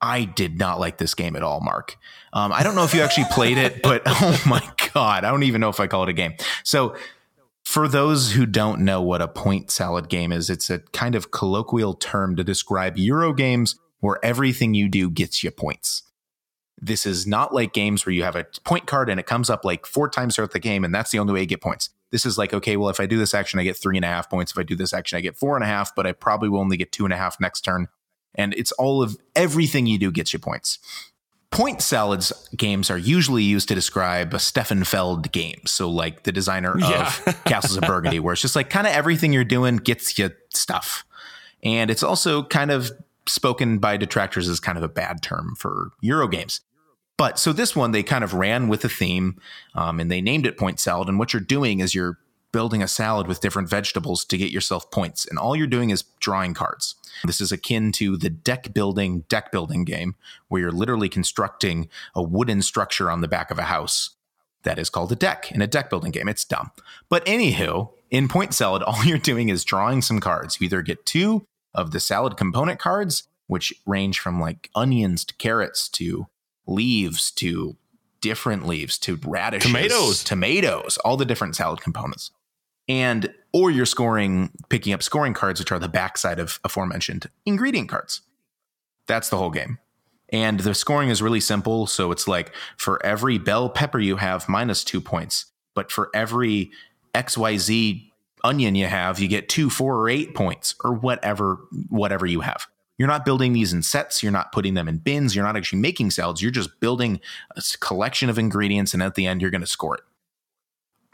I 0.00 0.24
did 0.24 0.58
not 0.58 0.80
like 0.80 0.98
this 0.98 1.14
game 1.14 1.36
at 1.36 1.42
all, 1.42 1.60
Mark. 1.60 1.96
Um, 2.32 2.52
I 2.52 2.62
don't 2.62 2.74
know 2.74 2.84
if 2.84 2.94
you 2.94 3.00
actually 3.00 3.26
played 3.30 3.58
it, 3.58 3.82
but 3.82 4.02
oh 4.06 4.42
my 4.46 4.62
God, 4.92 5.24
I 5.24 5.30
don't 5.30 5.44
even 5.44 5.60
know 5.60 5.70
if 5.70 5.80
I 5.80 5.86
call 5.86 6.02
it 6.02 6.08
a 6.08 6.14
game. 6.14 6.34
So, 6.62 6.94
for 7.64 7.88
those 7.88 8.32
who 8.32 8.44
don't 8.44 8.80
know 8.80 9.00
what 9.00 9.22
a 9.22 9.28
point 9.28 9.70
salad 9.70 10.10
game 10.10 10.32
is, 10.32 10.50
it's 10.50 10.68
a 10.68 10.80
kind 10.92 11.14
of 11.14 11.30
colloquial 11.30 11.94
term 11.94 12.36
to 12.36 12.44
describe 12.44 12.98
Euro 12.98 13.32
games 13.32 13.76
where 14.00 14.22
everything 14.22 14.74
you 14.74 14.86
do 14.86 15.08
gets 15.08 15.42
you 15.42 15.50
points. 15.50 16.02
This 16.80 17.06
is 17.06 17.26
not 17.26 17.54
like 17.54 17.72
games 17.72 18.04
where 18.04 18.12
you 18.12 18.24
have 18.24 18.36
a 18.36 18.46
point 18.64 18.86
card 18.86 19.08
and 19.08 19.20
it 19.20 19.26
comes 19.26 19.48
up 19.48 19.64
like 19.64 19.86
four 19.86 20.08
times 20.08 20.36
throughout 20.36 20.52
the 20.52 20.58
game, 20.58 20.84
and 20.84 20.94
that's 20.94 21.10
the 21.10 21.18
only 21.18 21.32
way 21.32 21.40
you 21.40 21.46
get 21.46 21.60
points. 21.60 21.90
This 22.10 22.26
is 22.26 22.38
like, 22.38 22.52
okay, 22.52 22.76
well, 22.76 22.90
if 22.90 23.00
I 23.00 23.06
do 23.06 23.18
this 23.18 23.34
action, 23.34 23.58
I 23.58 23.64
get 23.64 23.76
three 23.76 23.96
and 23.96 24.04
a 24.04 24.08
half 24.08 24.30
points. 24.30 24.52
If 24.52 24.58
I 24.58 24.62
do 24.62 24.76
this 24.76 24.92
action, 24.92 25.18
I 25.18 25.20
get 25.20 25.36
four 25.36 25.56
and 25.56 25.64
a 25.64 25.66
half, 25.66 25.94
but 25.94 26.06
I 26.06 26.12
probably 26.12 26.48
will 26.48 26.60
only 26.60 26.76
get 26.76 26.92
two 26.92 27.04
and 27.04 27.12
a 27.12 27.16
half 27.16 27.40
next 27.40 27.62
turn. 27.62 27.88
And 28.34 28.54
it's 28.54 28.72
all 28.72 29.02
of 29.02 29.16
everything 29.34 29.86
you 29.86 29.98
do 29.98 30.10
gets 30.10 30.32
you 30.32 30.38
points. 30.38 30.78
Point 31.50 31.82
salads 31.82 32.32
games 32.56 32.90
are 32.90 32.98
usually 32.98 33.44
used 33.44 33.68
to 33.68 33.74
describe 33.74 34.34
a 34.34 34.40
Stefan 34.40 34.84
Feld 34.84 35.30
game. 35.32 35.60
So, 35.66 35.88
like 35.88 36.24
the 36.24 36.32
designer 36.32 36.76
yeah. 36.78 37.12
of 37.26 37.44
Castles 37.44 37.76
of 37.76 37.84
Burgundy, 37.84 38.18
where 38.18 38.32
it's 38.32 38.42
just 38.42 38.56
like 38.56 38.70
kind 38.70 38.86
of 38.86 38.92
everything 38.92 39.32
you're 39.32 39.44
doing 39.44 39.76
gets 39.76 40.18
you 40.18 40.30
stuff. 40.52 41.04
And 41.62 41.90
it's 41.90 42.02
also 42.02 42.42
kind 42.42 42.70
of 42.70 42.90
spoken 43.26 43.78
by 43.78 43.96
detractors 43.96 44.48
as 44.48 44.60
kind 44.60 44.78
of 44.78 44.84
a 44.84 44.88
bad 44.88 45.22
term 45.22 45.54
for 45.56 45.90
Euro 46.00 46.28
games. 46.28 46.60
But 47.16 47.38
so 47.38 47.52
this 47.52 47.76
one, 47.76 47.92
they 47.92 48.02
kind 48.02 48.24
of 48.24 48.34
ran 48.34 48.68
with 48.68 48.82
the 48.82 48.88
theme 48.88 49.38
um, 49.74 50.00
and 50.00 50.10
they 50.10 50.20
named 50.20 50.46
it 50.46 50.58
point 50.58 50.80
salad. 50.80 51.08
And 51.08 51.18
what 51.18 51.32
you're 51.32 51.40
doing 51.40 51.80
is 51.80 51.94
you're 51.94 52.18
building 52.54 52.82
a 52.82 52.88
salad 52.88 53.26
with 53.26 53.40
different 53.40 53.68
vegetables 53.68 54.24
to 54.24 54.38
get 54.38 54.52
yourself 54.52 54.90
points. 54.90 55.26
And 55.26 55.38
all 55.38 55.56
you're 55.56 55.66
doing 55.66 55.90
is 55.90 56.04
drawing 56.20 56.54
cards. 56.54 56.94
This 57.24 57.40
is 57.40 57.52
akin 57.52 57.92
to 57.92 58.16
the 58.16 58.30
deck 58.30 58.72
building, 58.72 59.24
deck 59.28 59.50
building 59.52 59.84
game, 59.84 60.14
where 60.48 60.60
you're 60.60 60.72
literally 60.72 61.08
constructing 61.08 61.88
a 62.14 62.22
wooden 62.22 62.62
structure 62.62 63.10
on 63.10 63.20
the 63.20 63.28
back 63.28 63.50
of 63.50 63.58
a 63.58 63.64
house. 63.64 64.10
That 64.64 64.78
is 64.78 64.88
called 64.88 65.12
a 65.12 65.16
deck 65.16 65.52
in 65.52 65.62
a 65.62 65.66
deck 65.66 65.90
building 65.90 66.10
game. 66.10 66.28
It's 66.28 66.44
dumb. 66.44 66.70
But 67.08 67.26
anywho, 67.26 67.90
in 68.10 68.28
point 68.28 68.54
salad, 68.54 68.82
all 68.86 69.04
you're 69.04 69.18
doing 69.18 69.48
is 69.48 69.64
drawing 69.64 70.00
some 70.00 70.20
cards. 70.20 70.60
You 70.60 70.66
either 70.66 70.82
get 70.82 71.06
two 71.06 71.46
of 71.74 71.90
the 71.90 72.00
salad 72.00 72.36
component 72.36 72.78
cards, 72.78 73.24
which 73.46 73.72
range 73.86 74.18
from 74.18 74.40
like 74.40 74.70
onions 74.74 75.24
to 75.24 75.34
carrots 75.34 75.88
to 75.90 76.26
leaves 76.66 77.30
to 77.32 77.76
different 78.20 78.66
leaves 78.66 78.96
to 78.98 79.18
radishes, 79.26 79.70
tomatoes, 79.70 80.24
tomatoes, 80.24 80.98
all 81.04 81.16
the 81.16 81.26
different 81.26 81.56
salad 81.56 81.80
components. 81.80 82.30
And 82.88 83.32
or 83.52 83.70
you're 83.70 83.86
scoring, 83.86 84.50
picking 84.68 84.92
up 84.92 85.02
scoring 85.02 85.34
cards, 85.34 85.60
which 85.60 85.72
are 85.72 85.78
the 85.78 85.88
backside 85.88 86.38
of 86.38 86.58
aforementioned 86.64 87.28
ingredient 87.46 87.88
cards. 87.88 88.22
That's 89.06 89.28
the 89.28 89.36
whole 89.36 89.50
game. 89.50 89.78
And 90.32 90.60
the 90.60 90.74
scoring 90.74 91.10
is 91.10 91.22
really 91.22 91.40
simple. 91.40 91.86
So 91.86 92.10
it's 92.10 92.26
like 92.26 92.52
for 92.76 93.04
every 93.04 93.38
bell 93.38 93.68
pepper 93.68 93.98
you 93.98 94.16
have, 94.16 94.48
minus 94.48 94.84
two 94.84 95.00
points. 95.00 95.46
But 95.74 95.92
for 95.92 96.10
every 96.14 96.70
XYZ 97.14 98.10
onion 98.44 98.74
you 98.74 98.86
have, 98.86 99.18
you 99.18 99.26
get 99.26 99.48
two, 99.48 99.70
four, 99.70 99.96
or 99.96 100.08
eight 100.08 100.34
points, 100.34 100.74
or 100.84 100.92
whatever, 100.92 101.58
whatever 101.88 102.26
you 102.26 102.40
have. 102.40 102.66
You're 102.96 103.08
not 103.08 103.24
building 103.24 103.52
these 103.54 103.72
in 103.72 103.82
sets. 103.82 104.22
You're 104.22 104.30
not 104.30 104.52
putting 104.52 104.74
them 104.74 104.86
in 104.86 104.98
bins. 104.98 105.34
You're 105.34 105.44
not 105.44 105.56
actually 105.56 105.80
making 105.80 106.12
salads. 106.12 106.40
You're 106.40 106.52
just 106.52 106.78
building 106.78 107.20
a 107.56 107.62
collection 107.80 108.30
of 108.30 108.38
ingredients, 108.38 108.94
and 108.94 109.02
at 109.02 109.16
the 109.16 109.26
end, 109.26 109.40
you're 109.40 109.50
going 109.50 109.60
to 109.62 109.66
score 109.66 109.96
it. 109.96 110.02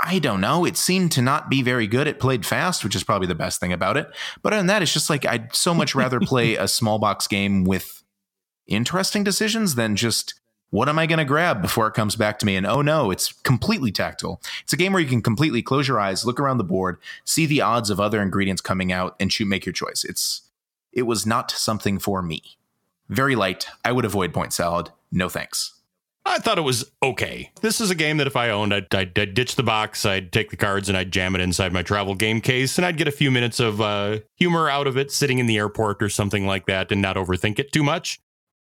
I 0.03 0.19
don't 0.19 0.41
know. 0.41 0.65
It 0.65 0.77
seemed 0.77 1.13
to 1.13 1.23
not 1.23 1.51
be 1.51 1.63
very 1.63 1.87
good. 1.87 2.07
It 2.07 2.21
played 2.21 2.47
fast, 2.47 2.85
which 2.85 2.97
is 2.97 3.05
probably 3.05 3.29
the 3.29 3.35
best 3.35 3.61
thing 3.61 3.73
about 3.73 3.97
it. 3.97 4.11
But 4.43 4.55
on 4.55 4.67
that, 4.67 4.83
it's 4.83 4.93
just 4.93 5.11
like 5.11 5.27
I'd 5.27 5.55
so 5.55 5.75
much 5.75 5.95
rather 5.95 6.21
play 6.21 6.57
a 6.57 6.69
small 6.69 6.99
box 6.99 7.27
game 7.27 7.65
with 7.65 8.03
interesting 8.67 9.25
decisions 9.25 9.75
than 9.75 9.97
just 9.97 10.40
what 10.71 10.89
am 10.89 10.99
I 10.99 11.07
going 11.07 11.19
to 11.19 11.25
grab 11.25 11.61
before 11.61 11.87
it 11.89 11.95
comes 11.95 12.17
back 12.17 12.39
to 12.39 12.47
me? 12.47 12.57
And 12.57 12.67
oh 12.67 12.83
no, 12.83 13.11
it's 13.11 13.33
completely 13.33 13.93
tactile. 13.93 14.41
It's 14.63 14.73
a 14.73 14.77
game 14.77 14.93
where 14.93 15.03
you 15.03 15.09
can 15.09 15.23
completely 15.23 15.63
close 15.63 15.87
your 15.87 16.01
eyes, 16.01 16.25
look 16.25 16.41
around 16.41 16.59
the 16.59 16.65
board, 16.65 16.99
see 17.25 17.47
the 17.47 17.61
odds 17.61 17.91
of 17.91 18.01
other 18.01 18.23
ingredients 18.23 18.63
coming 18.63 18.93
out, 18.93 19.17
and 19.21 19.33
shoot, 19.33 19.47
make 19.47 19.67
your 19.67 19.73
choice. 19.73 20.05
It's 20.05 20.43
it 20.93 21.03
was 21.03 21.27
not 21.27 21.51
something 21.51 21.99
for 21.99 22.23
me. 22.23 22.43
Very 23.09 23.37
light. 23.37 23.67
I 23.85 23.93
would 23.93 24.05
avoid 24.05 24.33
point 24.33 24.53
salad. 24.53 24.91
No 25.13 25.29
thanks. 25.29 25.75
I 26.27 26.39
thought 26.39 26.59
it 26.59 26.63
was 26.63 26.91
okay. 27.03 27.51
This 27.61 27.81
is 27.81 27.91
a 27.91 27.95
game 27.95 28.19
that 28.19 28.27
if 28.27 28.37
I 28.37 28.51
owned, 28.51 28.75
I'd, 28.75 28.95
I'd, 28.95 29.19
I'd, 29.19 29.35
ditch 29.35 29.57
the 29.57 29.63
box, 29.63 30.05
I'd 30.05 30.33
take 30.33 30.51
the 30.51 30.57
cards, 30.57 30.89
and 30.89 30.97
I'd 30.97 31.11
jam 31.11 31.35
it 31.35 31.41
inside 31.41 31.73
my 31.73 31.83
travel 31.83 32.15
game 32.15 32.41
case, 32.41 32.77
and 32.77 32.85
I'd 32.85 32.99
get 32.99 33.09
a 33.09 33.13
few 33.13 33.31
minutes 33.31 33.59
of 33.59 33.81
uh, 33.81 34.19
humor 34.37 34.69
out 34.69 34.87
of 34.87 34.97
it 34.97 35.11
sitting 35.11 35.39
in 35.39 35.47
the 35.47 35.57
airport 35.57 36.03
or 36.03 36.09
something 36.09 36.47
like 36.47 36.67
that 36.67 36.93
and 36.93 37.01
not 37.01 37.17
overthink 37.17 37.59
it 37.59 37.73
too 37.73 37.83
much. 37.83 38.21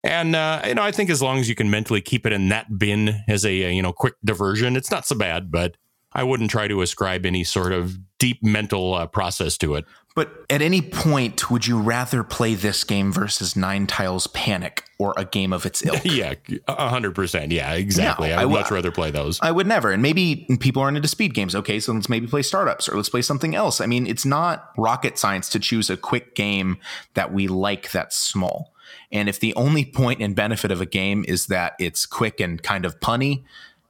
And, 0.04 0.36
uh, 0.36 0.62
you 0.66 0.76
know, 0.76 0.84
I 0.84 0.92
think 0.92 1.10
as 1.10 1.22
long 1.22 1.40
as 1.40 1.48
you 1.48 1.56
can 1.56 1.70
mentally 1.70 2.02
keep 2.02 2.26
it 2.26 2.34
in 2.34 2.50
that 2.50 2.78
bin 2.78 3.24
as 3.28 3.46
a, 3.46 3.66
uh, 3.66 3.70
you 3.70 3.82
know, 3.82 3.94
quick 3.94 4.16
diversion, 4.24 4.76
it's 4.76 4.92
not 4.92 5.06
so 5.06 5.16
bad, 5.16 5.50
but 5.50 5.78
I 6.12 6.24
wouldn't 6.24 6.52
try 6.52 6.68
to 6.68 6.82
ascribe 6.82 7.26
any 7.26 7.44
sort 7.44 7.72
of 7.72 7.98
deep 8.20 8.44
mental 8.44 8.94
uh, 8.94 9.08
process 9.08 9.58
to 9.60 9.76
it. 9.76 9.86
But 10.16 10.46
at 10.50 10.62
any 10.62 10.82
point, 10.82 11.50
would 11.50 11.66
you 11.66 11.80
rather 11.80 12.24
play 12.24 12.54
this 12.54 12.84
game 12.84 13.12
versus 13.12 13.56
Nine 13.56 13.88
Tiles 13.88 14.28
Panic 14.28 14.84
or 15.00 15.16
a 15.18 15.26
game 15.26 15.52
of 15.52 15.66
its 15.66 15.84
ilk? 15.84 16.02
yeah, 16.06 16.36
hundred 16.70 17.16
percent. 17.16 17.52
Yeah, 17.52 17.74
exactly. 17.74 18.30
No, 18.30 18.36
I 18.36 18.46
would 18.46 18.58
I, 18.58 18.62
much 18.62 18.70
rather 18.70 18.92
play 18.92 19.10
those. 19.10 19.40
I 19.42 19.50
would 19.50 19.66
never. 19.66 19.92
And 19.92 20.04
maybe 20.04 20.46
people 20.60 20.84
aren't 20.84 20.98
into 20.98 21.10
speed 21.10 21.34
games. 21.34 21.56
Okay, 21.56 21.80
so 21.80 21.94
let's 21.94 22.10
maybe 22.10 22.28
play 22.28 22.44
startups 22.44 22.88
or 22.88 22.96
let's 22.96 23.10
play 23.10 23.24
something 23.24 23.56
else. 23.56 23.82
I 23.82 23.88
mean, 23.88 24.06
it's 24.06 24.26
not 24.26 24.70
rocket 24.78 25.18
science 25.18 25.50
to 25.50 25.60
choose 25.60 25.90
a 25.90 25.98
quick 25.98 26.36
game 26.36 26.78
that 27.16 27.34
we 27.34 27.48
like 27.48 27.90
that's 27.90 28.16
small. 28.16 28.73
And 29.14 29.30
if 29.30 29.40
the 29.40 29.54
only 29.56 29.86
point 29.86 30.22
and 30.22 30.36
benefit 30.36 30.72
of 30.72 30.82
a 30.82 30.88
game 30.88 31.24
is 31.28 31.46
that 31.46 31.74
it's 31.80 32.06
quick 32.08 32.40
and 32.40 32.62
kind 32.62 32.84
of 32.84 33.00
punny, 33.00 33.44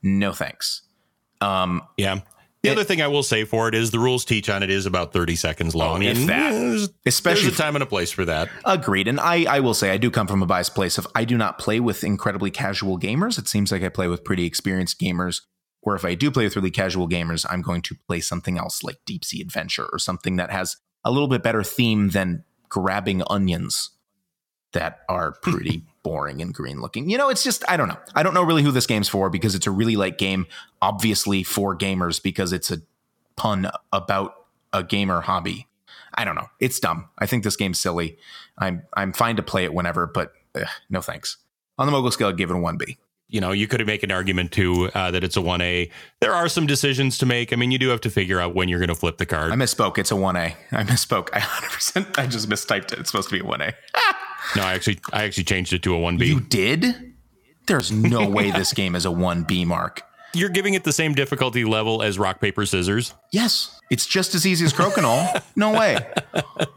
no 0.04 0.34
thanks. 0.34 0.82
Um, 1.40 1.82
yeah. 1.98 2.20
The 2.62 2.70
other 2.70 2.84
thing 2.86 3.02
I 3.02 3.08
will 3.08 3.24
say 3.24 3.44
for 3.44 3.68
it 3.68 3.76
is 3.76 3.92
the 3.92 4.00
rules 4.00 4.24
teach 4.24 4.50
on 4.50 4.64
it 4.64 4.70
is 4.70 4.86
about 4.86 5.12
30 5.12 5.36
seconds 5.36 5.76
long. 5.76 6.04
Oh, 6.04 6.08
if 6.08 6.28
that. 6.28 6.52
There's, 6.52 6.90
Especially 7.06 7.44
there's 7.44 7.60
a 7.60 7.62
time 7.62 7.76
and 7.76 7.84
a 7.84 7.86
place 7.86 8.12
for 8.12 8.24
that. 8.24 8.50
Agreed. 8.64 9.10
And 9.10 9.20
I, 9.20 9.44
I 9.44 9.60
will 9.60 9.74
say 9.74 9.92
I 9.92 9.98
do 9.98 10.10
come 10.10 10.28
from 10.28 10.42
a 10.42 10.46
biased 10.46 10.74
place 10.74 10.98
of 10.98 11.06
I 11.14 11.26
do 11.26 11.38
not 11.38 11.58
play 11.58 11.82
with 11.82 12.06
incredibly 12.06 12.52
casual 12.52 12.98
gamers. 12.98 13.38
It 13.38 13.50
seems 13.50 13.72
like 13.72 13.84
I 13.84 13.90
play 13.90 14.08
with 14.08 14.24
pretty 14.24 14.46
experienced 14.46 15.00
gamers. 15.00 15.42
Or 15.82 15.96
if 15.96 16.06
I 16.06 16.16
do 16.16 16.32
play 16.32 16.46
with 16.46 16.56
really 16.56 16.72
casual 16.72 17.10
gamers, 17.10 17.46
I'm 17.50 17.62
going 17.62 17.82
to 17.82 17.96
play 18.08 18.22
something 18.22 18.58
else 18.58 18.82
like 18.82 19.00
Deep 19.06 19.26
Sea 19.26 19.42
Adventure 19.42 19.88
or 19.92 20.00
something 20.00 20.38
that 20.38 20.50
has 20.50 20.78
a 21.04 21.12
little 21.12 21.28
bit 21.28 21.44
better 21.44 21.64
theme 21.64 22.10
than 22.10 22.46
grabbing 22.70 23.24
onions 23.30 23.90
that 24.74 25.02
are 25.10 25.32
pretty 25.42 25.84
boring 26.04 26.42
and 26.42 26.54
green 26.54 26.82
looking. 26.82 27.10
You 27.10 27.18
know, 27.18 27.30
it's 27.30 27.44
just 27.44 27.64
I 27.70 27.78
don't 27.78 27.88
know. 27.88 27.98
I 28.14 28.24
don't 28.24 28.34
know 28.34 28.44
really 28.44 28.64
who 28.64 28.72
this 28.72 28.86
game's 28.88 29.10
for 29.10 29.30
because 29.30 29.56
it's 29.56 29.68
a 29.68 29.72
really 29.72 29.96
light 29.96 30.18
game, 30.18 30.46
obviously 30.82 31.44
for 31.44 31.78
gamers 31.78 32.22
because 32.22 32.52
it's 32.54 32.70
a 32.72 32.82
pun 33.36 33.70
about 33.92 34.36
a 34.74 34.84
gamer 34.84 35.22
hobby. 35.22 35.68
I 36.16 36.26
don't 36.26 36.36
know. 36.36 36.50
It's 36.60 36.80
dumb. 36.80 37.10
I 37.18 37.26
think 37.26 37.44
this 37.44 37.56
game's 37.56 37.80
silly. 37.80 38.18
I'm 38.58 38.84
I'm 38.94 39.14
fine 39.14 39.36
to 39.38 39.44
play 39.44 39.64
it 39.64 39.74
whenever, 39.74 40.06
but 40.08 40.34
ugh, 40.56 40.68
no 40.90 41.02
thanks. 41.02 41.38
On 41.80 41.88
the 41.88 41.92
mogul 41.92 42.12
scale, 42.12 42.28
I'd 42.28 42.38
give 42.38 42.52
it 42.52 42.56
a 42.56 42.60
one 42.60 42.78
B. 42.78 42.98
You 43.30 43.42
know, 43.42 43.52
you 43.52 43.68
could 43.68 43.84
make 43.88 44.04
an 44.04 44.12
argument 44.12 44.52
too 44.52 44.92
uh, 44.94 45.10
that 45.10 45.24
it's 45.24 45.36
a 45.36 45.42
one 45.42 45.60
A. 45.62 45.90
There 46.20 46.34
are 46.34 46.48
some 46.48 46.68
decisions 46.68 47.18
to 47.18 47.26
make. 47.26 47.52
I 47.52 47.56
mean, 47.56 47.72
you 47.72 47.80
do 47.80 47.90
have 47.90 48.02
to 48.02 48.12
figure 48.12 48.40
out 48.40 48.54
when 48.54 48.70
you're 48.70 48.80
going 48.80 48.90
to 48.90 48.96
flip 48.96 49.18
the 49.18 49.26
card. 49.26 49.52
I 49.52 49.56
misspoke. 49.56 49.98
It's 49.98 50.12
a 50.12 50.16
one 50.16 50.36
A. 50.36 50.56
I 50.72 50.84
misspoke. 50.84 51.30
I 51.34 51.40
100. 51.40 51.72
percent 51.72 52.20
I 52.20 52.28
just 52.28 52.48
mistyped 52.48 52.94
it. 52.94 53.00
It's 53.00 53.10
supposed 53.10 53.30
to 53.30 53.36
be 53.36 53.40
a 53.40 53.46
one 53.46 53.62
A. 53.62 53.74
no, 54.56 54.64
I 54.64 54.74
actually 54.74 55.00
I 55.12 55.24
actually 55.24 55.46
changed 55.46 55.74
it 55.74 55.84
to 55.84 55.94
a 55.94 56.00
one 56.00 56.18
B. 56.18 56.28
You 56.28 56.40
did? 56.40 57.14
There's 57.68 57.92
no 57.92 58.28
way 58.28 58.52
this 58.52 58.74
game 58.82 58.96
is 58.96 59.06
a 59.06 59.12
one 59.12 59.44
B 59.44 59.66
mark. 59.66 60.02
You're 60.36 60.50
giving 60.50 60.74
it 60.74 60.84
the 60.84 60.94
same 60.94 61.14
difficulty 61.14 61.64
level 61.64 62.02
as 62.02 62.18
rock 62.18 62.42
paper 62.42 62.66
scissors. 62.66 63.14
Yes, 63.32 63.80
it's 63.92 64.06
just 64.06 64.34
as 64.34 64.48
easy 64.48 64.66
as 64.66 64.74
Crokinole. 64.74 65.42
no 65.56 65.72
way. 65.72 65.98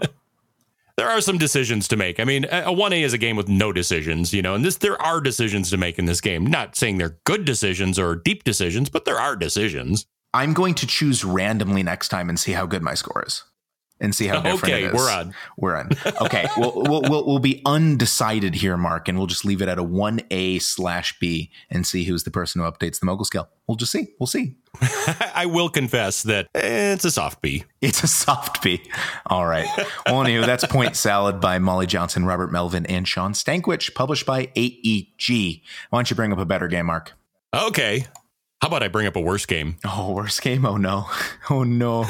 there 0.96 1.09
are 1.09 1.22
some 1.22 1.38
decisions 1.38 1.88
to 1.88 1.96
make. 1.96 2.20
I 2.20 2.24
mean, 2.24 2.44
a 2.44 2.70
1A 2.70 3.02
is 3.02 3.14
a 3.14 3.18
game 3.18 3.35
with 3.35 3.48
no 3.48 3.72
decisions, 3.72 4.35
you 4.35 4.42
know, 4.42 4.55
and 4.55 4.62
this 4.62 4.76
there 4.76 5.00
are 5.00 5.22
decisions 5.22 5.70
to 5.70 5.79
make 5.79 5.98
in 5.98 6.05
this 6.05 6.20
game. 6.20 6.46
Not 6.46 6.76
saying 6.76 6.98
they're 6.98 7.18
good 7.24 7.46
decisions 7.46 7.98
or 7.98 8.14
deep 8.14 8.44
decisions, 8.44 8.90
but 8.90 9.07
there 9.07 9.18
are 9.18 9.37
decisions. 9.37 10.07
I'm 10.35 10.52
going 10.52 10.74
to 10.74 10.87
choose 10.87 11.24
randomly 11.24 11.83
next 11.83 12.09
time 12.09 12.29
and 12.29 12.38
see 12.38 12.52
how 12.52 12.66
good 12.66 12.83
my 12.83 12.92
score 12.92 13.24
is 13.26 13.42
and 14.00 14.14
see 14.14 14.26
how 14.26 14.40
different 14.40 14.64
okay, 14.64 14.85
it 14.85 14.88
is. 14.88 14.94
we're 14.94 15.11
on. 15.11 15.35
We're 15.56 15.76
on. 15.76 15.90
Okay, 16.22 16.46
we'll, 16.56 16.72
we'll, 16.74 17.02
we'll, 17.02 17.26
we'll 17.26 17.38
be 17.38 17.62
undecided 17.64 18.56
here, 18.56 18.76
Mark, 18.76 19.09
and 19.09 19.18
we'll 19.18 19.26
just 19.26 19.44
leave 19.44 19.62
it 19.62 19.68
at 19.68 19.78
a 19.78 19.85
1A 19.85 20.61
slash 20.61 21.18
B 21.18 21.50
and 21.70 21.87
see 21.87 22.04
who's 22.04 22.24
the 22.24 22.30
person 22.30 22.61
who 22.61 22.70
updates 22.70 23.00
the 23.00 23.06
mogul 23.06 23.24
scale. 23.24 23.48
We'll 23.66 23.76
just 23.76 23.92
see. 23.92 24.09
We'll 24.20 24.26
see. 24.26 24.56
I 25.35 25.46
will 25.46 25.68
confess 25.68 26.22
that 26.24 26.48
it's 26.54 27.04
a 27.04 27.11
soft 27.11 27.40
B. 27.40 27.64
It's 27.80 28.02
a 28.02 28.06
soft 28.06 28.62
B. 28.62 28.82
All 29.26 29.46
right. 29.46 29.66
Well, 30.06 30.22
anyway, 30.22 30.46
that's 30.46 30.64
Point 30.66 30.96
Salad 30.96 31.40
by 31.40 31.59
Molly 31.59 31.87
Johnson, 31.87 32.26
Robert 32.26 32.52
Melvin, 32.52 32.87
and 32.87 33.09
Shawn 33.09 33.32
Stankewich, 33.32 33.94
published 33.94 34.26
by 34.26 34.50
AEG. 34.56 35.62
Why 35.90 35.98
don't 35.98 36.11
you 36.11 36.16
bring 36.16 36.32
up 36.32 36.38
a 36.38 36.44
better 36.44 36.68
game, 36.68 36.87
Mark? 36.87 37.14
Okay. 37.54 38.06
How 38.62 38.69
about 38.69 38.83
I 38.83 38.88
bring 38.88 39.07
up 39.07 39.16
a 39.16 39.21
worse 39.21 39.45
game? 39.45 39.77
Oh, 39.85 40.12
worst 40.12 40.40
game? 40.40 40.64
Oh 40.64 40.77
no. 40.77 41.07
Oh 41.49 41.62
no. 41.62 42.05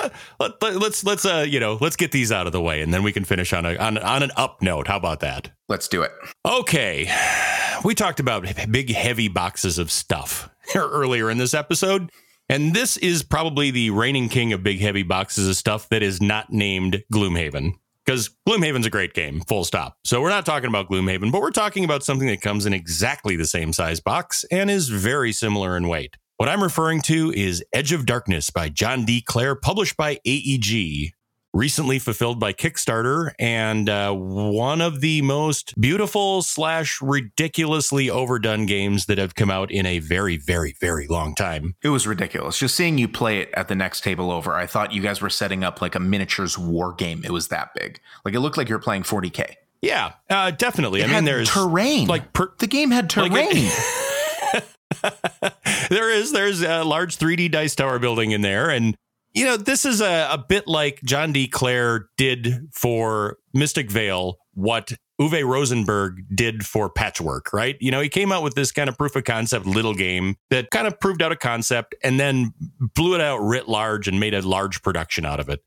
Let, 0.38 0.62
us 0.62 0.76
let's, 0.76 1.04
let's 1.04 1.24
uh 1.24 1.46
you 1.48 1.58
know 1.58 1.78
let's 1.80 1.96
get 1.96 2.12
these 2.12 2.30
out 2.30 2.46
of 2.46 2.52
the 2.52 2.60
way 2.60 2.82
and 2.82 2.92
then 2.92 3.02
we 3.02 3.10
can 3.10 3.24
finish 3.24 3.54
on 3.54 3.64
a 3.64 3.74
on, 3.76 3.96
on 3.96 4.22
an 4.22 4.30
up 4.36 4.60
note. 4.60 4.86
How 4.86 4.98
about 4.98 5.20
that? 5.20 5.50
Let's 5.68 5.88
do 5.88 6.02
it. 6.02 6.10
Okay, 6.44 7.10
we 7.84 7.94
talked 7.94 8.20
about 8.20 8.46
big 8.70 8.90
heavy 8.92 9.28
boxes 9.28 9.78
of 9.78 9.90
stuff 9.90 10.50
earlier 10.76 11.30
in 11.30 11.38
this 11.38 11.54
episode, 11.54 12.10
and 12.50 12.74
this 12.74 12.98
is 12.98 13.22
probably 13.22 13.70
the 13.70 13.88
reigning 13.90 14.28
king 14.28 14.52
of 14.52 14.62
big 14.62 14.80
heavy 14.80 15.04
boxes 15.04 15.48
of 15.48 15.56
stuff 15.56 15.88
that 15.88 16.02
is 16.02 16.20
not 16.20 16.52
named 16.52 17.02
Gloomhaven 17.10 17.76
because 18.12 18.28
Gloomhaven's 18.46 18.84
a 18.84 18.90
great 18.90 19.14
game, 19.14 19.40
full 19.40 19.64
stop. 19.64 19.96
So 20.04 20.20
we're 20.20 20.28
not 20.28 20.44
talking 20.44 20.68
about 20.68 20.90
Gloomhaven, 20.90 21.32
but 21.32 21.40
we're 21.40 21.50
talking 21.50 21.82
about 21.82 22.02
something 22.02 22.28
that 22.28 22.42
comes 22.42 22.66
in 22.66 22.74
exactly 22.74 23.36
the 23.36 23.46
same 23.46 23.72
size 23.72 24.00
box 24.00 24.44
and 24.50 24.70
is 24.70 24.90
very 24.90 25.32
similar 25.32 25.78
in 25.78 25.88
weight. 25.88 26.16
What 26.36 26.50
I'm 26.50 26.62
referring 26.62 27.00
to 27.02 27.32
is 27.32 27.64
Edge 27.72 27.92
of 27.92 28.04
Darkness 28.04 28.50
by 28.50 28.68
John 28.68 29.06
D. 29.06 29.22
Clair, 29.22 29.54
published 29.54 29.96
by 29.96 30.18
AEG 30.26 31.12
recently 31.54 31.98
fulfilled 31.98 32.40
by 32.40 32.52
Kickstarter 32.52 33.32
and 33.38 33.88
uh, 33.88 34.12
one 34.12 34.80
of 34.80 35.00
the 35.00 35.20
most 35.22 35.78
beautiful 35.80 36.42
slash 36.42 37.00
ridiculously 37.02 38.08
overdone 38.08 38.66
games 38.66 39.06
that 39.06 39.18
have 39.18 39.34
come 39.34 39.50
out 39.50 39.70
in 39.70 39.84
a 39.86 39.98
very, 39.98 40.36
very, 40.36 40.74
very 40.80 41.06
long 41.06 41.34
time. 41.34 41.74
It 41.82 41.90
was 41.90 42.06
ridiculous. 42.06 42.58
Just 42.58 42.74
seeing 42.74 42.98
you 42.98 43.08
play 43.08 43.40
it 43.40 43.50
at 43.54 43.68
the 43.68 43.74
next 43.74 44.02
table 44.02 44.30
over, 44.30 44.54
I 44.54 44.66
thought 44.66 44.92
you 44.92 45.02
guys 45.02 45.20
were 45.20 45.30
setting 45.30 45.62
up 45.62 45.80
like 45.82 45.94
a 45.94 46.00
miniatures 46.00 46.56
war 46.58 46.92
game. 46.94 47.22
It 47.24 47.30
was 47.32 47.48
that 47.48 47.74
big. 47.74 48.00
Like 48.24 48.34
it 48.34 48.40
looked 48.40 48.56
like 48.56 48.68
you 48.68 48.74
were 48.74 48.80
playing 48.82 49.02
40k. 49.02 49.54
Yeah, 49.82 50.12
uh, 50.30 50.52
definitely. 50.52 51.00
It 51.00 51.10
I 51.10 51.14
mean, 51.14 51.24
there's 51.24 51.50
terrain. 51.50 52.06
Like 52.06 52.32
per- 52.32 52.52
the 52.58 52.68
game 52.68 52.90
had 52.92 53.10
terrain. 53.10 53.32
Like 53.32 53.48
it- 53.50 54.64
there 55.90 56.10
is 56.10 56.32
there's 56.32 56.62
a 56.62 56.84
large 56.84 57.18
3D 57.18 57.50
dice 57.50 57.74
tower 57.74 57.98
building 57.98 58.30
in 58.30 58.42
there, 58.42 58.70
and 58.70 58.96
you 59.34 59.44
know, 59.44 59.56
this 59.56 59.84
is 59.84 60.00
a, 60.00 60.28
a 60.30 60.38
bit 60.38 60.66
like 60.66 61.00
John 61.04 61.32
D. 61.32 61.48
Clair 61.48 62.08
did 62.16 62.68
for 62.72 63.38
Mystic 63.54 63.90
Vale 63.90 64.38
what 64.54 64.92
Uwe 65.20 65.46
Rosenberg 65.46 66.24
did 66.34 66.66
for 66.66 66.90
Patchwork, 66.90 67.52
right? 67.52 67.76
You 67.80 67.90
know, 67.90 68.00
he 68.00 68.08
came 68.08 68.32
out 68.32 68.42
with 68.42 68.54
this 68.54 68.72
kind 68.72 68.88
of 68.88 68.98
proof 68.98 69.16
of 69.16 69.24
concept 69.24 69.66
little 69.66 69.94
game 69.94 70.36
that 70.50 70.70
kind 70.70 70.86
of 70.86 70.98
proved 71.00 71.22
out 71.22 71.32
a 71.32 71.36
concept 71.36 71.94
and 72.02 72.18
then 72.18 72.52
blew 72.94 73.14
it 73.14 73.20
out 73.20 73.38
writ 73.38 73.68
large 73.68 74.08
and 74.08 74.20
made 74.20 74.34
a 74.34 74.42
large 74.42 74.82
production 74.82 75.24
out 75.24 75.40
of 75.40 75.48
it. 75.48 75.60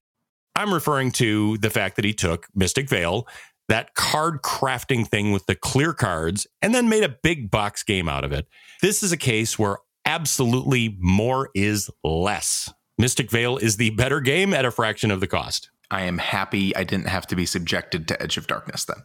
I'm 0.55 0.73
referring 0.73 1.11
to 1.13 1.57
the 1.57 1.69
fact 1.69 1.95
that 1.95 2.05
he 2.05 2.13
took 2.13 2.47
Mystic 2.55 2.89
Vale, 2.89 3.27
that 3.67 3.93
card 3.95 4.41
crafting 4.41 5.07
thing 5.07 5.31
with 5.31 5.45
the 5.47 5.55
clear 5.55 5.93
cards, 5.93 6.47
and 6.61 6.73
then 6.73 6.87
made 6.87 7.03
a 7.03 7.09
big 7.09 7.49
box 7.49 7.83
game 7.83 8.07
out 8.07 8.23
of 8.23 8.31
it. 8.31 8.47
This 8.81 9.03
is 9.03 9.11
a 9.11 9.17
case 9.17 9.57
where 9.57 9.77
absolutely 10.05 10.97
more 10.99 11.49
is 11.55 11.89
less. 12.03 12.71
Mystic 12.97 13.29
Vale 13.29 13.57
is 13.57 13.77
the 13.77 13.89
better 13.91 14.21
game 14.21 14.53
at 14.53 14.65
a 14.65 14.71
fraction 14.71 15.11
of 15.11 15.19
the 15.19 15.27
cost. 15.27 15.69
I 15.91 16.03
am 16.03 16.17
happy 16.17 16.75
I 16.75 16.83
didn't 16.83 17.07
have 17.07 17.27
to 17.27 17.35
be 17.35 17.45
subjected 17.45 18.07
to 18.07 18.21
Edge 18.21 18.37
of 18.37 18.47
Darkness 18.47 18.85
then. 18.85 18.97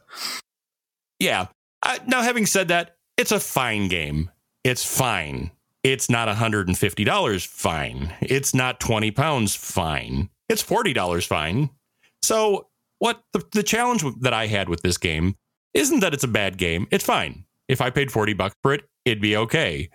Yeah. 1.19 1.49
Uh, 1.83 1.99
now, 2.07 2.23
having 2.23 2.47
said 2.47 2.69
that, 2.69 2.97
it's 3.17 3.33
a 3.33 3.41
fine 3.41 3.89
game. 3.89 4.31
It's 4.65 4.85
fine. 4.85 5.51
It's 5.83 6.11
not 6.11 6.29
$150 6.29 7.47
fine. 7.47 8.15
It's 8.21 8.55
not 8.55 8.81
20 8.81 9.11
pounds 9.11 9.57
fine. 9.57 10.31
It's 10.49 10.63
$40 10.63 11.27
fine. 11.27 11.71
So, 12.23 12.69
what 12.99 13.23
the, 13.33 13.43
the 13.53 13.63
challenge 13.63 14.05
that 14.21 14.35
I 14.35 14.47
had 14.47 14.69
with 14.69 14.83
this 14.83 14.99
game 14.99 15.35
isn't 15.73 16.01
that 16.01 16.13
it's 16.13 16.25
a 16.25 16.29
bad 16.29 16.59
game. 16.59 16.87
It's 16.91 17.05
fine. 17.05 17.45
If 17.69 17.81
I 17.81 17.91
paid 17.91 18.13
40 18.13 18.35
bucks 18.35 18.57
for 18.63 18.75
it, 18.75 18.83
it'd 19.05 19.23
be 19.23 19.37
okay 19.37 19.89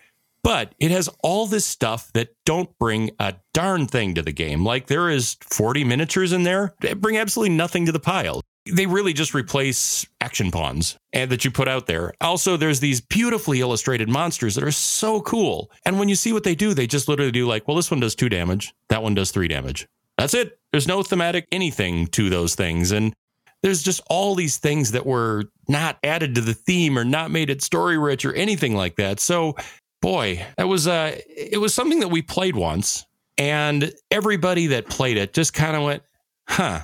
but 0.45 0.75
it 0.77 0.91
has 0.91 1.09
all 1.23 1.47
this 1.47 1.65
stuff 1.65 2.13
that 2.13 2.29
don't 2.45 2.69
bring 2.77 3.09
a 3.19 3.33
darn 3.55 3.87
thing 3.87 4.13
to 4.13 4.21
the 4.21 4.31
game. 4.31 4.63
Like 4.63 4.85
there 4.85 5.09
is 5.09 5.37
40 5.41 5.83
miniatures 5.83 6.31
in 6.33 6.43
there 6.43 6.75
that 6.81 7.01
bring 7.01 7.17
absolutely 7.17 7.55
nothing 7.55 7.87
to 7.87 7.91
the 7.91 7.99
pile. 7.99 8.41
They 8.71 8.85
really 8.85 9.11
just 9.11 9.33
replace 9.33 10.05
action 10.21 10.51
pawns 10.51 10.99
and 11.13 11.31
that 11.31 11.45
you 11.45 11.49
put 11.49 11.67
out 11.67 11.87
there. 11.87 12.13
Also, 12.21 12.57
there's 12.57 12.79
these 12.79 13.01
beautifully 13.01 13.59
illustrated 13.59 14.07
monsters 14.07 14.53
that 14.53 14.63
are 14.63 14.69
so 14.69 15.19
cool. 15.21 15.71
And 15.83 15.97
when 15.97 16.09
you 16.09 16.15
see 16.15 16.31
what 16.31 16.43
they 16.43 16.53
do, 16.53 16.75
they 16.75 16.85
just 16.85 17.07
literally 17.07 17.31
do 17.31 17.47
like, 17.47 17.67
well, 17.67 17.75
this 17.75 17.89
one 17.89 17.99
does 17.99 18.13
two 18.13 18.29
damage, 18.29 18.71
that 18.89 19.01
one 19.01 19.15
does 19.15 19.31
three 19.31 19.47
damage. 19.47 19.87
That's 20.19 20.35
it. 20.35 20.59
There's 20.71 20.87
no 20.87 21.01
thematic 21.01 21.47
anything 21.51 22.05
to 22.07 22.29
those 22.29 22.53
things. 22.53 22.91
And 22.91 23.15
there's 23.63 23.81
just 23.81 23.99
all 24.11 24.35
these 24.35 24.57
things 24.57 24.91
that 24.91 25.07
were 25.07 25.45
not 25.67 25.97
added 26.03 26.35
to 26.35 26.41
the 26.41 26.53
theme 26.53 26.99
or 26.99 27.03
not 27.03 27.31
made 27.31 27.49
it 27.49 27.63
story 27.63 27.97
rich 27.97 28.25
or 28.25 28.33
anything 28.33 28.75
like 28.75 28.97
that. 28.97 29.19
So 29.19 29.55
boy, 30.01 30.45
that 30.57 30.67
was 30.67 30.87
uh 30.87 31.17
it 31.27 31.59
was 31.59 31.73
something 31.73 31.99
that 31.99 32.09
we 32.09 32.21
played 32.21 32.55
once, 32.55 33.05
and 33.37 33.93
everybody 34.11 34.67
that 34.67 34.87
played 34.87 35.17
it 35.17 35.33
just 35.33 35.53
kind 35.53 35.75
of 35.75 35.83
went, 35.83 36.03
huh. 36.47 36.81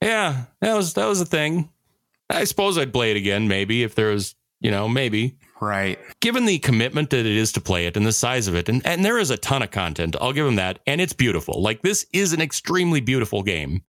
Yeah, 0.00 0.44
that 0.60 0.74
was 0.74 0.94
that 0.94 1.06
was 1.06 1.20
a 1.20 1.26
thing. 1.26 1.70
I 2.28 2.44
suppose 2.44 2.78
I'd 2.78 2.92
play 2.92 3.10
it 3.10 3.16
again, 3.16 3.46
maybe, 3.46 3.82
if 3.82 3.94
there 3.94 4.08
was, 4.08 4.34
you 4.60 4.70
know, 4.70 4.88
maybe. 4.88 5.36
Right. 5.60 5.98
Given 6.20 6.44
the 6.46 6.58
commitment 6.58 7.10
that 7.10 7.20
it 7.20 7.26
is 7.26 7.52
to 7.52 7.60
play 7.60 7.86
it 7.86 7.96
and 7.96 8.06
the 8.06 8.12
size 8.12 8.48
of 8.48 8.56
it, 8.56 8.68
and, 8.68 8.84
and 8.86 9.04
there 9.04 9.18
is 9.18 9.30
a 9.30 9.36
ton 9.36 9.62
of 9.62 9.70
content, 9.70 10.16
I'll 10.20 10.32
give 10.32 10.46
them 10.46 10.56
that. 10.56 10.80
And 10.86 11.00
it's 11.00 11.12
beautiful. 11.12 11.62
Like, 11.62 11.82
this 11.82 12.06
is 12.12 12.32
an 12.32 12.40
extremely 12.40 13.00
beautiful 13.00 13.42
game. 13.42 13.82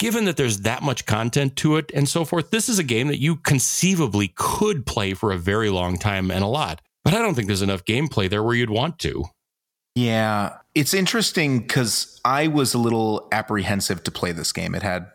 Given 0.00 0.24
that 0.24 0.36
there's 0.36 0.60
that 0.60 0.82
much 0.82 1.06
content 1.06 1.56
to 1.56 1.76
it 1.76 1.90
and 1.94 2.08
so 2.08 2.24
forth, 2.24 2.50
this 2.50 2.68
is 2.68 2.78
a 2.78 2.84
game 2.84 3.08
that 3.08 3.20
you 3.20 3.36
conceivably 3.36 4.32
could 4.34 4.86
play 4.86 5.14
for 5.14 5.30
a 5.30 5.38
very 5.38 5.70
long 5.70 5.98
time 5.98 6.30
and 6.30 6.42
a 6.42 6.48
lot. 6.48 6.80
But 7.08 7.16
I 7.16 7.22
don't 7.22 7.34
think 7.34 7.46
there's 7.46 7.62
enough 7.62 7.86
gameplay 7.86 8.28
there 8.28 8.42
where 8.42 8.54
you'd 8.54 8.68
want 8.68 8.98
to. 8.98 9.24
Yeah. 9.94 10.58
It's 10.74 10.92
interesting 10.92 11.60
because 11.60 12.20
I 12.22 12.48
was 12.48 12.74
a 12.74 12.78
little 12.78 13.28
apprehensive 13.32 14.04
to 14.04 14.10
play 14.10 14.32
this 14.32 14.52
game. 14.52 14.74
It 14.74 14.82
had 14.82 15.06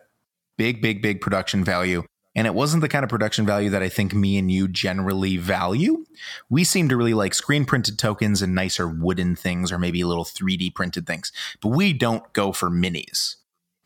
big, 0.58 0.82
big, 0.82 1.02
big 1.02 1.20
production 1.20 1.62
value. 1.62 2.02
And 2.34 2.48
it 2.48 2.54
wasn't 2.54 2.80
the 2.80 2.88
kind 2.88 3.04
of 3.04 3.10
production 3.10 3.46
value 3.46 3.70
that 3.70 3.80
I 3.80 3.88
think 3.88 4.12
me 4.12 4.38
and 4.38 4.50
you 4.50 4.66
generally 4.66 5.36
value. 5.36 6.04
We 6.50 6.64
seem 6.64 6.88
to 6.88 6.96
really 6.96 7.14
like 7.14 7.32
screen 7.32 7.64
printed 7.64 7.96
tokens 7.96 8.42
and 8.42 8.56
nicer 8.56 8.88
wooden 8.88 9.36
things 9.36 9.70
or 9.70 9.78
maybe 9.78 10.02
little 10.02 10.24
3D 10.24 10.74
printed 10.74 11.06
things. 11.06 11.30
But 11.62 11.68
we 11.68 11.92
don't 11.92 12.32
go 12.32 12.50
for 12.50 12.70
minis 12.70 13.36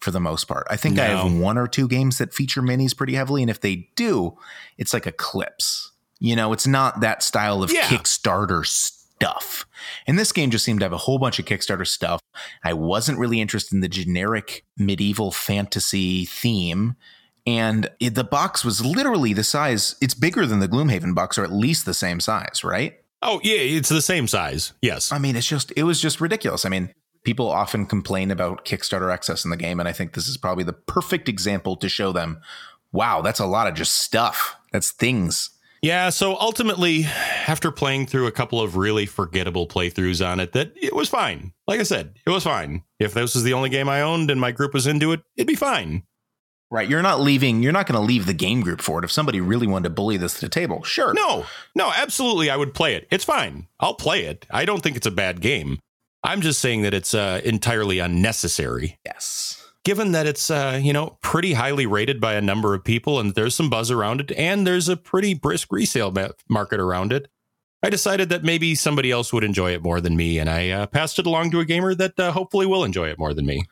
for 0.00 0.12
the 0.12 0.18
most 0.18 0.48
part. 0.48 0.66
I 0.70 0.76
think 0.76 0.94
no. 0.94 1.02
I 1.02 1.08
have 1.08 1.34
one 1.34 1.58
or 1.58 1.68
two 1.68 1.86
games 1.86 2.16
that 2.16 2.32
feature 2.32 2.62
minis 2.62 2.96
pretty 2.96 3.16
heavily. 3.16 3.42
And 3.42 3.50
if 3.50 3.60
they 3.60 3.90
do, 3.96 4.38
it's 4.78 4.94
like 4.94 5.06
Eclipse 5.06 5.92
you 6.18 6.36
know, 6.36 6.52
it's 6.52 6.66
not 6.66 7.00
that 7.00 7.22
style 7.22 7.62
of 7.62 7.72
yeah. 7.72 7.82
Kickstarter 7.82 8.66
stuff. 8.66 9.66
And 10.06 10.18
this 10.18 10.32
game 10.32 10.50
just 10.50 10.64
seemed 10.64 10.80
to 10.80 10.84
have 10.84 10.92
a 10.92 10.98
whole 10.98 11.18
bunch 11.18 11.38
of 11.38 11.44
Kickstarter 11.44 11.86
stuff. 11.86 12.20
I 12.64 12.72
wasn't 12.72 13.18
really 13.18 13.40
interested 13.40 13.74
in 13.74 13.80
the 13.80 13.88
generic 13.88 14.64
medieval 14.76 15.30
fantasy 15.30 16.24
theme. 16.24 16.96
And 17.46 17.88
it, 18.00 18.14
the 18.14 18.24
box 18.24 18.64
was 18.64 18.84
literally 18.84 19.32
the 19.32 19.44
size, 19.44 19.96
it's 20.00 20.14
bigger 20.14 20.44
than 20.44 20.60
the 20.60 20.68
Gloomhaven 20.68 21.14
box, 21.14 21.38
or 21.38 21.44
at 21.44 21.52
least 21.52 21.86
the 21.86 21.94
same 21.94 22.20
size, 22.20 22.62
right? 22.62 22.94
Oh, 23.22 23.40
yeah, 23.42 23.56
it's 23.56 23.88
the 23.88 24.02
same 24.02 24.28
size. 24.28 24.74
Yes. 24.82 25.10
I 25.10 25.18
mean, 25.18 25.34
it's 25.34 25.46
just, 25.46 25.72
it 25.76 25.84
was 25.84 26.00
just 26.00 26.20
ridiculous. 26.20 26.64
I 26.64 26.68
mean, 26.68 26.92
People 27.24 27.50
often 27.50 27.84
complain 27.84 28.30
about 28.30 28.64
Kickstarter 28.64 29.12
access 29.12 29.44
in 29.44 29.50
the 29.50 29.56
game, 29.56 29.80
and 29.80 29.88
I 29.88 29.92
think 29.92 30.14
this 30.14 30.28
is 30.28 30.38
probably 30.38 30.64
the 30.64 30.72
perfect 30.72 31.28
example 31.28 31.76
to 31.76 31.88
show 31.88 32.12
them 32.12 32.40
wow, 32.90 33.20
that's 33.20 33.38
a 33.38 33.44
lot 33.44 33.66
of 33.66 33.74
just 33.74 33.98
stuff. 33.98 34.56
That's 34.72 34.92
things. 34.92 35.50
Yeah, 35.82 36.10
so 36.10 36.36
ultimately, 36.38 37.04
after 37.46 37.70
playing 37.70 38.06
through 38.06 38.26
a 38.26 38.32
couple 38.32 38.60
of 38.60 38.76
really 38.76 39.06
forgettable 39.06 39.68
playthroughs 39.68 40.26
on 40.26 40.40
it, 40.40 40.52
that 40.52 40.72
it 40.74 40.94
was 40.94 41.08
fine. 41.08 41.52
Like 41.66 41.78
I 41.78 41.84
said, 41.84 42.14
it 42.26 42.30
was 42.30 42.44
fine. 42.44 42.82
If 42.98 43.14
this 43.14 43.34
was 43.34 43.44
the 43.44 43.52
only 43.52 43.70
game 43.70 43.88
I 43.88 44.02
owned 44.02 44.30
and 44.30 44.40
my 44.40 44.50
group 44.50 44.74
was 44.74 44.86
into 44.86 45.12
it, 45.12 45.20
it'd 45.36 45.46
be 45.46 45.54
fine. 45.54 46.02
Right. 46.70 46.88
You're 46.88 47.00
not 47.00 47.20
leaving, 47.20 47.62
you're 47.62 47.72
not 47.72 47.86
going 47.86 47.98
to 47.98 48.06
leave 48.06 48.26
the 48.26 48.34
game 48.34 48.60
group 48.60 48.82
for 48.82 48.98
it. 48.98 49.04
If 49.04 49.12
somebody 49.12 49.40
really 49.40 49.66
wanted 49.66 49.84
to 49.84 49.94
bully 49.94 50.16
this 50.16 50.34
to 50.34 50.40
the 50.42 50.48
table, 50.50 50.82
sure. 50.82 51.14
No, 51.14 51.46
no, 51.74 51.90
absolutely. 51.96 52.50
I 52.50 52.56
would 52.56 52.74
play 52.74 52.94
it. 52.94 53.06
It's 53.10 53.24
fine. 53.24 53.68
I'll 53.80 53.94
play 53.94 54.24
it. 54.24 54.46
I 54.50 54.64
don't 54.64 54.82
think 54.82 54.96
it's 54.96 55.06
a 55.06 55.12
bad 55.12 55.40
game. 55.40 55.78
I'm 56.24 56.42
just 56.42 56.60
saying 56.60 56.82
that 56.82 56.92
it's 56.92 57.14
uh, 57.14 57.40
entirely 57.44 58.00
unnecessary. 58.00 58.98
Yes 59.06 59.67
given 59.88 60.12
that 60.12 60.26
it's 60.26 60.50
uh, 60.50 60.78
you 60.82 60.92
know 60.92 61.16
pretty 61.22 61.54
highly 61.54 61.86
rated 61.86 62.20
by 62.20 62.34
a 62.34 62.42
number 62.42 62.74
of 62.74 62.84
people 62.84 63.18
and 63.18 63.34
there's 63.34 63.54
some 63.54 63.70
buzz 63.70 63.90
around 63.90 64.20
it 64.20 64.30
and 64.32 64.66
there's 64.66 64.86
a 64.86 64.98
pretty 64.98 65.32
brisk 65.32 65.72
resale 65.72 66.14
market 66.46 66.78
around 66.78 67.10
it 67.10 67.26
i 67.82 67.88
decided 67.88 68.28
that 68.28 68.44
maybe 68.44 68.74
somebody 68.74 69.10
else 69.10 69.32
would 69.32 69.42
enjoy 69.42 69.72
it 69.72 69.82
more 69.82 69.98
than 69.98 70.14
me 70.14 70.38
and 70.38 70.50
i 70.50 70.68
uh, 70.68 70.86
passed 70.86 71.18
it 71.18 71.24
along 71.24 71.50
to 71.50 71.58
a 71.58 71.64
gamer 71.64 71.94
that 71.94 72.20
uh, 72.20 72.30
hopefully 72.32 72.66
will 72.66 72.84
enjoy 72.84 73.08
it 73.08 73.18
more 73.18 73.32
than 73.32 73.46
me. 73.46 73.62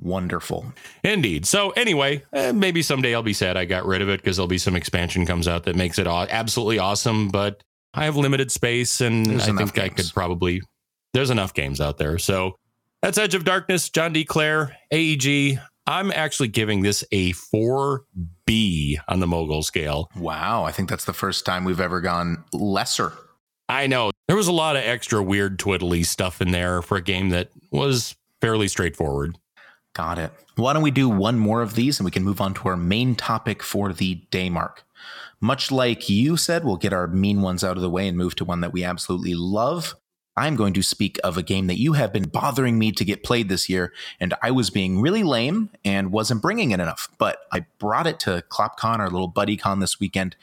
Wonderful. 0.00 0.72
Indeed. 1.04 1.46
So 1.46 1.70
anyway 1.70 2.24
eh, 2.32 2.50
maybe 2.50 2.82
someday 2.82 3.14
i'll 3.14 3.22
be 3.22 3.32
sad 3.32 3.56
i 3.56 3.64
got 3.64 3.86
rid 3.86 4.02
of 4.02 4.08
it 4.08 4.20
because 4.20 4.38
there'll 4.38 4.48
be 4.48 4.58
some 4.58 4.74
expansion 4.74 5.24
comes 5.26 5.46
out 5.46 5.62
that 5.64 5.76
makes 5.76 5.96
it 5.96 6.08
absolutely 6.08 6.80
awesome 6.80 7.28
but 7.28 7.62
i 7.94 8.04
have 8.04 8.16
limited 8.16 8.50
space 8.50 9.00
and 9.00 9.26
there's 9.26 9.42
i 9.48 9.54
think 9.54 9.74
games. 9.74 9.78
i 9.78 9.88
could 9.90 10.10
probably 10.12 10.60
there's 11.14 11.30
enough 11.30 11.54
games 11.54 11.80
out 11.80 11.98
there. 11.98 12.18
So 12.18 12.56
that's 13.02 13.18
Edge 13.18 13.34
of 13.34 13.44
Darkness, 13.44 13.90
John 13.90 14.12
D. 14.12 14.24
Clair, 14.24 14.76
AEG. 14.92 15.58
I'm 15.86 16.12
actually 16.12 16.48
giving 16.48 16.82
this 16.82 17.02
a 17.10 17.32
4B 17.32 18.98
on 19.08 19.20
the 19.20 19.26
mogul 19.26 19.62
scale. 19.62 20.08
Wow. 20.16 20.62
I 20.62 20.70
think 20.70 20.88
that's 20.88 21.04
the 21.04 21.12
first 21.12 21.44
time 21.44 21.64
we've 21.64 21.80
ever 21.80 22.00
gone 22.00 22.44
lesser. 22.52 23.12
I 23.68 23.88
know. 23.88 24.12
There 24.28 24.36
was 24.36 24.46
a 24.46 24.52
lot 24.52 24.76
of 24.76 24.84
extra 24.84 25.22
weird 25.22 25.58
twiddly 25.58 26.06
stuff 26.06 26.40
in 26.40 26.52
there 26.52 26.82
for 26.82 26.96
a 26.96 27.02
game 27.02 27.30
that 27.30 27.50
was 27.72 28.14
fairly 28.40 28.68
straightforward. 28.68 29.38
Got 29.94 30.18
it. 30.18 30.30
Why 30.56 30.72
don't 30.72 30.82
we 30.82 30.90
do 30.90 31.08
one 31.08 31.38
more 31.38 31.62
of 31.62 31.74
these 31.74 31.98
and 31.98 32.04
we 32.04 32.10
can 32.10 32.22
move 32.22 32.40
on 32.40 32.54
to 32.54 32.68
our 32.68 32.76
main 32.76 33.16
topic 33.16 33.62
for 33.62 33.92
the 33.92 34.14
day 34.30 34.48
mark? 34.48 34.84
Much 35.40 35.72
like 35.72 36.08
you 36.08 36.36
said, 36.36 36.64
we'll 36.64 36.76
get 36.76 36.92
our 36.92 37.08
mean 37.08 37.42
ones 37.42 37.64
out 37.64 37.76
of 37.76 37.82
the 37.82 37.90
way 37.90 38.06
and 38.06 38.16
move 38.16 38.36
to 38.36 38.44
one 38.44 38.60
that 38.60 38.72
we 38.72 38.84
absolutely 38.84 39.34
love. 39.34 39.96
I'm 40.36 40.56
going 40.56 40.72
to 40.74 40.82
speak 40.82 41.18
of 41.22 41.36
a 41.36 41.42
game 41.42 41.66
that 41.66 41.78
you 41.78 41.92
have 41.92 42.12
been 42.12 42.28
bothering 42.28 42.78
me 42.78 42.90
to 42.92 43.04
get 43.04 43.22
played 43.22 43.48
this 43.48 43.68
year, 43.68 43.92
and 44.18 44.32
I 44.42 44.50
was 44.50 44.70
being 44.70 45.00
really 45.00 45.22
lame 45.22 45.70
and 45.84 46.10
wasn't 46.10 46.40
bringing 46.40 46.70
it 46.70 46.80
enough. 46.80 47.08
But 47.18 47.40
I 47.52 47.66
brought 47.78 48.06
it 48.06 48.18
to 48.20 48.42
ClopCon, 48.48 48.98
our 48.98 49.10
little 49.10 49.28
buddy 49.28 49.56
con 49.58 49.80
this 49.80 50.00
weekend, 50.00 50.36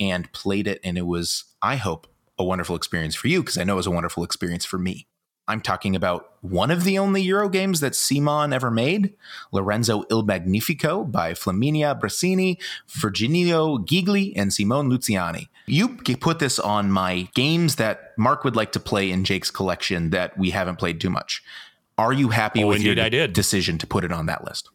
and 0.00 0.30
played 0.32 0.66
it, 0.66 0.80
and 0.82 0.98
it 0.98 1.06
was, 1.06 1.44
I 1.62 1.76
hope, 1.76 2.08
a 2.38 2.44
wonderful 2.44 2.76
experience 2.76 3.14
for 3.14 3.28
you 3.28 3.40
because 3.40 3.56
I 3.56 3.64
know 3.64 3.74
it 3.74 3.76
was 3.76 3.86
a 3.86 3.92
wonderful 3.92 4.24
experience 4.24 4.64
for 4.64 4.78
me. 4.78 5.06
I'm 5.48 5.60
talking 5.60 5.94
about 5.94 6.32
one 6.40 6.72
of 6.72 6.82
the 6.82 6.98
only 6.98 7.22
Euro 7.22 7.48
games 7.48 7.78
that 7.78 7.94
Simon 7.94 8.52
ever 8.52 8.70
made, 8.70 9.14
Lorenzo 9.52 10.02
Il 10.10 10.24
Magnifico 10.24 11.04
by 11.04 11.34
Flaminia 11.34 11.98
Brasini, 11.98 12.60
Virginio 12.88 13.78
Gigli, 13.86 14.32
and 14.34 14.52
Simone 14.52 14.90
Luciani. 14.90 15.46
You 15.66 15.88
put 15.88 16.38
this 16.38 16.58
on 16.58 16.90
my 16.90 17.28
games 17.34 17.76
that 17.76 18.12
Mark 18.16 18.44
would 18.44 18.56
like 18.56 18.72
to 18.72 18.80
play 18.80 19.10
in 19.10 19.24
Jake's 19.24 19.50
collection 19.50 20.10
that 20.10 20.38
we 20.38 20.50
haven't 20.50 20.76
played 20.76 21.00
too 21.00 21.10
much. 21.10 21.42
Are 21.98 22.12
you 22.12 22.28
happy 22.28 22.62
oh, 22.62 22.68
with 22.68 22.82
your 22.82 22.94
decision 23.28 23.78
to 23.78 23.86
put 23.86 24.04
it 24.04 24.12
on 24.12 24.26
that 24.26 24.44
list? 24.44 24.68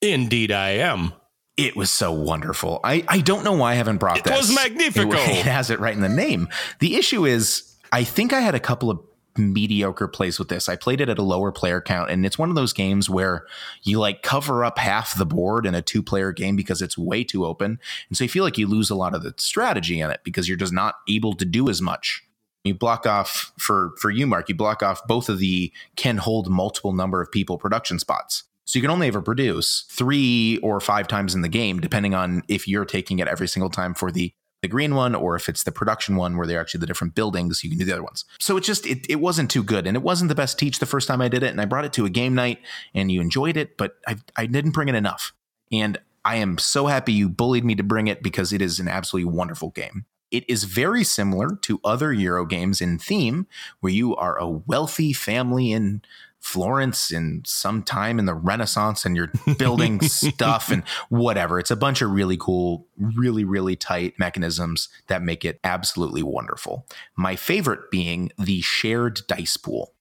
Indeed, 0.00 0.52
I 0.52 0.70
am. 0.70 1.12
It 1.56 1.76
was 1.76 1.90
so 1.90 2.12
wonderful. 2.12 2.80
I, 2.84 3.04
I 3.08 3.20
don't 3.20 3.44
know 3.44 3.54
why 3.54 3.72
I 3.72 3.74
haven't 3.74 3.98
brought 3.98 4.18
it 4.18 4.24
this. 4.24 4.32
It 4.32 4.36
was 4.36 4.54
magnifico. 4.54 5.16
It, 5.16 5.28
it 5.38 5.46
has 5.46 5.70
it 5.70 5.80
right 5.80 5.94
in 5.94 6.00
the 6.00 6.08
name. 6.08 6.48
The 6.78 6.96
issue 6.96 7.26
is, 7.26 7.74
I 7.90 8.04
think 8.04 8.32
I 8.32 8.40
had 8.40 8.54
a 8.54 8.60
couple 8.60 8.90
of 8.90 9.00
mediocre 9.38 10.08
plays 10.08 10.38
with 10.38 10.48
this. 10.48 10.68
I 10.68 10.76
played 10.76 11.00
it 11.00 11.08
at 11.08 11.18
a 11.18 11.22
lower 11.22 11.52
player 11.52 11.80
count, 11.80 12.10
and 12.10 12.26
it's 12.26 12.38
one 12.38 12.48
of 12.50 12.56
those 12.56 12.72
games 12.72 13.08
where 13.08 13.46
you 13.82 13.98
like 13.98 14.22
cover 14.22 14.64
up 14.64 14.78
half 14.78 15.16
the 15.16 15.26
board 15.26 15.66
in 15.66 15.74
a 15.74 15.82
two 15.82 16.02
player 16.02 16.32
game 16.32 16.56
because 16.56 16.82
it's 16.82 16.98
way 16.98 17.24
too 17.24 17.46
open. 17.46 17.78
And 18.08 18.16
so 18.16 18.24
you 18.24 18.30
feel 18.30 18.44
like 18.44 18.58
you 18.58 18.66
lose 18.66 18.90
a 18.90 18.94
lot 18.94 19.14
of 19.14 19.22
the 19.22 19.34
strategy 19.38 20.00
in 20.00 20.10
it 20.10 20.20
because 20.24 20.48
you're 20.48 20.56
just 20.56 20.72
not 20.72 20.96
able 21.08 21.34
to 21.34 21.44
do 21.44 21.68
as 21.68 21.80
much. 21.80 22.22
You 22.64 22.74
block 22.74 23.06
off 23.06 23.52
for 23.58 23.92
for 23.98 24.10
you, 24.10 24.26
Mark. 24.26 24.48
You 24.48 24.54
block 24.54 24.82
off 24.82 25.06
both 25.06 25.28
of 25.28 25.38
the 25.38 25.72
can 25.96 26.18
hold 26.18 26.50
multiple 26.50 26.92
number 26.92 27.20
of 27.22 27.30
people 27.30 27.56
production 27.56 27.98
spots. 27.98 28.44
So 28.64 28.78
you 28.78 28.82
can 28.82 28.90
only 28.90 29.06
ever 29.06 29.22
produce 29.22 29.86
three 29.90 30.58
or 30.58 30.78
five 30.78 31.08
times 31.08 31.34
in 31.34 31.40
the 31.40 31.48
game, 31.48 31.80
depending 31.80 32.14
on 32.14 32.42
if 32.48 32.68
you're 32.68 32.84
taking 32.84 33.18
it 33.18 33.26
every 33.26 33.48
single 33.48 33.70
time 33.70 33.94
for 33.94 34.12
the 34.12 34.34
the 34.62 34.68
green 34.68 34.94
one 34.94 35.14
or 35.14 35.36
if 35.36 35.48
it's 35.48 35.62
the 35.62 35.72
production 35.72 36.16
one 36.16 36.36
where 36.36 36.46
they're 36.46 36.60
actually 36.60 36.80
the 36.80 36.86
different 36.86 37.14
buildings 37.14 37.62
you 37.62 37.70
can 37.70 37.78
do 37.78 37.84
the 37.84 37.92
other 37.92 38.02
ones. 38.02 38.24
So 38.40 38.56
it 38.56 38.64
just 38.64 38.86
it, 38.86 39.06
it 39.08 39.20
wasn't 39.20 39.50
too 39.50 39.62
good 39.62 39.86
and 39.86 39.96
it 39.96 40.02
wasn't 40.02 40.28
the 40.28 40.34
best 40.34 40.58
teach 40.58 40.78
the 40.78 40.86
first 40.86 41.08
time 41.08 41.20
i 41.20 41.28
did 41.28 41.42
it 41.42 41.50
and 41.50 41.60
i 41.60 41.64
brought 41.64 41.84
it 41.84 41.92
to 41.94 42.04
a 42.04 42.10
game 42.10 42.34
night 42.34 42.58
and 42.94 43.10
you 43.10 43.20
enjoyed 43.20 43.56
it 43.56 43.76
but 43.76 43.96
i, 44.06 44.16
I 44.36 44.46
didn't 44.46 44.72
bring 44.72 44.88
it 44.88 44.94
enough. 44.94 45.32
And 45.70 45.98
i 46.24 46.36
am 46.36 46.58
so 46.58 46.86
happy 46.86 47.12
you 47.12 47.28
bullied 47.28 47.64
me 47.64 47.74
to 47.76 47.82
bring 47.82 48.08
it 48.08 48.22
because 48.22 48.52
it 48.52 48.62
is 48.62 48.80
an 48.80 48.88
absolutely 48.88 49.32
wonderful 49.32 49.70
game. 49.70 50.06
It 50.30 50.48
is 50.48 50.64
very 50.64 51.04
similar 51.04 51.56
to 51.62 51.80
other 51.84 52.12
Euro 52.12 52.44
games 52.44 52.82
in 52.82 52.98
theme, 52.98 53.46
where 53.80 53.92
you 53.92 54.14
are 54.14 54.38
a 54.38 54.48
wealthy 54.48 55.14
family 55.14 55.72
in 55.72 56.02
Florence 56.40 57.10
in 57.10 57.42
some 57.44 57.82
time 57.82 58.18
in 58.18 58.26
the 58.26 58.34
Renaissance 58.34 59.04
and 59.04 59.16
you're 59.16 59.32
building 59.58 60.00
stuff 60.00 60.70
and 60.70 60.82
whatever. 61.08 61.58
It's 61.58 61.70
a 61.70 61.76
bunch 61.76 62.00
of 62.00 62.10
really 62.10 62.36
cool, 62.36 62.86
really, 62.96 63.44
really 63.44 63.76
tight 63.76 64.18
mechanisms 64.18 64.88
that 65.08 65.22
make 65.22 65.44
it 65.44 65.58
absolutely 65.64 66.22
wonderful. 66.22 66.86
My 67.16 67.36
favorite 67.36 67.90
being 67.90 68.30
the 68.38 68.60
shared 68.60 69.20
dice 69.26 69.56
pool. 69.56 69.94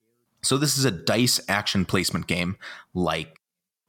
So, 0.44 0.58
this 0.58 0.78
is 0.78 0.86
a 0.86 0.92
dice 0.92 1.42
action 1.50 1.86
placement 1.86 2.28
game 2.28 2.58
like, 2.94 3.40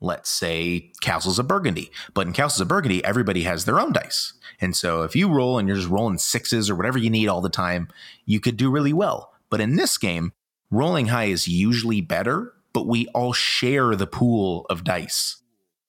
let's 0.00 0.30
say, 0.30 0.90
Castles 1.00 1.38
of 1.38 1.46
Burgundy. 1.46 1.90
But 2.14 2.26
in 2.26 2.32
Castles 2.32 2.62
of 2.62 2.68
Burgundy, 2.68 3.04
everybody 3.04 3.42
has 3.42 3.64
their 3.64 3.78
own 3.78 3.92
dice. 3.92 4.32
And 4.60 4.74
so, 4.74 5.02
if 5.02 5.14
you 5.14 5.28
roll 5.28 5.58
and 5.58 5.68
you're 5.68 5.76
just 5.76 5.90
rolling 5.90 6.18
sixes 6.18 6.70
or 6.70 6.74
whatever 6.74 6.98
you 6.98 7.10
need 7.10 7.28
all 7.28 7.42
the 7.42 7.50
time, 7.50 7.88
you 8.24 8.40
could 8.40 8.56
do 8.56 8.70
really 8.70 8.92
well. 8.92 9.32
But 9.50 9.60
in 9.60 9.76
this 9.76 9.98
game, 9.98 10.32
rolling 10.70 11.06
high 11.06 11.24
is 11.24 11.48
usually 11.48 12.00
better, 12.00 12.52
but 12.72 12.86
we 12.86 13.06
all 13.08 13.32
share 13.32 13.94
the 13.94 14.06
pool 14.06 14.66
of 14.70 14.84
dice. 14.84 15.42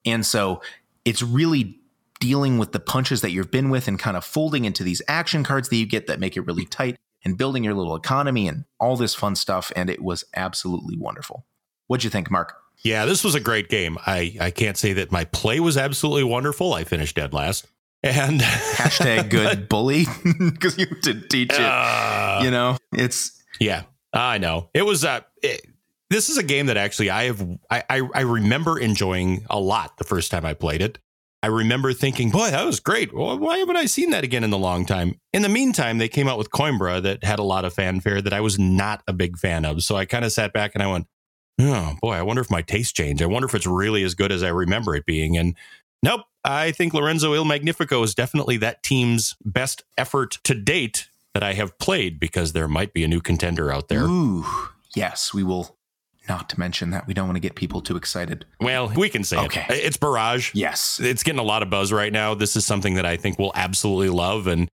And 0.06 0.26
so 0.26 0.62
it's 1.06 1.22
really 1.22 1.80
dealing 2.20 2.58
with 2.58 2.72
the 2.72 2.80
punches 2.80 3.22
that 3.22 3.32
you've 3.32 3.52
been 3.52 3.70
with 3.70 3.88
and 3.88 3.98
kind 3.98 4.18
of 4.18 4.26
folding 4.26 4.66
into 4.66 4.84
these 4.84 5.02
action 5.08 5.44
cards 5.44 5.70
that 5.70 5.76
you 5.76 5.86
get 5.86 6.08
that 6.08 6.20
make 6.20 6.36
it 6.36 6.42
really 6.42 6.66
tight 6.66 6.98
and 7.24 7.38
building 7.38 7.64
your 7.64 7.74
little 7.74 7.96
economy 7.96 8.48
and 8.48 8.66
all 8.80 8.96
this 8.98 9.16
fun 9.16 9.36
stuff. 9.36 9.72
And 9.76 9.90
it 9.90 10.02
was 10.02 10.24
absolutely 10.36 10.98
wonderful. 10.98 11.46
What'd 11.88 12.04
you 12.04 12.10
think, 12.10 12.30
Mark? 12.30 12.56
Yeah, 12.84 13.06
this 13.06 13.24
was 13.24 13.36
a 13.36 13.40
great 13.40 13.68
game. 13.68 13.98
I, 14.06 14.38
I 14.40 14.52
can't 14.52 14.78
say 14.78 14.94
that 14.94 15.12
my 15.12 15.26
play 15.26 15.60
was 15.60 15.78
absolutely 15.78 16.24
wonderful. 16.24 16.74
I 16.74 16.84
finished 16.84 17.16
dead 17.16 17.34
last. 17.34 17.68
And 18.04 18.40
hashtag 18.40 19.30
good 19.30 19.68
bully 19.68 20.06
because 20.40 20.78
you 20.78 20.86
did 21.02 21.30
teach 21.30 21.52
it. 21.52 21.60
Uh, 21.60 22.40
you 22.44 22.52
know, 22.52 22.78
it's 22.94 23.44
yeah, 23.60 23.84
I 24.14 24.38
know. 24.38 24.70
It 24.74 24.84
was 24.84 25.06
uh 25.06 25.22
it, 25.42 25.62
this 26.10 26.30
is 26.30 26.38
a 26.38 26.44
game 26.44 26.68
that 26.68 26.78
actually 26.78 27.10
I 27.10 27.26
have 27.26 27.42
I, 27.70 27.84
I, 27.90 28.02
I 28.14 28.22
remember 28.22 28.80
enjoying 28.80 29.46
a 29.50 29.60
lot 29.60 29.98
the 29.98 30.04
first 30.04 30.32
time 30.32 30.46
I 30.46 30.54
played 30.54 30.82
it. 30.82 30.98
I 31.42 31.48
remember 31.48 31.94
thinking, 31.94 32.32
boy, 32.32 32.52
that 32.52 32.66
was 32.66 32.82
great. 32.82 33.14
Well, 33.14 33.38
why 33.40 33.60
haven't 33.60 33.78
I 33.78 33.86
seen 33.86 34.10
that 34.10 34.26
again 34.26 34.44
in 34.44 34.52
a 34.52 34.58
long 34.58 34.86
time? 34.86 35.16
In 35.32 35.42
the 35.42 35.48
meantime, 35.48 35.98
they 35.98 36.10
came 36.10 36.28
out 36.28 36.38
with 36.38 36.50
Coimbra 36.50 37.02
that 37.02 37.24
had 37.24 37.40
a 37.40 37.44
lot 37.44 37.64
of 37.64 37.74
fanfare 37.74 38.22
that 38.22 38.34
I 38.34 38.42
was 38.42 38.60
not 38.60 39.04
a 39.08 39.14
big 39.14 39.38
fan 39.38 39.64
of. 39.64 39.82
So 39.84 39.96
I 39.96 40.04
kind 40.04 40.26
of 40.26 40.34
sat 40.34 40.52
back 40.52 40.72
and 40.74 40.84
I 40.84 40.92
went, 40.92 41.08
oh 41.62 41.96
boy, 42.02 42.16
I 42.16 42.24
wonder 42.24 42.42
if 42.42 42.52
my 42.52 42.62
taste 42.62 42.94
changed. 42.94 43.22
I 43.22 43.28
wonder 43.28 43.48
if 43.48 43.56
it's 43.56 43.68
really 43.68 44.04
as 44.04 44.16
good 44.16 44.34
as 44.34 44.44
I 44.44 44.50
remember 44.50 44.96
it 44.96 45.06
being. 45.06 45.38
And 45.38 45.56
nope, 46.04 46.22
I 46.44 46.72
think 46.72 46.94
Lorenzo 46.94 47.34
Il 47.34 47.46
Magnifico 47.46 48.04
is 48.04 48.14
definitely 48.14 48.58
that 48.58 48.84
team's 48.84 49.38
best 49.46 49.84
effort 49.98 50.40
to 50.44 50.54
date 50.54 51.10
that 51.34 51.44
I 51.44 51.54
have 51.54 51.78
played 51.80 52.20
because 52.20 52.54
there 52.54 52.68
might 52.68 52.94
be 52.94 53.04
a 53.04 53.08
new 53.08 53.22
contender 53.22 53.72
out 53.72 53.88
there. 53.88 54.04
Ooh, 54.04 54.46
yes, 54.96 55.34
we 55.34 55.44
will 55.44 55.78
not 56.28 56.50
to 56.50 56.60
mention 56.60 56.92
that 56.92 57.08
we 57.08 57.14
don't 57.14 57.28
want 57.28 57.36
to 57.36 57.42
get 57.42 57.56
people 57.56 57.82
too 57.82 57.98
excited. 57.98 58.46
Well, 58.62 58.92
we 58.96 59.10
can 59.10 59.24
say 59.24 59.38
okay. 59.46 59.66
it. 59.70 59.84
It's 59.84 59.98
Barrage. 59.98 60.54
Yes. 60.54 61.00
It's 61.02 61.24
getting 61.24 61.40
a 61.40 61.44
lot 61.44 61.64
of 61.64 61.70
buzz 61.70 61.92
right 61.92 62.14
now. 62.14 62.36
This 62.36 62.56
is 62.56 62.66
something 62.66 62.94
that 62.96 63.06
I 63.06 63.18
think 63.18 63.40
we'll 63.40 63.52
absolutely 63.56 64.10
love. 64.10 64.48
And 64.48 64.70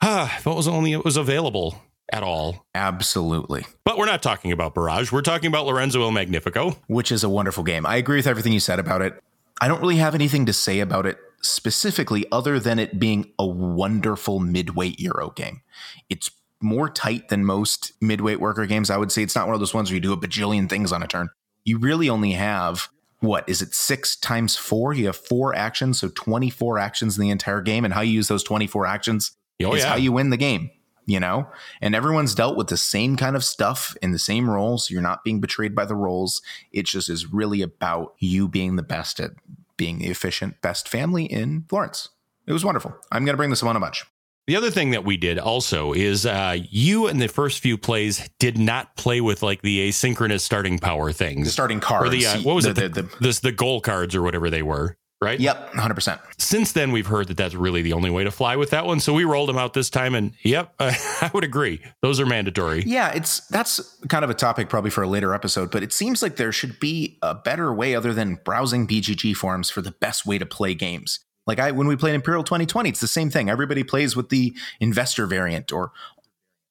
ah, 0.00 0.34
if 0.38 0.46
it 0.46 0.54
was 0.54 0.68
only 0.68 0.92
it 0.92 1.04
was 1.04 1.16
available 1.16 1.82
at 2.12 2.22
all. 2.22 2.66
Absolutely. 2.74 3.66
But 3.84 3.98
we're 3.98 4.06
not 4.06 4.22
talking 4.22 4.52
about 4.52 4.74
Barrage. 4.74 5.10
We're 5.10 5.22
talking 5.22 5.48
about 5.48 5.66
Lorenzo 5.66 6.02
Il 6.02 6.10
Magnifico. 6.12 6.76
Which 6.86 7.10
is 7.10 7.24
a 7.24 7.28
wonderful 7.28 7.64
game. 7.64 7.84
I 7.84 7.96
agree 7.96 8.16
with 8.16 8.26
everything 8.26 8.52
you 8.52 8.60
said 8.60 8.78
about 8.78 9.02
it. 9.02 9.20
I 9.60 9.68
don't 9.68 9.80
really 9.80 9.96
have 9.96 10.14
anything 10.14 10.46
to 10.46 10.52
say 10.52 10.80
about 10.80 11.06
it 11.06 11.18
specifically 11.42 12.24
other 12.30 12.58
than 12.58 12.78
it 12.78 12.98
being 12.98 13.32
a 13.38 13.46
wonderful 13.46 14.40
midweight 14.40 15.00
Euro 15.00 15.30
game. 15.30 15.62
It's 16.08 16.30
more 16.60 16.88
tight 16.88 17.28
than 17.28 17.44
most 17.44 17.92
midweight 18.00 18.40
worker 18.40 18.66
games. 18.66 18.90
I 18.90 18.96
would 18.96 19.12
say 19.12 19.22
it's 19.22 19.34
not 19.34 19.46
one 19.46 19.54
of 19.54 19.60
those 19.60 19.74
ones 19.74 19.90
where 19.90 19.96
you 19.96 20.00
do 20.00 20.12
a 20.12 20.16
bajillion 20.16 20.68
things 20.68 20.92
on 20.92 21.02
a 21.02 21.06
turn. 21.06 21.28
You 21.64 21.78
really 21.78 22.08
only 22.08 22.32
have 22.32 22.88
what 23.20 23.48
is 23.48 23.62
it 23.62 23.74
six 23.74 24.16
times 24.16 24.56
four? 24.56 24.92
You 24.92 25.06
have 25.06 25.16
four 25.16 25.54
actions, 25.54 26.00
so 26.00 26.08
24 26.08 26.78
actions 26.78 27.16
in 27.16 27.22
the 27.22 27.30
entire 27.30 27.60
game. 27.60 27.84
And 27.84 27.94
how 27.94 28.00
you 28.00 28.12
use 28.12 28.28
those 28.28 28.42
24 28.42 28.86
actions 28.86 29.32
oh, 29.64 29.74
is 29.74 29.82
yeah. 29.82 29.90
how 29.90 29.96
you 29.96 30.10
win 30.10 30.30
the 30.30 30.36
game, 30.36 30.70
you 31.06 31.20
know? 31.20 31.46
And 31.80 31.94
everyone's 31.94 32.34
dealt 32.34 32.56
with 32.56 32.66
the 32.66 32.76
same 32.76 33.16
kind 33.16 33.36
of 33.36 33.44
stuff 33.44 33.96
in 34.02 34.10
the 34.10 34.18
same 34.18 34.50
roles. 34.50 34.90
You're 34.90 35.02
not 35.02 35.22
being 35.22 35.40
betrayed 35.40 35.74
by 35.74 35.84
the 35.84 35.94
roles. 35.94 36.42
It 36.72 36.86
just 36.86 37.08
is 37.08 37.32
really 37.32 37.62
about 37.62 38.14
you 38.18 38.48
being 38.48 38.74
the 38.74 38.82
best 38.82 39.20
at 39.20 39.30
being 39.76 39.98
the 39.98 40.06
efficient 40.06 40.60
best 40.60 40.88
family 40.88 41.24
in 41.24 41.64
Florence. 41.68 42.08
It 42.46 42.52
was 42.52 42.64
wonderful. 42.64 42.94
I'm 43.10 43.24
going 43.24 43.34
to 43.34 43.38
bring 43.38 43.50
this 43.50 43.62
on 43.62 43.76
a 43.76 43.80
bunch. 43.80 44.04
The 44.48 44.56
other 44.56 44.70
thing 44.70 44.90
that 44.90 45.04
we 45.04 45.16
did 45.16 45.38
also 45.38 45.92
is 45.92 46.26
uh, 46.26 46.56
you 46.68 47.06
in 47.06 47.18
the 47.18 47.28
first 47.28 47.60
few 47.60 47.78
plays 47.78 48.28
did 48.40 48.58
not 48.58 48.96
play 48.96 49.20
with 49.20 49.40
like 49.40 49.62
the 49.62 49.88
asynchronous 49.88 50.40
starting 50.40 50.80
power 50.80 51.12
things, 51.12 51.46
the 51.46 51.52
starting 51.52 51.78
cards, 51.78 52.08
or 52.08 52.10
the 52.10 52.26
uh, 52.26 52.42
what 52.42 52.56
was 52.56 52.64
the, 52.64 52.70
it, 52.70 52.94
the, 52.94 53.02
the, 53.02 53.02
the, 53.20 53.40
the 53.44 53.52
goal 53.52 53.80
cards 53.80 54.16
or 54.16 54.22
whatever 54.22 54.50
they 54.50 54.62
were, 54.62 54.96
right? 55.22 55.40
Yep, 55.40 55.74
hundred 55.74 55.94
percent. 55.94 56.20
Since 56.38 56.72
then, 56.72 56.92
we've 56.92 57.06
heard 57.06 57.28
that 57.28 57.36
that's 57.36 57.54
really 57.54 57.80
the 57.80 57.92
only 57.92 58.10
way 58.10 58.24
to 58.24 58.30
fly 58.30 58.56
with 58.56 58.70
that 58.70 58.84
one, 58.84 59.00
so 59.00 59.14
we 59.14 59.24
rolled 59.24 59.48
them 59.48 59.56
out 59.56 59.72
this 59.72 59.88
time, 59.88 60.14
and 60.14 60.32
yep, 60.42 60.74
I 60.78 61.30
would 61.32 61.44
agree, 61.44 61.80
those 62.02 62.20
are 62.20 62.26
mandatory. 62.26 62.82
Yeah, 62.84 63.12
it's 63.12 63.46
that's 63.48 63.98
kind 64.08 64.24
of 64.24 64.30
a 64.30 64.34
topic 64.34 64.68
probably 64.68 64.90
for 64.90 65.02
a 65.02 65.08
later 65.08 65.34
episode, 65.34 65.70
but 65.70 65.82
it 65.82 65.92
seems 65.92 66.22
like 66.22 66.36
there 66.36 66.52
should 66.52 66.78
be 66.80 67.18
a 67.22 67.34
better 67.34 67.72
way 67.72 67.94
other 67.94 68.12
than 68.12 68.40
browsing 68.44 68.86
BGG 68.86 69.34
forums 69.34 69.70
for 69.70 69.80
the 69.80 69.92
best 69.92 70.26
way 70.26 70.38
to 70.38 70.46
play 70.46 70.74
games. 70.74 71.20
Like 71.46 71.58
I 71.58 71.70
when 71.72 71.86
we 71.86 71.96
played 71.96 72.14
Imperial 72.14 72.44
2020, 72.44 72.88
it's 72.88 73.00
the 73.00 73.06
same 73.06 73.30
thing. 73.30 73.48
Everybody 73.48 73.82
plays 73.82 74.14
with 74.14 74.28
the 74.28 74.54
investor 74.80 75.26
variant 75.26 75.72
or 75.72 75.92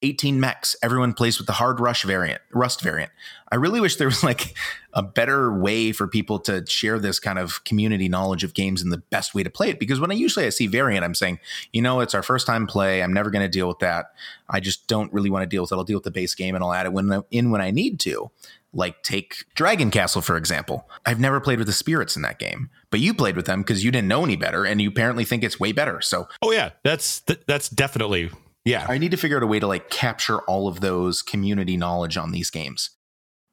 18 0.01 0.39
mechs. 0.39 0.75
Everyone 0.81 1.13
plays 1.13 1.37
with 1.37 1.47
the 1.47 1.53
hard 1.53 1.79
rush 1.79 2.03
variant, 2.03 2.41
rust 2.51 2.81
variant. 2.81 3.11
I 3.51 3.55
really 3.55 3.79
wish 3.79 3.97
there 3.97 4.07
was 4.07 4.23
like 4.23 4.55
a 4.93 5.03
better 5.03 5.53
way 5.53 5.91
for 5.91 6.07
people 6.07 6.39
to 6.39 6.65
share 6.65 6.99
this 6.99 7.19
kind 7.19 7.37
of 7.37 7.63
community 7.63 8.09
knowledge 8.09 8.43
of 8.43 8.53
games 8.53 8.81
and 8.81 8.91
the 8.91 8.97
best 8.97 9.35
way 9.35 9.43
to 9.43 9.49
play 9.49 9.69
it. 9.69 9.79
Because 9.79 9.99
when 9.99 10.11
I 10.11 10.15
usually 10.15 10.45
I 10.45 10.49
see 10.49 10.67
variant, 10.67 11.03
I'm 11.03 11.15
saying, 11.15 11.39
you 11.73 11.81
know, 11.81 11.99
it's 11.99 12.15
our 12.15 12.23
first 12.23 12.47
time 12.47 12.67
play. 12.67 13.03
I'm 13.03 13.13
never 13.13 13.29
going 13.29 13.43
to 13.43 13.49
deal 13.49 13.67
with 13.67 13.79
that. 13.79 14.13
I 14.49 14.59
just 14.59 14.87
don't 14.87 15.11
really 15.13 15.29
want 15.29 15.43
to 15.43 15.47
deal 15.47 15.63
with 15.63 15.71
it. 15.71 15.75
I'll 15.75 15.83
deal 15.83 15.97
with 15.97 16.03
the 16.03 16.11
base 16.11 16.33
game 16.35 16.55
and 16.55 16.63
I'll 16.63 16.73
add 16.73 16.85
it 16.85 16.93
when 16.93 17.23
in 17.31 17.51
when 17.51 17.61
I 17.61 17.71
need 17.71 17.99
to. 18.01 18.31
Like 18.73 19.03
take 19.03 19.43
Dragon 19.53 19.91
Castle 19.91 20.21
for 20.21 20.37
example. 20.37 20.89
I've 21.05 21.19
never 21.19 21.41
played 21.41 21.57
with 21.57 21.67
the 21.67 21.73
spirits 21.73 22.15
in 22.15 22.21
that 22.21 22.39
game, 22.39 22.69
but 22.89 23.01
you 23.01 23.13
played 23.13 23.35
with 23.35 23.45
them 23.45 23.61
because 23.61 23.83
you 23.83 23.91
didn't 23.91 24.07
know 24.07 24.23
any 24.23 24.37
better, 24.37 24.63
and 24.63 24.81
you 24.81 24.87
apparently 24.87 25.25
think 25.25 25.43
it's 25.43 25.59
way 25.59 25.73
better. 25.73 25.99
So, 25.99 26.29
oh 26.41 26.53
yeah, 26.53 26.69
that's 26.81 27.19
th- 27.19 27.41
that's 27.47 27.67
definitely 27.67 28.31
yeah. 28.65 28.85
I 28.87 28.97
need 28.97 29.11
to 29.11 29.17
figure 29.17 29.37
out 29.37 29.43
a 29.43 29.47
way 29.47 29.59
to 29.59 29.67
like 29.67 29.89
capture 29.89 30.39
all 30.41 30.67
of 30.67 30.81
those 30.81 31.21
community 31.21 31.77
knowledge 31.77 32.17
on 32.17 32.31
these 32.31 32.49
games. 32.49 32.91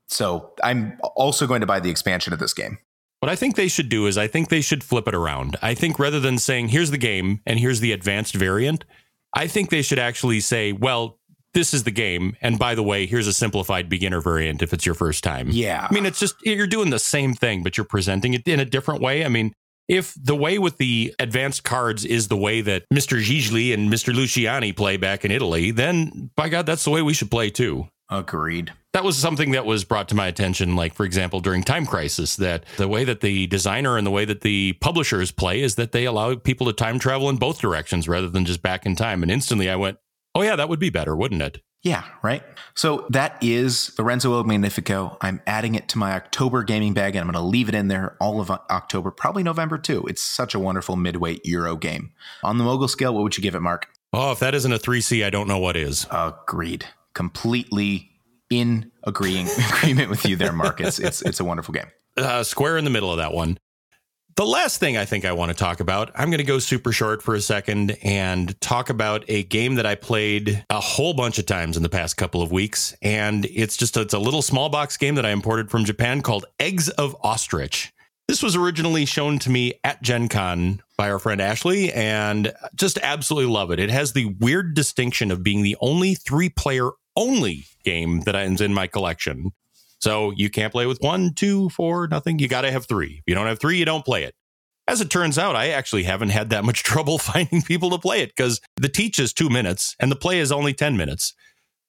So 0.08 0.52
I'm 0.62 0.98
also 1.02 1.46
going 1.46 1.60
to 1.60 1.66
buy 1.66 1.80
the 1.80 1.90
expansion 1.90 2.32
of 2.32 2.38
this 2.38 2.54
game. 2.54 2.78
What 3.20 3.30
I 3.30 3.36
think 3.36 3.56
they 3.56 3.68
should 3.68 3.88
do 3.88 4.06
is 4.06 4.16
I 4.16 4.28
think 4.28 4.48
they 4.48 4.60
should 4.60 4.84
flip 4.84 5.08
it 5.08 5.14
around. 5.14 5.56
I 5.60 5.74
think 5.74 5.98
rather 5.98 6.20
than 6.20 6.38
saying 6.38 6.68
here's 6.68 6.90
the 6.90 6.98
game 6.98 7.40
and 7.44 7.58
here's 7.58 7.80
the 7.80 7.92
advanced 7.92 8.34
variant, 8.34 8.84
I 9.34 9.48
think 9.48 9.70
they 9.70 9.82
should 9.82 9.98
actually 9.98 10.40
say, 10.40 10.72
well, 10.72 11.18
this 11.52 11.74
is 11.74 11.82
the 11.82 11.90
game. 11.90 12.36
And 12.40 12.58
by 12.58 12.74
the 12.74 12.82
way, 12.82 13.06
here's 13.06 13.26
a 13.26 13.32
simplified 13.32 13.88
beginner 13.88 14.20
variant 14.20 14.62
if 14.62 14.72
it's 14.72 14.86
your 14.86 14.94
first 14.94 15.24
time. 15.24 15.48
Yeah. 15.50 15.88
I 15.90 15.92
mean, 15.92 16.06
it's 16.06 16.20
just, 16.20 16.36
you're 16.44 16.66
doing 16.66 16.90
the 16.90 16.98
same 16.98 17.34
thing, 17.34 17.62
but 17.62 17.76
you're 17.76 17.84
presenting 17.84 18.34
it 18.34 18.46
in 18.46 18.60
a 18.60 18.64
different 18.64 19.00
way. 19.00 19.24
I 19.24 19.28
mean, 19.28 19.52
if 19.88 20.14
the 20.20 20.36
way 20.36 20.58
with 20.58 20.76
the 20.76 21.14
advanced 21.18 21.64
cards 21.64 22.04
is 22.04 22.28
the 22.28 22.36
way 22.36 22.60
that 22.60 22.84
Mr. 22.92 23.22
Gigli 23.22 23.72
and 23.72 23.90
Mr. 23.90 24.14
Luciani 24.14 24.76
play 24.76 24.96
back 24.96 25.24
in 25.24 25.30
Italy, 25.30 25.70
then 25.70 26.30
by 26.36 26.48
God, 26.48 26.66
that's 26.66 26.84
the 26.84 26.90
way 26.90 27.02
we 27.02 27.14
should 27.14 27.30
play 27.30 27.50
too. 27.50 27.88
Agreed. 28.10 28.72
That 28.94 29.04
was 29.04 29.18
something 29.18 29.50
that 29.50 29.66
was 29.66 29.84
brought 29.84 30.08
to 30.08 30.14
my 30.14 30.28
attention, 30.28 30.74
like, 30.74 30.94
for 30.94 31.04
example, 31.04 31.40
during 31.40 31.62
Time 31.62 31.84
Crisis, 31.84 32.36
that 32.36 32.64
the 32.78 32.88
way 32.88 33.04
that 33.04 33.20
the 33.20 33.46
designer 33.46 33.98
and 33.98 34.06
the 34.06 34.10
way 34.10 34.24
that 34.24 34.40
the 34.40 34.72
publishers 34.80 35.30
play 35.30 35.60
is 35.60 35.74
that 35.74 35.92
they 35.92 36.06
allow 36.06 36.34
people 36.34 36.66
to 36.66 36.72
time 36.72 36.98
travel 36.98 37.28
in 37.28 37.36
both 37.36 37.60
directions 37.60 38.08
rather 38.08 38.30
than 38.30 38.46
just 38.46 38.62
back 38.62 38.86
in 38.86 38.96
time. 38.96 39.22
And 39.22 39.30
instantly 39.30 39.68
I 39.68 39.76
went, 39.76 39.98
oh, 40.34 40.42
yeah, 40.42 40.56
that 40.56 40.70
would 40.70 40.78
be 40.78 40.90
better, 40.90 41.14
wouldn't 41.14 41.42
it? 41.42 41.60
Yeah, 41.82 42.04
right. 42.22 42.42
So 42.74 43.06
that 43.10 43.38
is 43.40 43.94
Lorenzo 43.98 44.36
Il 44.36 44.44
Magnifico. 44.44 45.16
I'm 45.20 45.40
adding 45.46 45.74
it 45.74 45.88
to 45.90 45.98
my 45.98 46.12
October 46.12 46.64
gaming 46.64 46.92
bag 46.92 47.14
and 47.14 47.20
I'm 47.20 47.32
going 47.32 47.42
to 47.42 47.48
leave 47.48 47.68
it 47.68 47.74
in 47.74 47.88
there 47.88 48.16
all 48.20 48.40
of 48.40 48.50
October, 48.50 49.10
probably 49.10 49.42
November 49.42 49.78
too. 49.78 50.04
It's 50.08 50.22
such 50.22 50.54
a 50.54 50.58
wonderful 50.58 50.96
midweight 50.96 51.46
Euro 51.46 51.76
game. 51.76 52.12
On 52.42 52.58
the 52.58 52.64
mogul 52.64 52.88
scale, 52.88 53.14
what 53.14 53.22
would 53.22 53.36
you 53.36 53.42
give 53.42 53.54
it, 53.54 53.60
Mark? 53.60 53.86
Oh, 54.12 54.32
if 54.32 54.40
that 54.40 54.54
isn't 54.54 54.72
a 54.72 54.78
3C, 54.78 55.24
I 55.24 55.30
don't 55.30 55.46
know 55.46 55.58
what 55.58 55.76
is. 55.76 56.06
Agreed. 56.10 56.86
Completely 57.14 58.10
in 58.50 58.90
agreeing 59.04 59.48
agreement 59.78 60.10
with 60.10 60.24
you 60.24 60.36
there, 60.36 60.52
Mark. 60.52 60.80
It's 60.80 60.98
it's 60.98 61.22
it's 61.22 61.40
a 61.40 61.44
wonderful 61.44 61.74
game. 61.74 61.86
Uh, 62.16 62.42
square 62.42 62.76
in 62.78 62.84
the 62.84 62.90
middle 62.90 63.10
of 63.10 63.18
that 63.18 63.32
one. 63.32 63.58
The 64.38 64.46
last 64.46 64.78
thing 64.78 64.96
I 64.96 65.04
think 65.04 65.24
I 65.24 65.32
want 65.32 65.50
to 65.50 65.58
talk 65.58 65.80
about, 65.80 66.12
I'm 66.14 66.30
going 66.30 66.38
to 66.38 66.44
go 66.44 66.60
super 66.60 66.92
short 66.92 67.22
for 67.22 67.34
a 67.34 67.40
second 67.40 67.98
and 68.04 68.58
talk 68.60 68.88
about 68.88 69.24
a 69.26 69.42
game 69.42 69.74
that 69.74 69.84
I 69.84 69.96
played 69.96 70.64
a 70.70 70.78
whole 70.78 71.12
bunch 71.12 71.40
of 71.40 71.46
times 71.46 71.76
in 71.76 71.82
the 71.82 71.88
past 71.88 72.16
couple 72.16 72.40
of 72.40 72.52
weeks. 72.52 72.94
And 73.02 73.46
it's 73.46 73.76
just, 73.76 73.96
it's 73.96 74.14
a 74.14 74.18
little 74.20 74.40
small 74.40 74.68
box 74.68 74.96
game 74.96 75.16
that 75.16 75.26
I 75.26 75.30
imported 75.30 75.72
from 75.72 75.84
Japan 75.84 76.22
called 76.22 76.44
Eggs 76.60 76.88
of 76.88 77.16
Ostrich. 77.24 77.92
This 78.28 78.40
was 78.40 78.54
originally 78.54 79.06
shown 79.06 79.40
to 79.40 79.50
me 79.50 79.74
at 79.82 80.02
Gen 80.02 80.28
Con 80.28 80.82
by 80.96 81.10
our 81.10 81.18
friend 81.18 81.40
Ashley 81.40 81.92
and 81.92 82.54
just 82.76 82.96
absolutely 83.02 83.52
love 83.52 83.72
it. 83.72 83.80
It 83.80 83.90
has 83.90 84.12
the 84.12 84.36
weird 84.38 84.74
distinction 84.74 85.32
of 85.32 85.42
being 85.42 85.64
the 85.64 85.76
only 85.80 86.14
three 86.14 86.48
player 86.48 86.90
only 87.16 87.64
game 87.82 88.20
that 88.20 88.36
is 88.36 88.60
in 88.60 88.72
my 88.72 88.86
collection. 88.86 89.50
So 90.00 90.32
you 90.36 90.50
can't 90.50 90.72
play 90.72 90.86
with 90.86 91.00
one, 91.00 91.34
two, 91.34 91.68
four, 91.70 92.06
nothing. 92.08 92.38
You 92.38 92.48
got 92.48 92.62
to 92.62 92.70
have 92.70 92.86
three. 92.86 93.16
If 93.18 93.22
you 93.26 93.34
don't 93.34 93.46
have 93.46 93.58
three, 93.58 93.78
you 93.78 93.84
don't 93.84 94.04
play 94.04 94.24
it. 94.24 94.34
As 94.86 95.00
it 95.02 95.10
turns 95.10 95.38
out, 95.38 95.54
I 95.54 95.68
actually 95.68 96.04
haven't 96.04 96.30
had 96.30 96.50
that 96.50 96.64
much 96.64 96.82
trouble 96.84 97.18
finding 97.18 97.62
people 97.62 97.90
to 97.90 97.98
play 97.98 98.22
it 98.22 98.30
because 98.34 98.60
the 98.76 98.88
teach 98.88 99.18
is 99.18 99.32
two 99.32 99.50
minutes 99.50 99.94
and 100.00 100.10
the 100.10 100.16
play 100.16 100.38
is 100.38 100.52
only 100.52 100.72
10 100.72 100.96
minutes. 100.96 101.34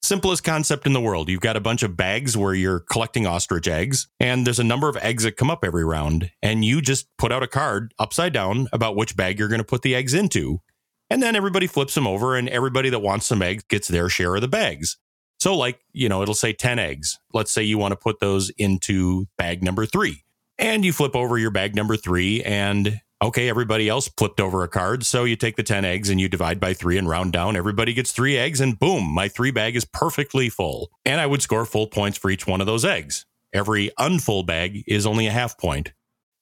Simplest 0.01 0.45
concept 0.45 0.85
in 0.85 0.93
the 0.93 1.01
world. 1.01 1.27
You've 1.27 1.41
got 1.41 1.57
a 1.57 1.61
bunch 1.61 1.83
of 1.83 1.97
bags 1.97 2.37
where 2.37 2.53
you're 2.53 2.79
collecting 2.79 3.27
ostrich 3.27 3.67
eggs, 3.67 4.07
and 4.19 4.47
there's 4.47 4.59
a 4.59 4.63
number 4.63 4.87
of 4.87 4.95
eggs 4.97 5.23
that 5.23 5.35
come 5.35 5.51
up 5.51 5.65
every 5.65 5.83
round. 5.83 6.31
And 6.41 6.63
you 6.63 6.81
just 6.81 7.07
put 7.17 7.33
out 7.33 7.43
a 7.43 7.47
card 7.47 7.93
upside 7.99 8.31
down 8.31 8.69
about 8.71 8.95
which 8.95 9.17
bag 9.17 9.37
you're 9.37 9.49
going 9.49 9.59
to 9.59 9.65
put 9.65 9.81
the 9.81 9.95
eggs 9.95 10.13
into. 10.13 10.61
And 11.09 11.21
then 11.21 11.35
everybody 11.35 11.67
flips 11.67 11.95
them 11.95 12.07
over, 12.07 12.37
and 12.37 12.47
everybody 12.47 12.89
that 12.89 12.99
wants 12.99 13.25
some 13.25 13.41
eggs 13.41 13.63
gets 13.67 13.89
their 13.89 14.07
share 14.07 14.35
of 14.35 14.41
the 14.41 14.47
bags. 14.47 14.97
So, 15.39 15.55
like, 15.55 15.79
you 15.93 16.09
know, 16.09 16.21
it'll 16.21 16.33
say 16.33 16.53
10 16.53 16.79
eggs. 16.79 17.17
Let's 17.33 17.51
say 17.51 17.63
you 17.63 17.77
want 17.77 17.93
to 17.93 17.95
put 17.95 18.19
those 18.19 18.49
into 18.57 19.27
bag 19.37 19.63
number 19.63 19.85
three. 19.85 20.23
And 20.57 20.83
you 20.83 20.91
flip 20.91 21.15
over 21.15 21.37
your 21.37 21.51
bag 21.51 21.75
number 21.75 21.95
three, 21.95 22.43
and 22.43 22.99
okay, 23.21 23.47
everybody 23.47 23.87
else 23.87 24.09
flipped 24.17 24.41
over 24.41 24.63
a 24.63 24.67
card. 24.67 25.05
So 25.05 25.23
you 25.23 25.37
take 25.37 25.55
the 25.55 25.63
10 25.63 25.85
eggs 25.85 26.09
and 26.09 26.19
you 26.19 26.27
divide 26.27 26.59
by 26.59 26.73
three 26.73 26.97
and 26.97 27.07
round 27.07 27.31
down. 27.31 27.55
Everybody 27.55 27.93
gets 27.93 28.11
three 28.11 28.37
eggs, 28.37 28.59
and 28.59 28.77
boom, 28.77 29.05
my 29.05 29.29
three 29.29 29.51
bag 29.51 29.77
is 29.77 29.85
perfectly 29.85 30.49
full. 30.49 30.91
And 31.05 31.21
I 31.21 31.25
would 31.25 31.41
score 31.41 31.65
full 31.65 31.87
points 31.87 32.17
for 32.17 32.29
each 32.29 32.45
one 32.45 32.59
of 32.59 32.67
those 32.67 32.83
eggs. 32.83 33.25
Every 33.53 33.91
unfull 33.97 34.45
bag 34.45 34.83
is 34.85 35.05
only 35.05 35.27
a 35.27 35.31
half 35.31 35.57
point. 35.57 35.93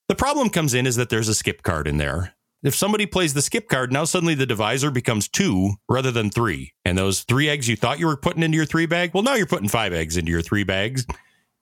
The 0.09 0.15
problem 0.15 0.49
comes 0.49 0.73
in 0.73 0.87
is 0.87 0.95
that 0.95 1.09
there's 1.09 1.29
a 1.29 1.35
skip 1.35 1.61
card 1.61 1.87
in 1.87 1.97
there. 1.97 2.33
If 2.63 2.75
somebody 2.75 3.05
plays 3.05 3.33
the 3.33 3.41
skip 3.41 3.69
card, 3.69 3.91
now 3.91 4.03
suddenly 4.03 4.33
the 4.33 4.45
divisor 4.45 4.89
becomes 4.89 5.27
two 5.27 5.73
rather 5.87 6.11
than 6.11 6.29
three. 6.29 6.73
And 6.83 6.97
those 6.97 7.21
three 7.21 7.49
eggs 7.49 7.67
you 7.67 7.75
thought 7.75 7.99
you 7.99 8.07
were 8.07 8.17
putting 8.17 8.41
into 8.41 8.55
your 8.55 8.65
three 8.65 8.87
bag, 8.87 9.11
well, 9.13 9.23
now 9.23 9.35
you're 9.35 9.45
putting 9.45 9.69
five 9.69 9.93
eggs 9.93 10.17
into 10.17 10.31
your 10.31 10.41
three 10.41 10.63
bags. 10.63 11.05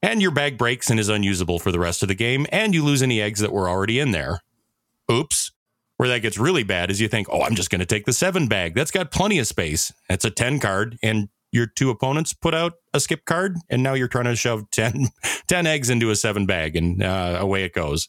And 0.01 0.21
your 0.21 0.31
bag 0.31 0.57
breaks 0.57 0.89
and 0.89 0.99
is 0.99 1.09
unusable 1.09 1.59
for 1.59 1.71
the 1.71 1.79
rest 1.79 2.01
of 2.03 2.07
the 2.09 2.15
game. 2.15 2.45
And 2.51 2.73
you 2.73 2.83
lose 2.83 3.01
any 3.01 3.21
eggs 3.21 3.39
that 3.39 3.51
were 3.51 3.67
already 3.67 3.99
in 3.99 4.11
there. 4.11 4.39
Oops. 5.11 5.51
Where 5.97 6.09
that 6.09 6.19
gets 6.19 6.37
really 6.37 6.63
bad 6.63 6.91
is 6.91 7.01
you 7.01 7.07
think, 7.07 7.27
oh, 7.31 7.41
I'm 7.41 7.55
just 7.55 7.69
going 7.69 7.79
to 7.79 7.85
take 7.85 8.05
the 8.05 8.13
seven 8.13 8.47
bag. 8.47 8.75
That's 8.75 8.91
got 8.91 9.11
plenty 9.11 9.39
of 9.39 9.47
space. 9.47 9.91
It's 10.09 10.25
a 10.25 10.29
10 10.29 10.59
card. 10.59 10.97
And 11.01 11.29
your 11.51 11.65
two 11.65 11.89
opponents 11.89 12.33
put 12.33 12.53
out 12.53 12.73
a 12.93 12.99
skip 12.99 13.25
card. 13.25 13.57
And 13.69 13.81
now 13.81 13.93
you're 13.93 14.07
trying 14.07 14.25
to 14.25 14.35
shove 14.35 14.69
10, 14.71 15.07
10 15.47 15.67
eggs 15.67 15.89
into 15.89 16.09
a 16.09 16.15
seven 16.15 16.45
bag. 16.45 16.75
And 16.75 17.01
uh, 17.01 17.37
away 17.39 17.63
it 17.63 17.73
goes. 17.73 18.07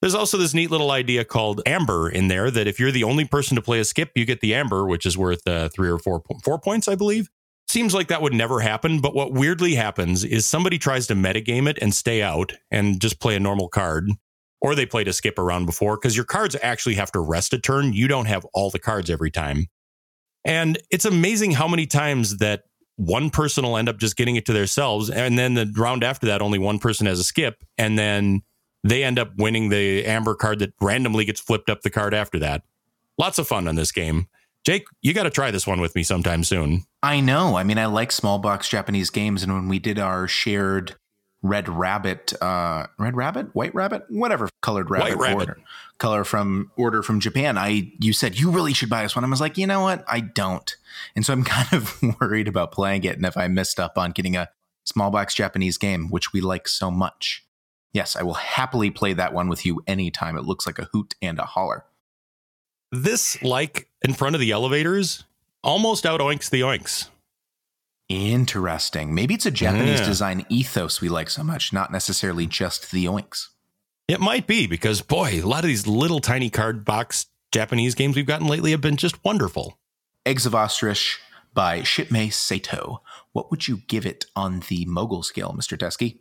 There's 0.00 0.14
also 0.14 0.36
this 0.36 0.52
neat 0.52 0.70
little 0.70 0.90
idea 0.90 1.24
called 1.24 1.62
amber 1.64 2.10
in 2.10 2.28
there 2.28 2.50
that 2.50 2.66
if 2.66 2.78
you're 2.78 2.90
the 2.90 3.04
only 3.04 3.24
person 3.24 3.56
to 3.56 3.62
play 3.62 3.80
a 3.80 3.84
skip, 3.84 4.10
you 4.14 4.24
get 4.24 4.40
the 4.40 4.54
amber, 4.54 4.86
which 4.86 5.06
is 5.06 5.16
worth 5.16 5.46
uh, 5.46 5.70
three 5.70 5.88
or 5.88 5.98
four 5.98 6.22
four 6.42 6.58
points, 6.58 6.88
I 6.88 6.94
believe. 6.94 7.30
Seems 7.68 7.94
like 7.94 8.08
that 8.08 8.20
would 8.20 8.34
never 8.34 8.60
happen, 8.60 9.00
but 9.00 9.14
what 9.14 9.32
weirdly 9.32 9.74
happens 9.74 10.22
is 10.22 10.44
somebody 10.44 10.78
tries 10.78 11.06
to 11.06 11.14
metagame 11.14 11.68
it 11.68 11.78
and 11.80 11.94
stay 11.94 12.22
out 12.22 12.52
and 12.70 13.00
just 13.00 13.18
play 13.20 13.34
a 13.34 13.40
normal 13.40 13.68
card, 13.68 14.10
or 14.60 14.74
they 14.74 14.84
played 14.84 15.08
a 15.08 15.12
skip 15.12 15.38
around 15.38 15.64
before 15.64 15.96
because 15.96 16.14
your 16.14 16.26
cards 16.26 16.54
actually 16.62 16.94
have 16.96 17.10
to 17.12 17.20
rest 17.20 17.54
a 17.54 17.58
turn. 17.58 17.94
You 17.94 18.06
don't 18.06 18.26
have 18.26 18.44
all 18.52 18.70
the 18.70 18.78
cards 18.78 19.08
every 19.08 19.30
time. 19.30 19.66
And 20.44 20.78
it's 20.90 21.06
amazing 21.06 21.52
how 21.52 21.66
many 21.66 21.86
times 21.86 22.36
that 22.36 22.64
one 22.96 23.30
person 23.30 23.64
will 23.64 23.78
end 23.78 23.88
up 23.88 23.96
just 23.96 24.16
getting 24.16 24.36
it 24.36 24.44
to 24.46 24.52
themselves. 24.52 25.08
And 25.10 25.38
then 25.38 25.54
the 25.54 25.72
round 25.76 26.04
after 26.04 26.26
that, 26.26 26.42
only 26.42 26.58
one 26.58 26.78
person 26.78 27.06
has 27.06 27.18
a 27.18 27.24
skip. 27.24 27.64
And 27.78 27.98
then 27.98 28.42
they 28.84 29.02
end 29.02 29.18
up 29.18 29.32
winning 29.36 29.70
the 29.70 30.04
amber 30.04 30.34
card 30.34 30.60
that 30.60 30.74
randomly 30.80 31.24
gets 31.24 31.40
flipped 31.40 31.70
up 31.70 31.82
the 31.82 31.90
card 31.90 32.14
after 32.14 32.38
that. 32.38 32.62
Lots 33.18 33.38
of 33.38 33.48
fun 33.48 33.66
on 33.66 33.74
this 33.74 33.90
game. 33.90 34.28
Jake, 34.64 34.86
you 35.02 35.12
got 35.12 35.24
to 35.24 35.30
try 35.30 35.50
this 35.50 35.66
one 35.66 35.80
with 35.80 35.94
me 35.94 36.02
sometime 36.02 36.44
soon. 36.44 36.84
I 37.02 37.20
know. 37.20 37.56
I 37.56 37.64
mean, 37.64 37.78
I 37.78 37.86
like 37.86 38.12
small 38.12 38.38
box 38.38 38.68
Japanese 38.68 39.10
games, 39.10 39.42
and 39.42 39.52
when 39.52 39.68
we 39.68 39.78
did 39.78 39.98
our 39.98 40.26
shared 40.26 40.96
Red 41.42 41.68
Rabbit, 41.68 42.32
uh, 42.42 42.86
Red 42.98 43.14
Rabbit, 43.14 43.54
White 43.54 43.74
Rabbit, 43.74 44.04
whatever 44.08 44.48
colored 44.62 44.88
rabbit, 44.88 45.18
rabbit. 45.18 45.34
order, 45.34 45.58
color 45.98 46.24
from 46.24 46.70
order 46.76 47.02
from 47.02 47.20
Japan. 47.20 47.58
I 47.58 47.92
you 48.00 48.14
said 48.14 48.38
you 48.38 48.50
really 48.50 48.72
should 48.72 48.88
buy 48.88 49.02
this 49.02 49.14
one. 49.14 49.24
I 49.24 49.28
was 49.28 49.42
like, 49.42 49.58
you 49.58 49.66
know 49.66 49.82
what, 49.82 50.02
I 50.08 50.20
don't, 50.20 50.74
and 51.14 51.24
so 51.26 51.34
I'm 51.34 51.44
kind 51.44 51.70
of 51.74 52.02
worried 52.18 52.48
about 52.48 52.72
playing 52.72 53.04
it, 53.04 53.16
and 53.16 53.26
if 53.26 53.36
I 53.36 53.48
missed 53.48 53.78
up 53.78 53.98
on 53.98 54.12
getting 54.12 54.36
a 54.36 54.48
small 54.84 55.10
box 55.10 55.34
Japanese 55.34 55.76
game, 55.76 56.08
which 56.08 56.32
we 56.32 56.40
like 56.40 56.68
so 56.68 56.90
much. 56.90 57.43
Yes, 57.94 58.16
I 58.16 58.22
will 58.22 58.34
happily 58.34 58.90
play 58.90 59.14
that 59.14 59.32
one 59.32 59.48
with 59.48 59.64
you 59.64 59.82
anytime. 59.86 60.36
It 60.36 60.44
looks 60.44 60.66
like 60.66 60.78
a 60.78 60.84
hoot 60.92 61.14
and 61.22 61.38
a 61.38 61.44
holler. 61.44 61.84
This, 62.92 63.40
like 63.42 63.88
in 64.02 64.12
front 64.14 64.34
of 64.34 64.40
the 64.40 64.50
elevators, 64.50 65.24
almost 65.62 66.04
out 66.04 66.20
oinks 66.20 66.50
the 66.50 66.60
oinks. 66.60 67.08
Interesting. 68.08 69.14
Maybe 69.14 69.34
it's 69.34 69.46
a 69.46 69.50
Japanese 69.50 70.00
Yeah. 70.00 70.06
design 70.06 70.46
ethos 70.48 71.00
we 71.00 71.08
like 71.08 71.30
so 71.30 71.42
much, 71.42 71.72
not 71.72 71.90
necessarily 71.90 72.46
just 72.46 72.90
the 72.90 73.06
oinks. 73.06 73.48
It 74.08 74.20
might 74.20 74.46
be 74.46 74.66
because, 74.66 75.00
boy, 75.00 75.40
a 75.42 75.46
lot 75.46 75.64
of 75.64 75.68
these 75.68 75.86
little 75.86 76.20
tiny 76.20 76.50
card 76.50 76.84
box 76.84 77.26
Japanese 77.52 77.94
games 77.94 78.16
we've 78.16 78.26
gotten 78.26 78.46
lately 78.46 78.72
have 78.72 78.82
been 78.82 78.96
just 78.98 79.24
wonderful. 79.24 79.78
Eggs 80.26 80.44
of 80.44 80.54
Ostrich 80.54 81.18
by 81.54 81.80
Shinpei 81.80 82.32
Sato. 82.32 83.02
What 83.32 83.50
would 83.50 83.66
you 83.68 83.78
give 83.88 84.04
it 84.04 84.26
on 84.36 84.60
the 84.68 84.84
mogul 84.84 85.22
scale, 85.22 85.54
Mr. 85.56 85.78
Teskey? 85.78 86.18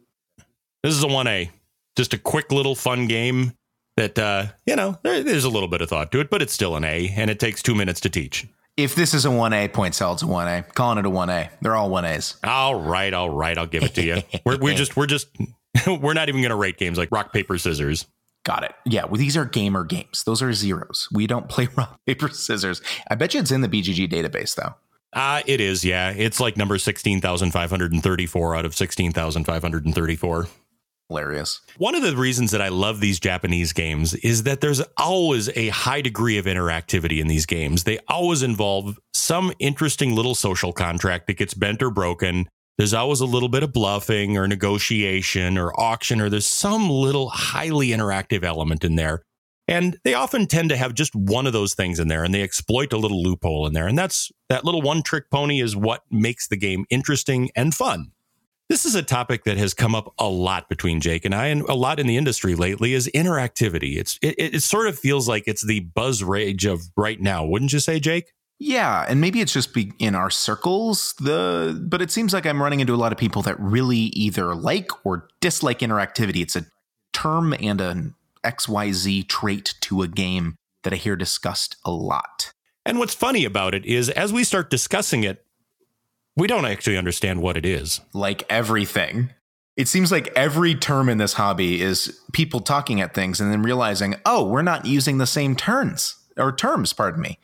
This 0.84 0.94
is 0.94 1.04
a 1.04 1.08
1A. 1.08 1.50
Just 1.96 2.14
a 2.14 2.18
quick 2.18 2.52
little 2.52 2.76
fun 2.76 3.08
game 3.08 3.54
that, 3.98 4.18
uh, 4.18 4.48
you 4.66 4.76
know, 4.76 4.98
there, 5.04 5.24
there's 5.24 5.44
a 5.44 5.50
little 5.50 5.70
bit 5.70 5.82
of 5.82 5.90
thought 5.90 6.12
to 6.12 6.20
it, 6.20 6.30
but 6.30 6.42
it's 6.42 6.54
still 6.54 6.76
an 6.76 6.84
A 6.84 7.14
and 7.16 7.30
it 7.30 7.40
takes 7.40 7.62
two 7.62 7.76
minutes 7.76 8.00
to 8.02 8.10
teach. 8.10 8.48
If 8.76 8.96
this 8.96 9.14
is 9.14 9.26
a 9.26 9.30
1A, 9.30 9.72
point 9.72 9.94
salad's 9.94 10.24
a 10.24 10.26
1A. 10.26 10.74
Calling 10.74 10.98
it 10.98 11.06
a 11.06 11.10
1A. 11.10 11.50
They're 11.62 11.76
all 11.76 11.92
1As. 11.92 12.38
All 12.44 12.74
right, 12.74 13.14
all 13.14 13.30
right, 13.30 13.56
I'll 13.56 13.68
give 13.68 13.84
it 13.84 13.94
to 13.96 14.04
you. 14.04 14.24
We're, 14.46 14.58
we're 14.58 14.76
just, 14.76 14.98
we're 14.98 15.06
just, 15.06 15.28
we're 15.88 16.14
not 16.14 16.30
even 16.30 16.42
going 16.42 16.50
to 16.50 16.56
rate 16.56 16.78
games 16.78 16.98
like 16.98 17.10
rock, 17.12 17.32
paper, 17.32 17.58
scissors. 17.60 18.08
Got 18.44 18.64
it. 18.64 18.74
Yeah, 18.86 19.06
well, 19.06 19.16
these 19.16 19.38
are 19.38 19.46
gamer 19.46 19.84
games. 19.86 20.24
Those 20.24 20.42
are 20.42 20.52
zeros. 20.54 21.08
We 21.12 21.28
don't 21.28 21.48
play 21.48 21.68
rock, 21.78 22.00
paper, 22.06 22.30
scissors. 22.30 22.82
I 23.10 23.16
bet 23.16 23.36
you 23.36 23.40
it's 23.40 23.52
in 23.52 23.62
the 23.62 23.70
BGG 23.70 24.12
database, 24.12 24.56
though. 24.56 24.74
Uh, 25.14 25.44
it 25.46 25.62
is, 25.62 25.86
yeah. 25.86 26.10
It's 26.10 26.40
like 26.40 26.58
number 26.58 26.80
16,534 26.80 28.56
out 28.56 28.66
of 28.66 28.76
16,534. 28.76 30.48
Hilarious. 31.14 31.62
One 31.78 31.94
of 31.94 32.02
the 32.02 32.18
reasons 32.18 32.50
that 32.52 32.62
I 32.62 32.70
love 32.70 33.00
these 33.00 33.20
Japanese 33.20 33.72
games 33.72 34.16
is 34.16 34.44
that 34.44 34.62
there's 34.62 34.82
always 34.98 35.48
a 35.56 35.70
high 35.70 36.02
degree 36.02 36.40
of 36.40 36.46
interactivity 36.46 37.20
in 37.22 37.28
these 37.28 37.46
games. 37.46 37.84
They 37.84 38.00
always 38.08 38.42
involve 38.42 38.98
some 39.14 39.54
interesting 39.60 40.16
little 40.16 40.34
social 40.34 40.74
contract 40.74 41.28
that 41.28 41.38
gets 41.38 41.54
bent 41.54 41.84
or 41.84 41.92
broken. 41.92 42.48
There's 42.80 42.96
always 42.96 43.20
a 43.20 43.28
little 43.28 43.48
bit 43.48 43.62
of 43.62 43.72
bluffing 43.72 44.38
or 44.38 44.48
negotiation 44.48 45.56
or 45.56 45.80
auction, 45.80 46.20
or 46.20 46.32
there's 46.32 46.48
some 46.48 46.90
little 46.90 47.30
highly 47.30 47.90
interactive 47.90 48.44
element 48.44 48.84
in 48.84 48.96
there. 48.96 49.22
And 49.68 50.00
they 50.04 50.16
often 50.16 50.48
tend 50.48 50.70
to 50.70 50.78
have 50.78 50.96
just 50.96 51.16
one 51.16 51.46
of 51.46 51.54
those 51.54 51.76
things 51.76 52.00
in 52.00 52.08
there 52.08 52.24
and 52.24 52.34
they 52.34 52.42
exploit 52.42 52.92
a 52.92 52.98
little 52.98 53.22
loophole 53.22 53.68
in 53.68 53.74
there. 53.74 53.86
And 53.86 53.96
that's 53.96 54.32
that 54.50 54.66
little 54.66 54.82
one 54.82 55.04
trick 55.04 55.30
pony 55.30 55.62
is 55.62 55.76
what 55.76 56.02
makes 56.10 56.48
the 56.48 56.58
game 56.58 56.86
interesting 56.90 57.52
and 57.56 57.76
fun. 57.76 58.14
This 58.70 58.86
is 58.86 58.96
a 58.96 59.04
topic 59.04 59.44
that 59.44 59.58
has 59.58 59.74
come 59.74 59.94
up 59.94 60.14
a 60.18 60.28
lot 60.28 60.70
between 60.70 61.02
Jake 61.02 61.26
and 61.26 61.36
I, 61.36 61.48
and 61.48 61.62
a 61.64 61.74
lot 61.74 62.00
in 62.00 62.08
the 62.08 62.18
industry 62.18 62.56
lately 62.56 62.94
is 62.94 63.10
interactivity. 63.14 63.98
It's 63.98 64.18
it, 64.22 64.36
it 64.38 64.64
sort 64.64 64.88
of 64.88 64.98
feels 64.98 65.28
like 65.28 65.44
it's 65.48 65.66
the 65.66 65.82
buzz 65.82 66.24
rage 66.24 66.66
of 66.66 66.84
right 66.96 67.20
now, 67.20 67.46
wouldn't 67.46 67.74
you 67.74 67.80
say, 67.80 68.00
Jake? 68.00 68.34
Yeah, 68.60 69.06
and 69.08 69.20
maybe 69.20 69.42
it's 69.42 69.52
just 69.52 69.74
be 69.74 69.92
in 70.00 70.16
our 70.16 70.30
circles. 70.30 71.14
The 71.20 71.78
but 71.88 72.02
it 72.02 72.12
seems 72.12 72.34
like 72.34 72.46
I'm 72.46 72.64
running 72.64 72.80
into 72.80 72.94
a 72.94 72.96
lot 72.96 73.12
of 73.12 73.18
people 73.18 73.42
that 73.42 73.60
really 73.60 73.98
either 73.98 74.56
like 74.56 74.90
or 75.06 75.28
dislike 75.42 75.80
interactivity. 75.80 76.42
It's 76.42 76.56
a 76.56 76.66
term 77.12 77.54
and 77.60 77.82
an 77.82 78.16
XYZ 78.46 79.28
trait 79.28 79.76
to 79.82 80.02
a 80.02 80.08
game 80.08 80.56
that 80.84 80.94
I 80.94 80.98
hear 80.98 81.16
discussed 81.16 81.76
a 81.84 81.92
lot. 81.92 82.54
And 82.86 83.00
what's 83.00 83.14
funny 83.14 83.46
about 83.46 83.74
it 83.74 83.86
is 83.86 84.10
as 84.10 84.34
we 84.34 84.44
start 84.44 84.70
discussing 84.70 85.24
it, 85.24 85.46
we 86.36 86.48
don't 86.48 86.66
actually 86.66 86.98
understand 86.98 87.42
what 87.42 87.58
it 87.58 87.66
is. 87.66 88.02
Like 88.14 88.44
everything. 88.50 89.30
It 89.76 89.88
seems 89.88 90.12
like 90.12 90.28
every 90.36 90.76
term 90.76 91.10
in 91.10 91.18
this 91.18 91.34
hobby 91.34 91.82
is 91.82 92.20
people 92.32 92.60
talking 92.60 93.02
at 93.02 93.14
things 93.14 93.42
and 93.42 93.52
then 93.52 93.64
realizing, 93.64 94.16
oh, 94.26 94.48
we're 94.48 94.62
not 94.62 94.86
using 94.86 95.18
the 95.18 95.26
same 95.26 95.56
turns 95.56 96.16
or 96.38 96.52
terms, 96.52 96.94
pardon 96.94 97.22
me. 97.22 97.40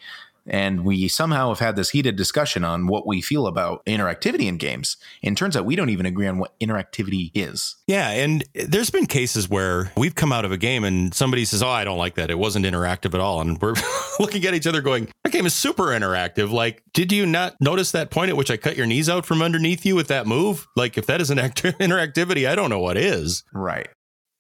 And 0.50 0.84
we 0.84 1.08
somehow 1.08 1.50
have 1.50 1.60
had 1.60 1.76
this 1.76 1.92
heated 1.92 2.16
discussion 2.16 2.64
on 2.64 2.88
what 2.88 3.06
we 3.06 3.22
feel 3.22 3.48
about 3.48 3.86
interactivity 3.86 4.48
in 4.48 4.58
games. 4.58 4.98
And 5.24 5.38
turns 5.38 5.56
out 5.56 5.66
we 5.66 5.76
don't 5.76 5.90
even 5.90 6.06
agree 6.06 6.28
on 6.28 6.40
what 6.40 6.58
interactivity 6.60 7.32
is. 7.34 7.76
Yeah, 7.88 8.10
and 8.10 8.44
there's 8.54 8.90
been 8.90 9.06
cases 9.06 9.50
where 9.50 9.92
we've 9.96 10.16
come 10.16 10.32
out 10.32 10.46
of 10.46 10.52
a 10.52 10.58
game 10.58 10.84
and 10.84 11.14
somebody 11.14 11.46
says, 11.46 11.64
"Oh, 11.64 11.70
I 11.70 11.84
don't 11.84 11.98
like 11.98 12.16
that. 12.16 12.32
It 12.32 12.40
wasn't 12.40 12.66
interactive 12.66 13.14
at 13.14 13.20
all." 13.20 13.42
And 13.42 13.60
we're 13.62 13.76
looking 14.20 14.46
at 14.46 14.54
each 14.54 14.68
other 14.68 14.82
going, 14.82 15.10
"That 15.24 15.34
game 15.34 15.46
is 15.46 15.54
super 15.54 15.88
interactive. 15.88 16.52
Like, 16.52 16.84
did 16.94 17.12
you 17.12 17.26
not 17.26 17.56
notice 17.60 17.92
that 17.92 18.12
point 18.12 18.30
at 18.30 18.38
which 18.38 18.52
I 18.52 18.58
cut 18.58 18.78
your 18.78 18.86
knees 18.86 19.10
out 19.10 19.26
from 19.26 19.42
underneath 19.42 19.86
you 19.86 19.96
with 19.96 20.08
that 20.08 20.28
move? 20.28 20.68
Like, 20.76 20.98
if 20.98 21.06
that 21.08 21.22
isn't 21.22 21.40
act- 21.40 21.64
interactivity, 21.64 22.48
I 22.48 22.56
don't 22.56 22.70
know 22.70 22.80
what 22.80 22.98
is." 22.98 23.44
Right. 23.54 23.88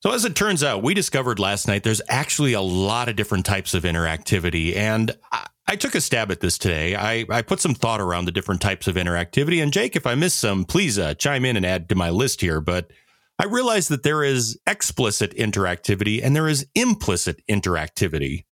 So, 0.02 0.14
as 0.14 0.24
it 0.24 0.34
turns 0.34 0.64
out, 0.64 0.82
we 0.82 0.94
discovered 0.94 1.40
last 1.40 1.68
night 1.68 1.84
there's 1.84 2.02
actually 2.08 2.54
a 2.54 2.62
lot 2.62 3.10
of 3.10 3.18
different 3.18 3.46
types 3.46 3.74
of 3.74 3.84
interactivity. 3.84 4.74
And 4.76 5.12
I, 5.32 5.48
I 5.70 5.76
took 5.76 5.94
a 5.94 6.02
stab 6.02 6.32
at 6.32 6.40
this 6.40 6.58
today. 6.58 6.96
I, 6.96 7.28
I 7.30 7.44
put 7.44 7.60
some 7.60 7.76
thought 7.76 8.02
around 8.02 8.26
the 8.26 8.32
different 8.32 8.60
types 8.60 8.88
of 8.88 8.96
interactivity. 8.96 9.62
And, 9.62 9.72
Jake, 9.72 9.96
if 9.96 10.08
I 10.08 10.16
miss 10.16 10.34
some, 10.34 10.66
please 10.66 10.98
uh, 10.98 11.14
chime 11.14 11.46
in 11.46 11.56
and 11.56 11.64
add 11.64 11.90
to 11.90 11.96
my 11.96 12.10
list 12.10 12.42
here. 12.42 12.60
But 12.60 12.90
I 13.38 13.46
realized 13.46 13.90
that 13.90 14.02
there 14.02 14.24
is 14.24 14.60
explicit 14.66 15.32
interactivity 15.38 16.22
and 16.24 16.36
there 16.36 16.48
is 16.48 16.66
implicit 16.74 17.44
interactivity. 17.48 18.46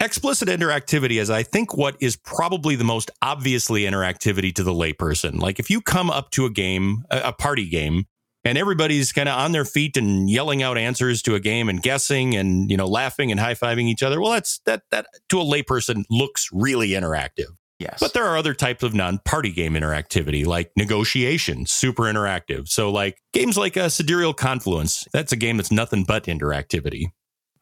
Explicit 0.00 0.48
interactivity 0.48 1.20
is, 1.20 1.28
I 1.28 1.42
think, 1.42 1.76
what 1.76 1.94
is 2.00 2.16
probably 2.16 2.74
the 2.74 2.84
most 2.84 3.10
obviously 3.20 3.82
interactivity 3.82 4.54
to 4.54 4.62
the 4.62 4.72
layperson. 4.72 5.40
Like 5.40 5.60
if 5.60 5.68
you 5.68 5.82
come 5.82 6.08
up 6.08 6.30
to 6.30 6.46
a 6.46 6.50
game, 6.50 7.04
a 7.10 7.34
party 7.34 7.68
game, 7.68 8.06
and 8.44 8.58
everybody's 8.58 9.12
kind 9.12 9.28
of 9.28 9.38
on 9.38 9.52
their 9.52 9.64
feet 9.64 9.96
and 9.96 10.28
yelling 10.28 10.62
out 10.62 10.76
answers 10.78 11.22
to 11.22 11.34
a 11.34 11.40
game 11.40 11.68
and 11.68 11.82
guessing 11.82 12.34
and 12.34 12.70
you 12.70 12.76
know 12.76 12.86
laughing 12.86 13.30
and 13.30 13.40
high-fiving 13.40 13.84
each 13.84 14.02
other. 14.02 14.20
Well 14.20 14.32
that's 14.32 14.60
that 14.66 14.82
that 14.90 15.06
to 15.28 15.40
a 15.40 15.44
layperson 15.44 16.04
looks 16.10 16.48
really 16.52 16.90
interactive. 16.90 17.56
Yes. 17.78 17.98
but 17.98 18.12
there 18.12 18.24
are 18.24 18.36
other 18.36 18.54
types 18.54 18.84
of 18.84 18.94
non-party 18.94 19.50
game 19.50 19.74
interactivity 19.74 20.46
like 20.46 20.70
negotiation 20.76 21.66
super 21.66 22.04
interactive. 22.04 22.68
So 22.68 22.92
like 22.92 23.18
games 23.32 23.56
like 23.56 23.76
a 23.76 23.90
sidereal 23.90 24.34
confluence 24.34 25.06
that's 25.12 25.32
a 25.32 25.36
game 25.36 25.56
that's 25.56 25.72
nothing 25.72 26.04
but 26.04 26.24
interactivity. 26.24 27.06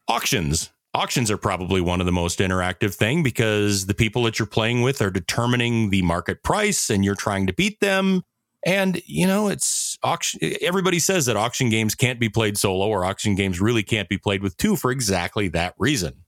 Auctions. 0.07 0.69
Auctions 0.93 1.31
are 1.31 1.37
probably 1.37 1.79
one 1.81 2.01
of 2.01 2.05
the 2.05 2.11
most 2.11 2.39
interactive 2.39 2.93
thing 2.93 3.23
because 3.23 3.85
the 3.85 3.93
people 3.93 4.23
that 4.23 4.37
you're 4.37 4.45
playing 4.45 4.81
with 4.81 5.01
are 5.01 5.09
determining 5.09 5.89
the 5.89 6.01
market 6.01 6.43
price 6.43 6.89
and 6.89 7.03
you're 7.05 7.15
trying 7.15 7.47
to 7.47 7.53
beat 7.53 7.79
them 7.79 8.21
and 8.63 9.01
you 9.05 9.27
know, 9.27 9.47
it's 9.47 9.97
auction. 10.03 10.39
Everybody 10.61 10.99
says 10.99 11.25
that 11.25 11.37
auction 11.37 11.69
games 11.69 11.95
can't 11.95 12.19
be 12.19 12.29
played 12.29 12.57
solo, 12.57 12.87
or 12.87 13.05
auction 13.05 13.35
games 13.35 13.59
really 13.59 13.83
can't 13.83 14.09
be 14.09 14.17
played 14.17 14.43
with 14.43 14.57
two 14.57 14.75
for 14.75 14.91
exactly 14.91 15.47
that 15.49 15.75
reason. 15.77 16.23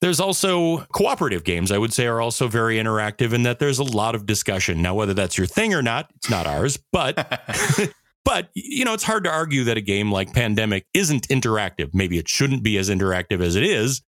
There's 0.00 0.20
also 0.20 0.78
cooperative 0.94 1.44
games, 1.44 1.70
I 1.70 1.76
would 1.76 1.92
say, 1.92 2.06
are 2.06 2.22
also 2.22 2.48
very 2.48 2.76
interactive 2.76 3.34
in 3.34 3.42
that 3.42 3.58
there's 3.58 3.78
a 3.78 3.84
lot 3.84 4.14
of 4.14 4.24
discussion. 4.24 4.80
Now, 4.80 4.94
whether 4.94 5.12
that's 5.12 5.36
your 5.36 5.46
thing 5.46 5.74
or 5.74 5.82
not, 5.82 6.10
it's 6.16 6.30
not 6.30 6.46
ours, 6.46 6.78
but 6.90 7.42
but 8.24 8.48
you 8.54 8.84
know, 8.84 8.94
it's 8.94 9.04
hard 9.04 9.24
to 9.24 9.30
argue 9.30 9.64
that 9.64 9.76
a 9.76 9.82
game 9.82 10.10
like 10.10 10.32
Pandemic 10.32 10.86
isn't 10.94 11.28
interactive. 11.28 11.90
Maybe 11.92 12.18
it 12.18 12.28
shouldn't 12.28 12.62
be 12.62 12.78
as 12.78 12.88
interactive 12.88 13.42
as 13.42 13.56
it 13.56 13.62
is, 13.62 14.02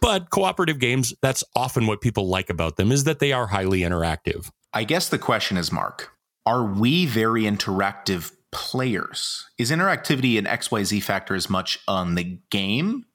but 0.00 0.30
cooperative 0.30 0.78
games, 0.78 1.14
that's 1.22 1.44
often 1.56 1.86
what 1.86 2.00
people 2.00 2.28
like 2.28 2.50
about 2.50 2.76
them 2.76 2.92
is 2.92 3.04
that 3.04 3.20
they 3.20 3.32
are 3.32 3.46
highly 3.46 3.80
interactive. 3.80 4.50
I 4.72 4.84
guess 4.84 5.08
the 5.08 5.18
question 5.18 5.56
is, 5.56 5.70
Mark, 5.70 6.12
are 6.46 6.64
we 6.64 7.06
very 7.06 7.42
interactive 7.42 8.32
players? 8.50 9.48
Is 9.58 9.70
interactivity 9.70 10.38
an 10.38 10.44
XYZ 10.44 11.02
factor 11.02 11.34
as 11.34 11.48
much 11.48 11.78
on 11.88 12.14
the 12.14 12.38
game, 12.50 13.06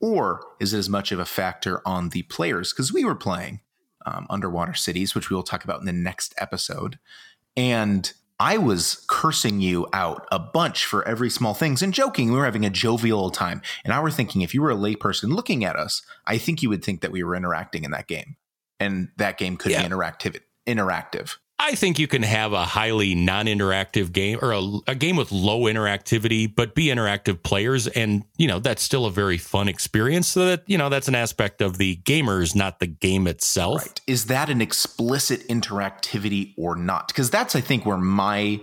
or 0.00 0.44
is 0.60 0.74
it 0.74 0.78
as 0.78 0.88
much 0.88 1.12
of 1.12 1.18
a 1.18 1.24
factor 1.24 1.80
on 1.86 2.10
the 2.10 2.22
players? 2.22 2.72
Because 2.72 2.92
we 2.92 3.04
were 3.04 3.14
playing 3.14 3.60
um, 4.06 4.26
Underwater 4.28 4.74
Cities, 4.74 5.14
which 5.14 5.30
we 5.30 5.36
will 5.36 5.42
talk 5.42 5.64
about 5.64 5.80
in 5.80 5.86
the 5.86 5.92
next 5.92 6.34
episode, 6.38 6.98
and 7.56 8.12
I 8.40 8.58
was 8.58 9.04
cursing 9.08 9.60
you 9.60 9.86
out 9.92 10.26
a 10.32 10.40
bunch 10.40 10.84
for 10.84 11.06
every 11.06 11.30
small 11.30 11.54
things 11.54 11.82
and 11.82 11.94
joking. 11.94 12.30
We 12.32 12.36
were 12.36 12.44
having 12.44 12.66
a 12.66 12.70
jovial 12.70 13.20
old 13.20 13.32
time. 13.34 13.62
And 13.84 13.94
I 13.94 14.00
were 14.00 14.10
thinking, 14.10 14.42
if 14.42 14.52
you 14.52 14.60
were 14.60 14.72
a 14.72 14.76
layperson 14.76 15.28
looking 15.32 15.64
at 15.64 15.76
us, 15.76 16.02
I 16.26 16.38
think 16.38 16.60
you 16.60 16.68
would 16.68 16.84
think 16.84 17.00
that 17.02 17.12
we 17.12 17.22
were 17.22 17.36
interacting 17.36 17.84
in 17.84 17.92
that 17.92 18.08
game. 18.08 18.34
And 18.80 19.10
that 19.18 19.38
game 19.38 19.56
could 19.56 19.70
Yeah. 19.70 19.82
be 19.86 19.88
interactive 19.88 20.40
interactive. 20.66 21.36
I 21.58 21.76
think 21.76 22.00
you 22.00 22.08
can 22.08 22.22
have 22.24 22.52
a 22.52 22.64
highly 22.64 23.14
non-interactive 23.14 24.12
game 24.12 24.38
or 24.42 24.52
a, 24.52 24.62
a, 24.88 24.94
game 24.94 25.16
with 25.16 25.30
low 25.30 25.62
interactivity, 25.62 26.52
but 26.52 26.74
be 26.74 26.86
interactive 26.86 27.44
players, 27.44 27.86
and 27.86 28.24
you 28.36 28.48
know 28.48 28.58
that's 28.58 28.82
still 28.82 29.06
a 29.06 29.10
very 29.10 29.38
fun 29.38 29.68
experience. 29.68 30.26
So 30.26 30.46
that 30.46 30.64
you 30.66 30.76
know 30.76 30.88
that's 30.88 31.06
an 31.06 31.14
aspect 31.14 31.62
of 31.62 31.78
the 31.78 31.96
gamers, 32.04 32.56
not 32.56 32.80
the 32.80 32.88
game 32.88 33.28
itself. 33.28 33.82
Right? 33.82 34.00
Is 34.08 34.26
that 34.26 34.50
an 34.50 34.60
explicit 34.60 35.46
interactivity 35.48 36.54
or 36.56 36.74
not? 36.74 37.08
Because 37.08 37.30
that's 37.30 37.54
I 37.54 37.60
think 37.60 37.86
where 37.86 37.98
my 37.98 38.60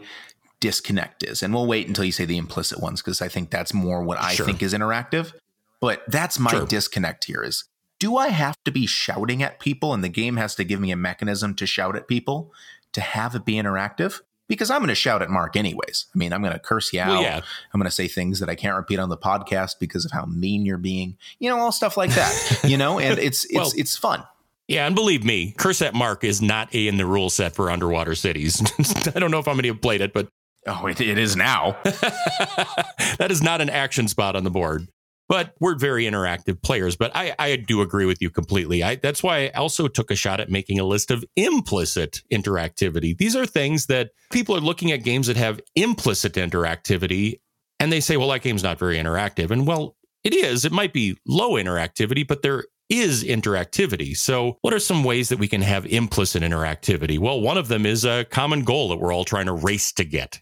disconnect 0.59 1.23
is, 1.23 1.41
and 1.41 1.53
we'll 1.53 1.67
wait 1.67 1.87
until 1.87 2.03
you 2.03 2.11
say 2.11 2.25
the 2.25 2.37
implicit 2.37 2.81
ones 2.81 3.01
because 3.01 3.21
I 3.21 3.29
think 3.29 3.51
that's 3.51 3.73
more 3.73 4.03
what 4.03 4.19
I 4.19 4.33
sure. 4.33 4.45
think 4.45 4.61
is 4.61 4.73
interactive. 4.73 5.33
But 5.79 6.03
that's 6.07 6.37
my 6.37 6.51
sure. 6.51 6.65
disconnect 6.65 7.23
here: 7.23 7.41
is 7.41 7.63
do 7.99 8.17
I 8.17 8.29
have 8.29 8.57
to 8.65 8.71
be 8.71 8.85
shouting 8.85 9.41
at 9.41 9.59
people, 9.59 9.93
and 9.93 10.03
the 10.03 10.09
game 10.09 10.35
has 10.35 10.55
to 10.55 10.65
give 10.65 10.81
me 10.81 10.91
a 10.91 10.97
mechanism 10.97 11.55
to 11.55 11.65
shout 11.65 11.95
at 11.95 12.09
people? 12.09 12.51
To 12.93 13.01
have 13.01 13.35
it 13.35 13.45
be 13.45 13.53
interactive 13.53 14.21
because 14.51 14.69
I'm 14.69 14.79
going 14.79 14.89
to 14.89 14.95
shout 14.95 15.21
at 15.21 15.29
Mark 15.29 15.55
anyways. 15.55 16.07
I 16.13 16.17
mean, 16.17 16.33
I'm 16.33 16.41
going 16.41 16.53
to 16.53 16.59
curse 16.59 16.91
you 16.91 16.99
out. 16.99 17.07
Well, 17.07 17.21
yeah. 17.21 17.37
I'm 17.73 17.79
going 17.79 17.85
to 17.85 17.91
say 17.91 18.09
things 18.09 18.39
that 18.41 18.49
I 18.49 18.55
can't 18.55 18.75
repeat 18.75 18.99
on 18.99 19.07
the 19.07 19.17
podcast 19.17 19.79
because 19.79 20.03
of 20.03 20.11
how 20.11 20.25
mean 20.25 20.65
you're 20.65 20.77
being. 20.77 21.17
You 21.39 21.49
know, 21.49 21.57
all 21.57 21.71
stuff 21.71 21.95
like 21.95 22.11
that. 22.11 22.61
you 22.67 22.77
know, 22.77 22.99
and 22.99 23.17
it's 23.17 23.45
it's 23.45 23.53
well, 23.53 23.71
it's 23.75 23.95
fun. 23.95 24.23
Yeah, 24.67 24.85
and 24.85 24.95
believe 24.95 25.23
me, 25.23 25.53
curse 25.57 25.81
at 25.81 25.93
Mark 25.93 26.23
is 26.23 26.41
not 26.41 26.73
a 26.75 26.87
in 26.87 26.97
the 26.97 27.05
rule 27.05 27.29
set 27.29 27.55
for 27.55 27.71
underwater 27.71 28.15
cities. 28.15 28.61
I 29.15 29.19
don't 29.19 29.31
know 29.31 29.39
if 29.39 29.47
I'm 29.47 29.55
going 29.55 29.63
to 29.63 29.69
have 29.69 29.81
played 29.81 30.01
it, 30.01 30.13
but 30.13 30.27
oh, 30.67 30.85
it, 30.87 30.99
it 31.01 31.17
is 31.17 31.35
now. 31.35 31.77
that 31.83 33.27
is 33.29 33.41
not 33.41 33.61
an 33.61 33.69
action 33.69 34.07
spot 34.07 34.35
on 34.35 34.43
the 34.43 34.51
board 34.51 34.87
but 35.32 35.53
we're 35.61 35.75
very 35.75 36.03
interactive 36.03 36.61
players. 36.61 36.97
But 36.97 37.15
I, 37.15 37.34
I 37.39 37.55
do 37.55 37.79
agree 37.79 38.05
with 38.05 38.21
you 38.21 38.29
completely. 38.29 38.84
I, 38.84 38.95
that's 38.95 39.23
why 39.23 39.45
I 39.45 39.49
also 39.51 39.88
took 39.88 40.11
a 40.11 40.15
shot 40.15 40.41
at 40.41 40.51
making 40.51 40.77
a 40.77 40.84
list 40.84 41.09
of 41.09 41.23
implicit 41.38 42.21
interactivity. 42.29 43.17
These 43.17 43.38
are 43.38 43.45
things 43.45 43.86
that 43.86 44.09
people 44.34 44.57
are 44.57 44.59
looking 44.59 44.91
at 44.91 45.05
games 45.05 45.27
that 45.27 45.38
have 45.38 45.61
implicit 45.73 46.34
interactivity 46.34 47.39
and 47.79 47.93
they 47.93 48.01
say, 48.01 48.17
well, 48.17 48.27
that 48.27 48.41
game's 48.41 48.61
not 48.61 48.77
very 48.77 48.97
interactive. 48.97 49.51
And 49.51 49.65
well, 49.65 49.95
it 50.25 50.34
is. 50.34 50.65
It 50.65 50.73
might 50.73 50.91
be 50.91 51.17
low 51.25 51.51
interactivity, 51.51 52.27
but 52.27 52.41
there 52.41 52.65
is 52.89 53.23
interactivity. 53.23 54.17
So, 54.17 54.57
what 54.59 54.73
are 54.73 54.79
some 54.79 55.05
ways 55.05 55.29
that 55.29 55.39
we 55.39 55.47
can 55.47 55.61
have 55.61 55.86
implicit 55.86 56.43
interactivity? 56.43 57.17
Well, 57.17 57.39
one 57.39 57.57
of 57.57 57.69
them 57.69 57.86
is 57.86 58.03
a 58.03 58.25
common 58.25 58.65
goal 58.65 58.89
that 58.89 58.97
we're 58.97 59.13
all 59.13 59.23
trying 59.23 59.45
to 59.45 59.53
race 59.53 59.93
to 59.93 60.03
get. 60.03 60.41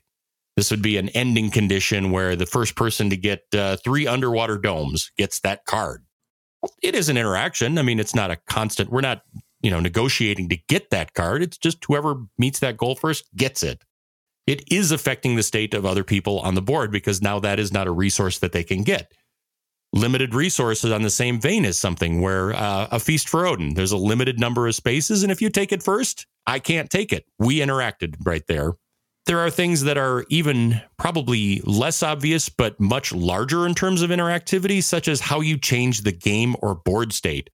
This 0.59 0.71
would 0.71 0.81
be 0.81 0.97
an 0.97 1.07
ending 1.11 1.51
condition 1.51 2.11
where 2.11 2.35
the 2.35 2.45
first 2.45 2.75
person 2.75 3.09
to 3.11 3.15
get 3.15 3.45
uh, 3.55 3.77
three 3.77 4.05
underwater 4.07 4.57
domes 4.57 5.09
gets 5.17 5.39
that 5.39 5.63
card. 5.63 6.03
It 6.83 6.95
is 6.95 7.07
an 7.07 7.15
interaction. 7.15 7.77
I 7.77 7.81
mean, 7.81 7.97
it's 7.97 8.13
not 8.13 8.29
a 8.29 8.35
constant. 8.35 8.91
We're 8.91 8.99
not, 8.99 9.21
you 9.61 9.71
know, 9.71 9.79
negotiating 9.79 10.49
to 10.49 10.57
get 10.67 10.89
that 10.89 11.13
card. 11.13 11.43
It's 11.43 11.57
just 11.57 11.85
whoever 11.85 12.25
meets 12.37 12.59
that 12.59 12.75
goal 12.75 12.95
first 12.95 13.33
gets 13.37 13.63
it. 13.63 13.85
It 14.47 14.69
is 14.69 14.91
affecting 14.91 15.37
the 15.37 15.43
state 15.43 15.73
of 15.73 15.85
other 15.85 16.03
people 16.03 16.41
on 16.41 16.55
the 16.55 16.61
board 16.61 16.91
because 16.91 17.21
now 17.21 17.39
that 17.39 17.57
is 17.57 17.71
not 17.71 17.87
a 17.87 17.91
resource 17.91 18.39
that 18.39 18.51
they 18.51 18.65
can 18.65 18.83
get. 18.83 19.13
Limited 19.93 20.35
resources 20.35 20.91
on 20.91 21.03
the 21.03 21.09
same 21.09 21.39
vein 21.39 21.63
as 21.63 21.77
something 21.77 22.19
where 22.19 22.51
uh, 22.53 22.89
a 22.91 22.99
feast 22.99 23.29
for 23.29 23.47
Odin, 23.47 23.75
there's 23.75 23.93
a 23.93 23.97
limited 23.97 24.41
number 24.41 24.67
of 24.67 24.75
spaces. 24.75 25.23
And 25.23 25.31
if 25.31 25.41
you 25.41 25.49
take 25.49 25.71
it 25.71 25.81
first, 25.81 26.27
I 26.45 26.59
can't 26.59 26.89
take 26.89 27.13
it. 27.13 27.23
We 27.37 27.59
interacted 27.59 28.15
right 28.25 28.43
there. 28.49 28.73
There 29.29 29.37
are 29.37 29.51
things 29.51 29.83
that 29.83 29.99
are 29.99 30.25
even 30.29 30.81
probably 30.97 31.61
less 31.63 32.01
obvious, 32.01 32.49
but 32.49 32.79
much 32.79 33.13
larger 33.13 33.67
in 33.67 33.75
terms 33.75 34.01
of 34.01 34.09
interactivity, 34.09 34.83
such 34.83 35.07
as 35.07 35.19
how 35.19 35.41
you 35.41 35.55
change 35.55 36.01
the 36.01 36.11
game 36.11 36.55
or 36.63 36.73
board 36.73 37.13
state. 37.13 37.51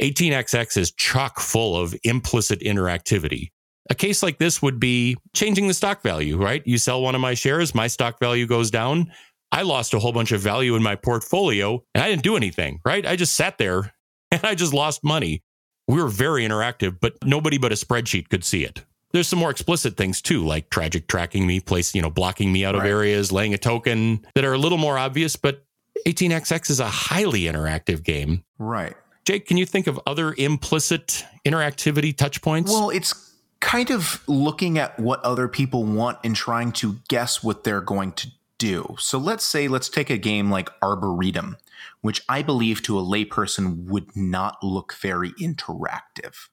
18xx 0.00 0.76
is 0.76 0.92
chock 0.92 1.40
full 1.40 1.76
of 1.76 1.92
implicit 2.04 2.60
interactivity. 2.60 3.48
A 3.90 3.96
case 3.96 4.22
like 4.22 4.38
this 4.38 4.62
would 4.62 4.78
be 4.78 5.16
changing 5.34 5.66
the 5.66 5.74
stock 5.74 6.04
value, 6.04 6.40
right? 6.40 6.62
You 6.64 6.78
sell 6.78 7.02
one 7.02 7.16
of 7.16 7.20
my 7.20 7.34
shares, 7.34 7.74
my 7.74 7.88
stock 7.88 8.20
value 8.20 8.46
goes 8.46 8.70
down. 8.70 9.12
I 9.50 9.62
lost 9.62 9.94
a 9.94 9.98
whole 9.98 10.12
bunch 10.12 10.30
of 10.30 10.40
value 10.40 10.76
in 10.76 10.84
my 10.84 10.94
portfolio 10.94 11.82
and 11.96 12.04
I 12.04 12.10
didn't 12.10 12.22
do 12.22 12.36
anything, 12.36 12.78
right? 12.84 13.04
I 13.04 13.16
just 13.16 13.34
sat 13.34 13.58
there 13.58 13.92
and 14.30 14.44
I 14.44 14.54
just 14.54 14.72
lost 14.72 15.02
money. 15.02 15.42
We 15.88 16.00
were 16.00 16.10
very 16.10 16.46
interactive, 16.46 17.00
but 17.00 17.14
nobody 17.24 17.58
but 17.58 17.72
a 17.72 17.74
spreadsheet 17.74 18.28
could 18.28 18.44
see 18.44 18.62
it 18.62 18.84
there's 19.12 19.28
some 19.28 19.38
more 19.38 19.50
explicit 19.50 19.96
things 19.96 20.20
too, 20.20 20.44
like 20.44 20.70
tragic 20.70 21.06
tracking 21.08 21.46
me, 21.46 21.60
place, 21.60 21.94
you 21.94 22.02
know, 22.02 22.10
blocking 22.10 22.52
me 22.52 22.64
out 22.64 22.74
of 22.74 22.84
areas, 22.84 23.32
laying 23.32 23.54
a 23.54 23.58
token 23.58 24.26
that 24.34 24.44
are 24.44 24.52
a 24.52 24.58
little 24.58 24.78
more 24.78 24.98
obvious, 24.98 25.36
but 25.36 25.64
18xx 26.06 26.70
is 26.70 26.80
a 26.80 26.88
highly 26.88 27.42
interactive 27.42 28.02
game. 28.02 28.44
Right. 28.58 28.94
Jake, 29.24 29.46
can 29.46 29.56
you 29.56 29.66
think 29.66 29.86
of 29.86 30.00
other 30.06 30.34
implicit 30.38 31.24
interactivity 31.46 32.16
touch 32.16 32.40
points? 32.40 32.70
Well, 32.70 32.90
it's 32.90 33.34
kind 33.60 33.90
of 33.90 34.22
looking 34.26 34.78
at 34.78 34.98
what 34.98 35.20
other 35.24 35.48
people 35.48 35.84
want 35.84 36.18
and 36.24 36.34
trying 36.36 36.72
to 36.72 36.96
guess 37.08 37.42
what 37.42 37.64
they're 37.64 37.80
going 37.80 38.12
to 38.12 38.28
do. 38.58 38.96
So 38.98 39.18
let's 39.18 39.44
say, 39.44 39.68
let's 39.68 39.88
take 39.88 40.10
a 40.10 40.18
game 40.18 40.50
like 40.50 40.70
Arboretum, 40.82 41.56
which 42.00 42.22
I 42.28 42.42
believe 42.42 42.82
to 42.82 42.98
a 42.98 43.02
layperson 43.02 43.84
would 43.84 44.16
not 44.16 44.62
look 44.62 44.94
very 44.94 45.32
interactive 45.32 46.48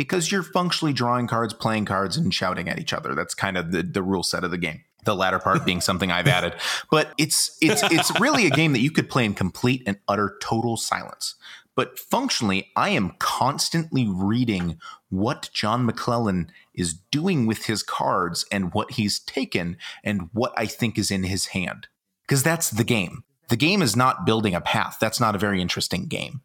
because 0.00 0.32
you're 0.32 0.42
functionally 0.42 0.94
drawing 0.94 1.26
cards, 1.26 1.52
playing 1.52 1.84
cards, 1.84 2.16
and 2.16 2.32
shouting 2.32 2.70
at 2.70 2.78
each 2.78 2.94
other. 2.94 3.14
That's 3.14 3.34
kind 3.34 3.58
of 3.58 3.70
the, 3.70 3.82
the 3.82 4.02
rule 4.02 4.22
set 4.22 4.44
of 4.44 4.50
the 4.50 4.56
game. 4.56 4.80
The 5.04 5.14
latter 5.14 5.38
part 5.38 5.66
being 5.66 5.82
something 5.82 6.10
I've 6.10 6.26
added, 6.26 6.54
but 6.90 7.12
it's 7.18 7.58
it's 7.60 7.82
it's 7.84 8.18
really 8.18 8.46
a 8.46 8.50
game 8.50 8.72
that 8.72 8.80
you 8.80 8.90
could 8.90 9.10
play 9.10 9.26
in 9.26 9.34
complete 9.34 9.82
and 9.86 9.98
utter 10.08 10.38
total 10.40 10.78
silence. 10.78 11.34
But 11.76 11.98
functionally, 11.98 12.70
I 12.76 12.90
am 12.90 13.12
constantly 13.18 14.08
reading 14.08 14.78
what 15.10 15.50
John 15.52 15.84
McClellan 15.84 16.50
is 16.74 16.94
doing 17.10 17.44
with 17.46 17.66
his 17.66 17.82
cards 17.82 18.46
and 18.50 18.72
what 18.72 18.92
he's 18.92 19.20
taken 19.20 19.76
and 20.02 20.30
what 20.32 20.54
I 20.56 20.64
think 20.64 20.96
is 20.96 21.10
in 21.10 21.24
his 21.24 21.48
hand. 21.48 21.88
Because 22.26 22.42
that's 22.42 22.70
the 22.70 22.84
game. 22.84 23.24
The 23.50 23.56
game 23.56 23.82
is 23.82 23.96
not 23.96 24.24
building 24.24 24.54
a 24.54 24.62
path. 24.62 24.96
That's 24.98 25.20
not 25.20 25.34
a 25.34 25.38
very 25.38 25.60
interesting 25.60 26.06
game 26.06 26.40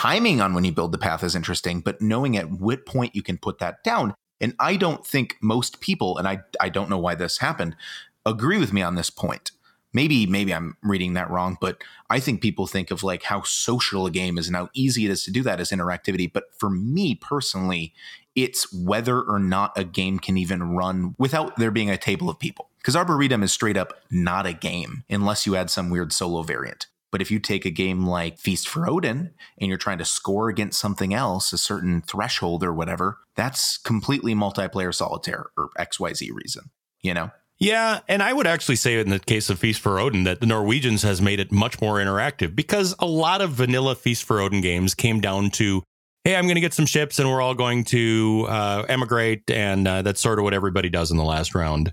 timing 0.00 0.40
on 0.40 0.54
when 0.54 0.64
you 0.64 0.72
build 0.72 0.92
the 0.92 0.98
path 0.98 1.22
is 1.22 1.36
interesting, 1.36 1.80
but 1.80 2.00
knowing 2.00 2.34
at 2.34 2.50
what 2.50 2.86
point 2.86 3.14
you 3.14 3.22
can 3.22 3.36
put 3.36 3.58
that 3.58 3.84
down. 3.84 4.14
And 4.40 4.54
I 4.58 4.76
don't 4.76 5.06
think 5.06 5.36
most 5.42 5.82
people, 5.82 6.16
and 6.16 6.26
I, 6.26 6.40
I 6.58 6.70
don't 6.70 6.88
know 6.88 6.96
why 6.96 7.14
this 7.14 7.36
happened, 7.36 7.76
agree 8.24 8.56
with 8.56 8.72
me 8.72 8.80
on 8.80 8.94
this 8.94 9.10
point. 9.10 9.50
Maybe, 9.92 10.24
maybe 10.24 10.54
I'm 10.54 10.78
reading 10.82 11.12
that 11.14 11.28
wrong, 11.28 11.58
but 11.60 11.82
I 12.08 12.18
think 12.18 12.40
people 12.40 12.66
think 12.66 12.90
of 12.90 13.02
like 13.02 13.24
how 13.24 13.42
social 13.42 14.06
a 14.06 14.10
game 14.10 14.38
is 14.38 14.46
and 14.46 14.56
how 14.56 14.70
easy 14.72 15.04
it 15.04 15.10
is 15.10 15.22
to 15.24 15.30
do 15.30 15.42
that 15.42 15.60
as 15.60 15.68
interactivity. 15.68 16.32
But 16.32 16.44
for 16.56 16.70
me 16.70 17.14
personally, 17.14 17.92
it's 18.34 18.72
whether 18.72 19.20
or 19.20 19.38
not 19.38 19.76
a 19.76 19.84
game 19.84 20.18
can 20.18 20.38
even 20.38 20.70
run 20.70 21.14
without 21.18 21.56
there 21.56 21.70
being 21.70 21.90
a 21.90 21.98
table 21.98 22.30
of 22.30 22.38
people. 22.38 22.70
Because 22.78 22.96
Arboretum 22.96 23.42
is 23.42 23.52
straight 23.52 23.76
up 23.76 24.00
not 24.10 24.46
a 24.46 24.54
game 24.54 25.04
unless 25.10 25.44
you 25.44 25.56
add 25.56 25.68
some 25.68 25.90
weird 25.90 26.14
solo 26.14 26.40
variant. 26.40 26.86
But 27.10 27.20
if 27.20 27.30
you 27.30 27.38
take 27.38 27.64
a 27.64 27.70
game 27.70 28.06
like 28.06 28.38
Feast 28.38 28.68
for 28.68 28.88
Odin 28.88 29.32
and 29.58 29.68
you're 29.68 29.78
trying 29.78 29.98
to 29.98 30.04
score 30.04 30.48
against 30.48 30.78
something 30.78 31.12
else, 31.12 31.52
a 31.52 31.58
certain 31.58 32.02
threshold 32.02 32.62
or 32.62 32.72
whatever, 32.72 33.18
that's 33.34 33.78
completely 33.78 34.34
multiplayer 34.34 34.94
solitaire 34.94 35.46
or 35.56 35.70
XYZ 35.78 36.30
reason, 36.32 36.70
you 37.00 37.14
know? 37.14 37.30
Yeah, 37.58 38.00
and 38.08 38.22
I 38.22 38.32
would 38.32 38.46
actually 38.46 38.76
say 38.76 38.98
in 38.98 39.10
the 39.10 39.18
case 39.18 39.50
of 39.50 39.58
Feast 39.58 39.80
for 39.80 39.98
Odin 39.98 40.24
that 40.24 40.40
the 40.40 40.46
Norwegians 40.46 41.02
has 41.02 41.20
made 41.20 41.40
it 41.40 41.52
much 41.52 41.80
more 41.80 41.96
interactive 41.96 42.56
because 42.56 42.94
a 42.98 43.06
lot 43.06 43.42
of 43.42 43.50
vanilla 43.50 43.94
Feast 43.94 44.24
for 44.24 44.40
Odin 44.40 44.62
games 44.62 44.94
came 44.94 45.20
down 45.20 45.50
to, 45.50 45.82
hey, 46.24 46.36
I'm 46.36 46.44
going 46.44 46.54
to 46.54 46.62
get 46.62 46.72
some 46.72 46.86
ships 46.86 47.18
and 47.18 47.28
we're 47.28 47.42
all 47.42 47.54
going 47.54 47.84
to 47.84 48.46
uh, 48.48 48.86
emigrate, 48.88 49.50
and 49.50 49.86
uh, 49.86 50.00
that's 50.00 50.22
sort 50.22 50.38
of 50.38 50.44
what 50.44 50.54
everybody 50.54 50.88
does 50.88 51.10
in 51.10 51.18
the 51.18 51.24
last 51.24 51.54
round 51.54 51.92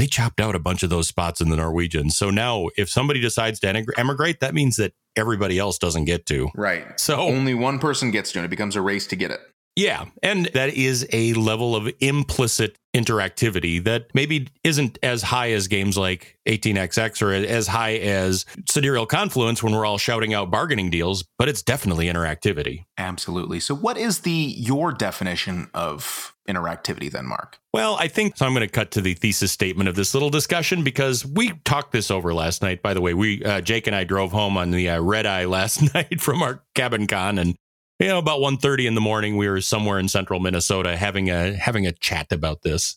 they 0.00 0.06
chopped 0.06 0.40
out 0.40 0.54
a 0.54 0.58
bunch 0.58 0.82
of 0.82 0.88
those 0.88 1.08
spots 1.08 1.42
in 1.42 1.50
the 1.50 1.56
Norwegian. 1.56 2.08
So 2.08 2.30
now 2.30 2.68
if 2.78 2.88
somebody 2.88 3.20
decides 3.20 3.60
to 3.60 3.86
emigrate, 3.98 4.40
that 4.40 4.54
means 4.54 4.76
that 4.76 4.94
everybody 5.14 5.58
else 5.58 5.76
doesn't 5.76 6.06
get 6.06 6.24
to. 6.26 6.48
Right. 6.54 6.98
So 6.98 7.16
only 7.16 7.52
one 7.52 7.78
person 7.78 8.10
gets 8.10 8.32
to 8.32 8.38
it. 8.38 8.46
It 8.46 8.48
becomes 8.48 8.76
a 8.76 8.80
race 8.80 9.06
to 9.08 9.16
get 9.16 9.30
it. 9.30 9.40
Yeah. 9.76 10.06
And 10.22 10.46
that 10.46 10.70
is 10.70 11.06
a 11.12 11.34
level 11.34 11.76
of 11.76 11.92
implicit 12.00 12.76
interactivity 12.94 13.82
that 13.84 14.06
maybe 14.14 14.48
isn't 14.64 14.98
as 15.02 15.22
high 15.22 15.52
as 15.52 15.68
games 15.68 15.96
like 15.96 16.38
18xx 16.48 17.22
or 17.22 17.32
as 17.32 17.66
high 17.68 17.96
as 17.96 18.46
Sidereal 18.68 19.06
Confluence 19.06 19.62
when 19.62 19.74
we're 19.74 19.86
all 19.86 19.98
shouting 19.98 20.34
out 20.34 20.50
bargaining 20.50 20.90
deals, 20.90 21.24
but 21.38 21.48
it's 21.48 21.62
definitely 21.62 22.06
interactivity. 22.06 22.84
Absolutely. 22.98 23.60
So 23.60 23.74
what 23.74 23.96
is 23.96 24.20
the 24.20 24.30
your 24.30 24.92
definition 24.92 25.70
of 25.72 26.29
interactivity 26.50 27.10
then, 27.10 27.26
Mark? 27.26 27.58
Well, 27.72 27.96
I 27.98 28.08
think 28.08 28.36
so. 28.36 28.46
I'm 28.46 28.52
going 28.52 28.66
to 28.66 28.72
cut 28.72 28.90
to 28.92 29.00
the 29.00 29.14
thesis 29.14 29.52
statement 29.52 29.88
of 29.88 29.94
this 29.94 30.14
little 30.14 30.30
discussion 30.30 30.82
because 30.82 31.24
we 31.24 31.52
talked 31.64 31.92
this 31.92 32.10
over 32.10 32.34
last 32.34 32.62
night. 32.62 32.82
By 32.82 32.94
the 32.94 33.00
way, 33.00 33.14
we 33.14 33.44
uh, 33.44 33.60
Jake 33.60 33.86
and 33.86 33.94
I 33.96 34.04
drove 34.04 34.32
home 34.32 34.56
on 34.56 34.70
the 34.70 34.90
uh, 34.90 35.00
red 35.00 35.26
eye 35.26 35.44
last 35.44 35.94
night 35.94 36.20
from 36.20 36.42
our 36.42 36.62
cabin 36.74 37.06
con, 37.06 37.38
and 37.38 37.56
you 38.00 38.08
know, 38.08 38.18
about 38.18 38.40
1.30 38.40 38.86
in 38.86 38.94
the 38.94 39.00
morning, 39.00 39.36
we 39.36 39.48
were 39.48 39.60
somewhere 39.60 39.98
in 39.98 40.08
central 40.08 40.40
Minnesota 40.40 40.96
having 40.96 41.30
a 41.30 41.54
having 41.54 41.86
a 41.86 41.92
chat 41.92 42.32
about 42.32 42.62
this. 42.62 42.96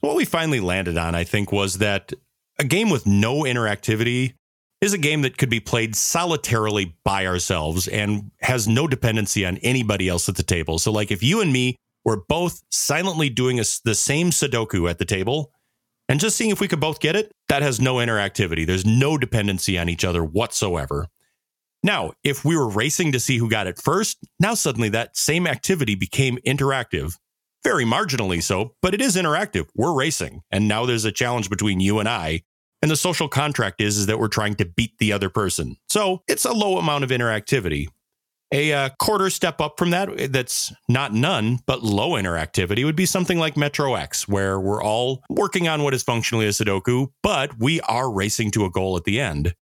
What 0.00 0.16
we 0.16 0.24
finally 0.24 0.60
landed 0.60 0.96
on, 0.96 1.14
I 1.14 1.24
think, 1.24 1.52
was 1.52 1.78
that 1.78 2.12
a 2.58 2.64
game 2.64 2.88
with 2.88 3.06
no 3.06 3.42
interactivity 3.42 4.34
is 4.80 4.92
a 4.92 4.98
game 4.98 5.22
that 5.22 5.36
could 5.38 5.50
be 5.50 5.60
played 5.60 5.96
solitarily 5.96 6.96
by 7.04 7.26
ourselves 7.26 7.88
and 7.88 8.30
has 8.40 8.68
no 8.68 8.86
dependency 8.86 9.44
on 9.44 9.58
anybody 9.58 10.08
else 10.08 10.28
at 10.28 10.36
the 10.36 10.42
table. 10.42 10.78
So, 10.78 10.92
like, 10.92 11.10
if 11.10 11.22
you 11.22 11.40
and 11.40 11.52
me 11.52 11.76
we're 12.08 12.16
both 12.26 12.62
silently 12.70 13.28
doing 13.28 13.60
a, 13.60 13.64
the 13.84 13.94
same 13.94 14.30
Sudoku 14.30 14.88
at 14.88 14.96
the 14.96 15.04
table 15.04 15.52
and 16.08 16.18
just 16.18 16.38
seeing 16.38 16.50
if 16.50 16.58
we 16.58 16.66
could 16.66 16.80
both 16.80 17.00
get 17.00 17.14
it. 17.14 17.30
That 17.50 17.60
has 17.60 17.82
no 17.82 17.96
interactivity. 17.96 18.66
There's 18.66 18.86
no 18.86 19.18
dependency 19.18 19.78
on 19.78 19.90
each 19.90 20.06
other 20.06 20.24
whatsoever. 20.24 21.08
Now, 21.82 22.12
if 22.24 22.46
we 22.46 22.56
were 22.56 22.70
racing 22.70 23.12
to 23.12 23.20
see 23.20 23.36
who 23.36 23.50
got 23.50 23.66
it 23.66 23.78
first, 23.78 24.16
now 24.40 24.54
suddenly 24.54 24.88
that 24.88 25.18
same 25.18 25.46
activity 25.46 25.96
became 25.96 26.38
interactive. 26.46 27.12
Very 27.62 27.84
marginally 27.84 28.42
so, 28.42 28.72
but 28.80 28.94
it 28.94 29.02
is 29.02 29.14
interactive. 29.14 29.66
We're 29.76 29.94
racing. 29.94 30.40
And 30.50 30.66
now 30.66 30.86
there's 30.86 31.04
a 31.04 31.12
challenge 31.12 31.50
between 31.50 31.78
you 31.78 31.98
and 31.98 32.08
I. 32.08 32.40
And 32.80 32.90
the 32.90 32.96
social 32.96 33.28
contract 33.28 33.82
is, 33.82 33.98
is 33.98 34.06
that 34.06 34.18
we're 34.18 34.28
trying 34.28 34.54
to 34.54 34.64
beat 34.64 34.96
the 34.98 35.12
other 35.12 35.28
person. 35.28 35.76
So 35.90 36.22
it's 36.26 36.46
a 36.46 36.52
low 36.52 36.78
amount 36.78 37.04
of 37.04 37.10
interactivity. 37.10 37.88
A 38.50 38.72
uh, 38.72 38.88
quarter 38.98 39.28
step 39.28 39.60
up 39.60 39.78
from 39.78 39.90
that, 39.90 40.32
that's 40.32 40.72
not 40.88 41.12
none, 41.12 41.58
but 41.66 41.82
low 41.82 42.12
interactivity, 42.12 42.82
would 42.84 42.96
be 42.96 43.04
something 43.04 43.38
like 43.38 43.58
Metro 43.58 43.94
X, 43.94 44.26
where 44.26 44.58
we're 44.58 44.82
all 44.82 45.22
working 45.28 45.68
on 45.68 45.82
what 45.82 45.92
is 45.92 46.02
functionally 46.02 46.46
a 46.46 46.50
Sudoku, 46.50 47.08
but 47.22 47.58
we 47.58 47.80
are 47.82 48.10
racing 48.10 48.50
to 48.52 48.64
a 48.64 48.70
goal 48.70 48.96
at 48.96 49.04
the 49.04 49.20
end. 49.20 49.54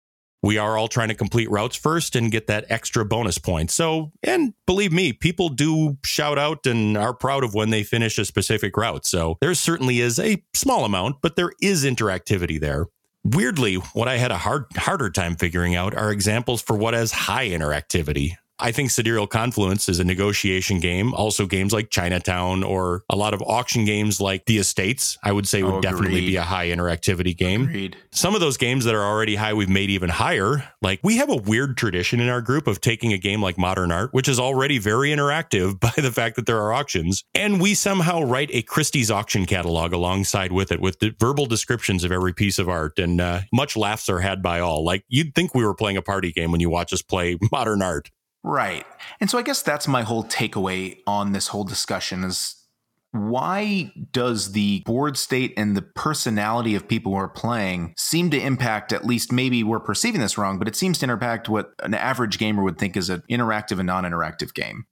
We 0.43 0.59
are 0.59 0.77
all 0.77 0.87
trying 0.87 1.07
to 1.07 1.15
complete 1.15 1.49
routes 1.49 1.75
first 1.75 2.15
and 2.15 2.31
get 2.31 2.45
that 2.45 2.65
extra 2.69 3.03
bonus 3.03 3.39
point. 3.39 3.71
So, 3.71 4.11
and 4.21 4.53
believe 4.67 4.93
me, 4.93 5.11
people 5.11 5.49
do 5.49 5.97
shout 6.05 6.37
out 6.37 6.67
and 6.67 6.95
are 6.95 7.15
proud 7.15 7.43
of 7.43 7.55
when 7.55 7.71
they 7.71 7.81
finish 7.81 8.19
a 8.19 8.25
specific 8.25 8.77
route. 8.77 9.07
So 9.07 9.37
there 9.41 9.55
certainly 9.55 10.01
is 10.01 10.19
a 10.19 10.43
small 10.53 10.85
amount, 10.85 11.23
but 11.23 11.35
there 11.35 11.53
is 11.63 11.83
interactivity 11.83 12.59
there. 12.59 12.85
Weirdly, 13.23 13.77
what 13.93 14.07
I 14.07 14.17
had 14.17 14.29
a 14.29 14.37
hard 14.37 14.65
harder 14.75 15.09
time 15.09 15.35
figuring 15.35 15.73
out 15.73 15.95
are 15.95 16.11
examples 16.11 16.61
for 16.61 16.77
what 16.77 16.93
has 16.93 17.11
high 17.11 17.47
interactivity. 17.47 18.37
I 18.57 18.71
think 18.71 18.89
Sidereal 18.89 19.27
Confluence 19.27 19.89
is 19.89 19.99
a 19.99 20.03
negotiation 20.03 20.79
game. 20.79 21.13
Also, 21.13 21.45
games 21.45 21.73
like 21.73 21.89
Chinatown 21.89 22.63
or 22.63 23.03
a 23.09 23.15
lot 23.15 23.33
of 23.33 23.41
auction 23.41 23.83
games 23.83 24.21
like 24.21 24.45
The 24.45 24.59
Estates, 24.59 25.17
I 25.23 25.33
would 25.33 25.47
say 25.47 25.61
would 25.61 25.75
oh, 25.75 25.81
definitely 25.81 26.21
be 26.21 26.35
a 26.37 26.41
high 26.41 26.67
interactivity 26.67 27.35
game. 27.35 27.63
Agreed. 27.63 27.97
Some 28.11 28.33
of 28.33 28.39
those 28.39 28.55
games 28.55 28.85
that 28.85 28.95
are 28.95 29.03
already 29.03 29.35
high, 29.35 29.53
we've 29.53 29.69
made 29.69 29.89
even 29.89 30.09
higher. 30.09 30.63
Like 30.81 31.01
we 31.03 31.17
have 31.17 31.29
a 31.29 31.35
weird 31.35 31.75
tradition 31.75 32.21
in 32.21 32.29
our 32.29 32.41
group 32.41 32.67
of 32.67 32.79
taking 32.79 33.11
a 33.11 33.17
game 33.17 33.41
like 33.41 33.57
Modern 33.57 33.91
Art, 33.91 34.13
which 34.13 34.29
is 34.29 34.39
already 34.39 34.77
very 34.77 35.09
interactive 35.09 35.79
by 35.79 35.93
the 35.97 36.11
fact 36.11 36.37
that 36.37 36.45
there 36.45 36.61
are 36.61 36.71
auctions, 36.71 37.25
and 37.33 37.59
we 37.59 37.73
somehow 37.73 38.21
write 38.21 38.49
a 38.53 38.61
Christie's 38.61 39.11
auction 39.11 39.45
catalog 39.45 39.91
alongside 39.91 40.51
with 40.53 40.71
it 40.71 40.79
with 40.79 40.99
the 40.99 41.13
verbal 41.19 41.45
descriptions 41.45 42.03
of 42.05 42.11
every 42.11 42.33
piece 42.33 42.57
of 42.57 42.69
art. 42.69 42.99
And 42.99 43.19
uh, 43.19 43.41
much 43.51 43.75
laughs 43.75 44.07
are 44.07 44.19
had 44.19 44.41
by 44.41 44.61
all. 44.61 44.85
Like 44.85 45.03
you'd 45.09 45.35
think 45.35 45.53
we 45.53 45.65
were 45.65 45.75
playing 45.75 45.97
a 45.97 46.01
party 46.01 46.31
game 46.31 46.51
when 46.51 46.61
you 46.61 46.69
watch 46.69 46.93
us 46.93 47.01
play 47.01 47.37
Modern 47.51 47.81
Art. 47.81 48.11
Right. 48.45 48.85
And 49.19 49.27
so 49.27 49.39
I 49.39 49.41
guess 49.41 49.63
that's 49.63 49.87
my 49.87 50.03
whole 50.03 50.23
takeaway 50.23 50.99
on 51.07 51.31
this 51.31 51.47
whole 51.47 51.63
discussion 51.63 52.23
is 52.23 52.55
why 53.11 53.91
does 54.11 54.51
the 54.51 54.83
board 54.85 55.17
state 55.17 55.51
and 55.57 55.75
the 55.75 55.81
personality 55.81 56.75
of 56.75 56.87
people 56.87 57.13
who 57.13 57.17
are 57.17 57.27
playing 57.27 57.95
seem 57.97 58.29
to 58.29 58.39
impact 58.39 58.93
at 58.93 59.03
least 59.03 59.31
maybe 59.31 59.63
we're 59.63 59.79
perceiving 59.79 60.19
this 60.21 60.37
wrong 60.37 60.59
but 60.59 60.67
it 60.67 60.75
seems 60.75 60.99
to 60.99 61.09
impact 61.09 61.47
what 61.47 61.71
an 61.81 61.93
average 61.93 62.37
gamer 62.37 62.61
would 62.61 62.77
think 62.77 62.97
is 62.97 63.09
an 63.09 63.23
interactive 63.31 63.79
and 63.79 63.87
non-interactive 63.87 64.53
game 64.53 64.83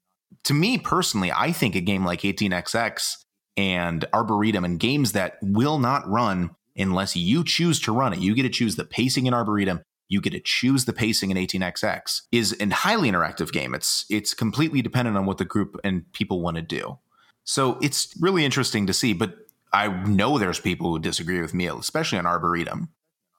to 0.46 0.54
me 0.54 0.78
personally 0.78 1.34
i 1.36 1.52
think 1.52 1.76
a 1.76 1.82
game 1.82 2.06
like 2.06 2.22
18xx 2.22 3.18
and 3.58 4.06
arboretum 4.14 4.64
and 4.64 4.80
games 4.80 5.12
that 5.12 5.36
will 5.42 5.78
not 5.78 6.08
run 6.08 6.52
unless 6.78 7.18
you 7.18 7.44
choose 7.44 7.82
to 7.82 7.92
run 7.92 8.14
it 8.14 8.20
you 8.20 8.34
get 8.34 8.44
to 8.44 8.50
choose 8.50 8.78
the 8.78 8.86
pacing 8.86 9.26
in 9.26 9.34
arboretum 9.34 9.82
you 10.08 10.22
get 10.22 10.32
to 10.32 10.40
choose 10.40 10.86
the 10.86 10.94
pacing 10.94 11.32
in 11.32 11.38
18xx 11.38 12.22
is 12.32 12.56
a 12.60 12.70
highly 12.70 13.10
interactive 13.10 13.52
game. 13.52 13.74
It's 13.74 14.06
it's 14.10 14.34
completely 14.34 14.82
dependent 14.82 15.18
on 15.18 15.26
what 15.26 15.38
the 15.38 15.46
group 15.46 15.80
and 15.84 16.12
people 16.14 16.42
want 16.42 16.58
to 16.58 16.62
do. 16.62 17.00
So 17.44 17.78
it's 17.82 18.14
really 18.20 18.46
interesting 18.46 18.88
to 18.88 18.94
see, 18.94 19.14
but 19.14 19.36
I 19.74 19.88
know 19.88 20.38
there's 20.38 20.60
people 20.60 20.92
who 20.92 21.00
disagree 21.00 21.42
with 21.42 21.54
me, 21.54 21.68
especially 21.68 22.20
on 22.20 22.26
Arboretum. 22.26 22.90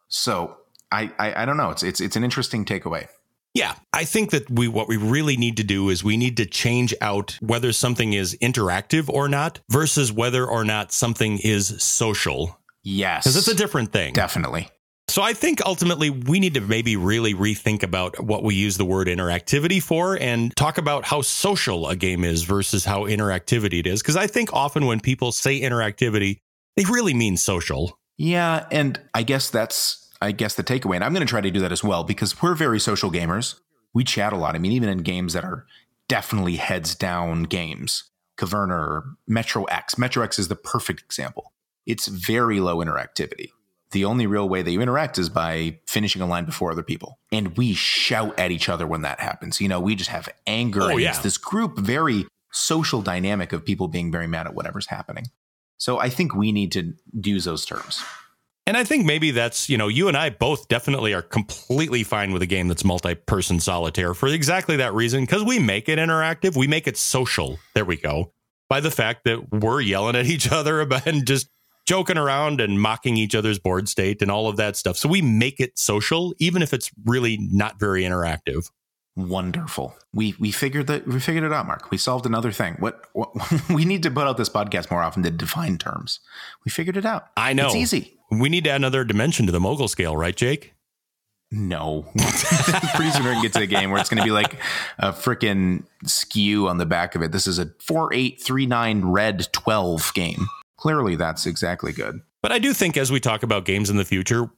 So 0.08 0.56
I, 0.90 1.10
I, 1.18 1.42
I 1.42 1.44
don't 1.44 1.56
know. 1.56 1.70
It's 1.70 1.82
it's 1.82 2.00
it's 2.00 2.16
an 2.16 2.24
interesting 2.24 2.64
takeaway. 2.64 3.08
Yeah, 3.54 3.76
I 3.92 4.04
think 4.04 4.30
that 4.32 4.50
we 4.50 4.66
what 4.66 4.88
we 4.88 4.96
really 4.96 5.36
need 5.36 5.56
to 5.58 5.64
do 5.64 5.88
is 5.88 6.02
we 6.02 6.16
need 6.16 6.36
to 6.38 6.46
change 6.46 6.92
out 7.00 7.38
whether 7.40 7.72
something 7.72 8.12
is 8.12 8.36
interactive 8.42 9.08
or 9.08 9.28
not 9.28 9.60
versus 9.70 10.12
whether 10.12 10.44
or 10.44 10.64
not 10.64 10.90
something 10.92 11.38
is 11.38 11.80
social. 11.82 12.58
Yes. 12.82 13.24
Because 13.24 13.36
it's 13.36 13.48
a 13.48 13.54
different 13.54 13.92
thing. 13.92 14.12
Definitely. 14.12 14.68
So 15.08 15.22
I 15.22 15.32
think 15.32 15.64
ultimately 15.64 16.10
we 16.10 16.40
need 16.40 16.54
to 16.54 16.60
maybe 16.60 16.96
really 16.96 17.34
rethink 17.34 17.82
about 17.82 18.18
what 18.24 18.42
we 18.42 18.54
use 18.54 18.76
the 18.76 18.84
word 18.84 19.06
interactivity 19.06 19.82
for 19.82 20.18
and 20.18 20.54
talk 20.56 20.78
about 20.78 21.04
how 21.04 21.22
social 21.22 21.88
a 21.88 21.94
game 21.94 22.24
is 22.24 22.42
versus 22.42 22.84
how 22.84 23.04
interactivity 23.04 23.80
it 23.80 23.86
is. 23.86 24.02
Because 24.02 24.16
I 24.16 24.26
think 24.26 24.52
often 24.52 24.86
when 24.86 25.00
people 25.00 25.30
say 25.30 25.60
interactivity, 25.60 26.38
they 26.76 26.84
really 26.84 27.14
mean 27.14 27.36
social. 27.36 27.98
Yeah. 28.16 28.66
And 28.72 29.00
I 29.14 29.22
guess 29.22 29.50
that's, 29.50 30.10
I 30.20 30.32
guess 30.32 30.54
the 30.54 30.64
takeaway. 30.64 30.96
And 30.96 31.04
I'm 31.04 31.12
going 31.12 31.26
to 31.26 31.30
try 31.30 31.40
to 31.40 31.50
do 31.50 31.60
that 31.60 31.72
as 31.72 31.84
well 31.84 32.02
because 32.02 32.42
we're 32.42 32.54
very 32.54 32.80
social 32.80 33.10
gamers. 33.10 33.60
We 33.92 34.04
chat 34.04 34.32
a 34.32 34.36
lot. 34.36 34.54
I 34.54 34.58
mean, 34.58 34.72
even 34.72 34.88
in 34.88 34.98
games 34.98 35.34
that 35.34 35.44
are 35.44 35.66
definitely 36.08 36.56
heads 36.56 36.94
down 36.94 37.44
games, 37.44 38.10
Caverna 38.36 38.70
or 38.72 39.04
Metro 39.28 39.64
X. 39.64 39.96
Metro 39.96 40.24
X 40.24 40.38
is 40.38 40.48
the 40.48 40.56
perfect 40.56 41.02
example. 41.02 41.52
It's 41.86 42.08
very 42.08 42.58
low 42.58 42.78
interactivity 42.78 43.50
the 43.94 44.04
only 44.04 44.26
real 44.26 44.46
way 44.46 44.60
that 44.60 44.70
you 44.70 44.82
interact 44.82 45.16
is 45.16 45.30
by 45.30 45.78
finishing 45.86 46.20
a 46.20 46.26
line 46.26 46.44
before 46.44 46.70
other 46.70 46.82
people. 46.82 47.18
And 47.32 47.56
we 47.56 47.72
shout 47.72 48.38
at 48.38 48.50
each 48.50 48.68
other 48.68 48.86
when 48.86 49.00
that 49.02 49.20
happens. 49.20 49.60
You 49.60 49.68
know, 49.68 49.80
we 49.80 49.94
just 49.94 50.10
have 50.10 50.28
anger. 50.46 50.82
Oh, 50.82 50.96
yeah. 50.98 51.10
It's 51.10 51.20
this 51.20 51.38
group, 51.38 51.78
very 51.78 52.26
social 52.52 53.00
dynamic 53.00 53.52
of 53.52 53.64
people 53.64 53.88
being 53.88 54.12
very 54.12 54.26
mad 54.26 54.46
at 54.46 54.54
whatever's 54.54 54.86
happening. 54.86 55.26
So 55.78 55.98
I 55.98 56.10
think 56.10 56.34
we 56.34 56.52
need 56.52 56.72
to 56.72 56.92
use 57.24 57.44
those 57.44 57.64
terms. 57.64 58.02
And 58.66 58.76
I 58.76 58.84
think 58.84 59.04
maybe 59.04 59.30
that's, 59.30 59.68
you 59.68 59.76
know, 59.76 59.88
you 59.88 60.08
and 60.08 60.16
I 60.16 60.30
both 60.30 60.68
definitely 60.68 61.12
are 61.12 61.22
completely 61.22 62.02
fine 62.02 62.32
with 62.32 62.42
a 62.42 62.46
game 62.46 62.68
that's 62.68 62.84
multi 62.84 63.14
person 63.14 63.60
solitaire 63.60 64.14
for 64.14 64.28
exactly 64.28 64.76
that 64.76 64.94
reason, 64.94 65.22
because 65.22 65.44
we 65.44 65.58
make 65.58 65.88
it 65.88 65.98
interactive. 65.98 66.56
We 66.56 66.66
make 66.66 66.86
it 66.86 66.96
social. 66.96 67.58
There 67.74 67.84
we 67.84 67.96
go. 67.96 68.32
By 68.70 68.80
the 68.80 68.90
fact 68.90 69.24
that 69.24 69.52
we're 69.52 69.82
yelling 69.82 70.16
at 70.16 70.26
each 70.26 70.50
other 70.50 70.80
about 70.82 71.06
and 71.06 71.26
just 71.26 71.48
joking 71.86 72.18
around 72.18 72.60
and 72.60 72.80
mocking 72.80 73.16
each 73.16 73.34
other's 73.34 73.58
board 73.58 73.88
state 73.88 74.22
and 74.22 74.30
all 74.30 74.48
of 74.48 74.56
that 74.56 74.76
stuff. 74.76 74.96
So 74.96 75.08
we 75.08 75.22
make 75.22 75.60
it 75.60 75.78
social, 75.78 76.34
even 76.38 76.62
if 76.62 76.72
it's 76.72 76.90
really 77.04 77.38
not 77.40 77.78
very 77.78 78.02
interactive. 78.02 78.70
Wonderful. 79.16 79.94
We 80.12 80.34
we 80.40 80.50
figured 80.50 80.88
that 80.88 81.06
we 81.06 81.20
figured 81.20 81.44
it 81.44 81.52
out, 81.52 81.66
Mark. 81.68 81.92
We 81.92 81.98
solved 81.98 82.26
another 82.26 82.50
thing. 82.50 82.74
What, 82.80 83.04
what 83.12 83.30
we 83.70 83.84
need 83.84 84.02
to 84.02 84.10
put 84.10 84.26
out 84.26 84.36
this 84.36 84.48
podcast 84.48 84.90
more 84.90 85.02
often 85.02 85.22
to 85.22 85.30
define 85.30 85.78
terms. 85.78 86.18
We 86.64 86.70
figured 86.70 86.96
it 86.96 87.06
out. 87.06 87.26
I 87.36 87.52
know. 87.52 87.66
It's 87.66 87.76
easy. 87.76 88.18
We 88.32 88.48
need 88.48 88.64
to 88.64 88.70
add 88.70 88.76
another 88.76 89.04
dimension 89.04 89.46
to 89.46 89.52
the 89.52 89.60
mogul 89.60 89.86
scale, 89.86 90.16
right, 90.16 90.34
Jake? 90.34 90.74
No. 91.52 92.06
Pretty 92.96 93.12
soon 93.12 93.22
we're 93.22 93.34
gonna 93.34 93.42
get 93.42 93.52
to 93.52 93.60
a 93.60 93.66
game 93.66 93.92
where 93.92 94.00
it's 94.00 94.10
gonna 94.10 94.24
be 94.24 94.32
like 94.32 94.56
a 94.98 95.12
freaking 95.12 95.84
skew 96.04 96.68
on 96.68 96.78
the 96.78 96.86
back 96.86 97.14
of 97.14 97.22
it. 97.22 97.30
This 97.30 97.46
is 97.46 97.60
a 97.60 97.70
four 97.78 98.12
eight 98.12 98.42
three 98.42 98.66
nine 98.66 99.04
red 99.04 99.46
twelve 99.52 100.12
game 100.14 100.48
clearly 100.84 101.16
that's 101.16 101.46
exactly 101.46 101.92
good. 101.92 102.20
But 102.42 102.52
I 102.52 102.58
do 102.58 102.74
think 102.74 102.98
as 102.98 103.10
we 103.10 103.18
talk 103.18 103.42
about 103.42 103.64
games 103.64 103.88
in 103.88 103.96
the 103.96 104.04
future, 104.04 104.50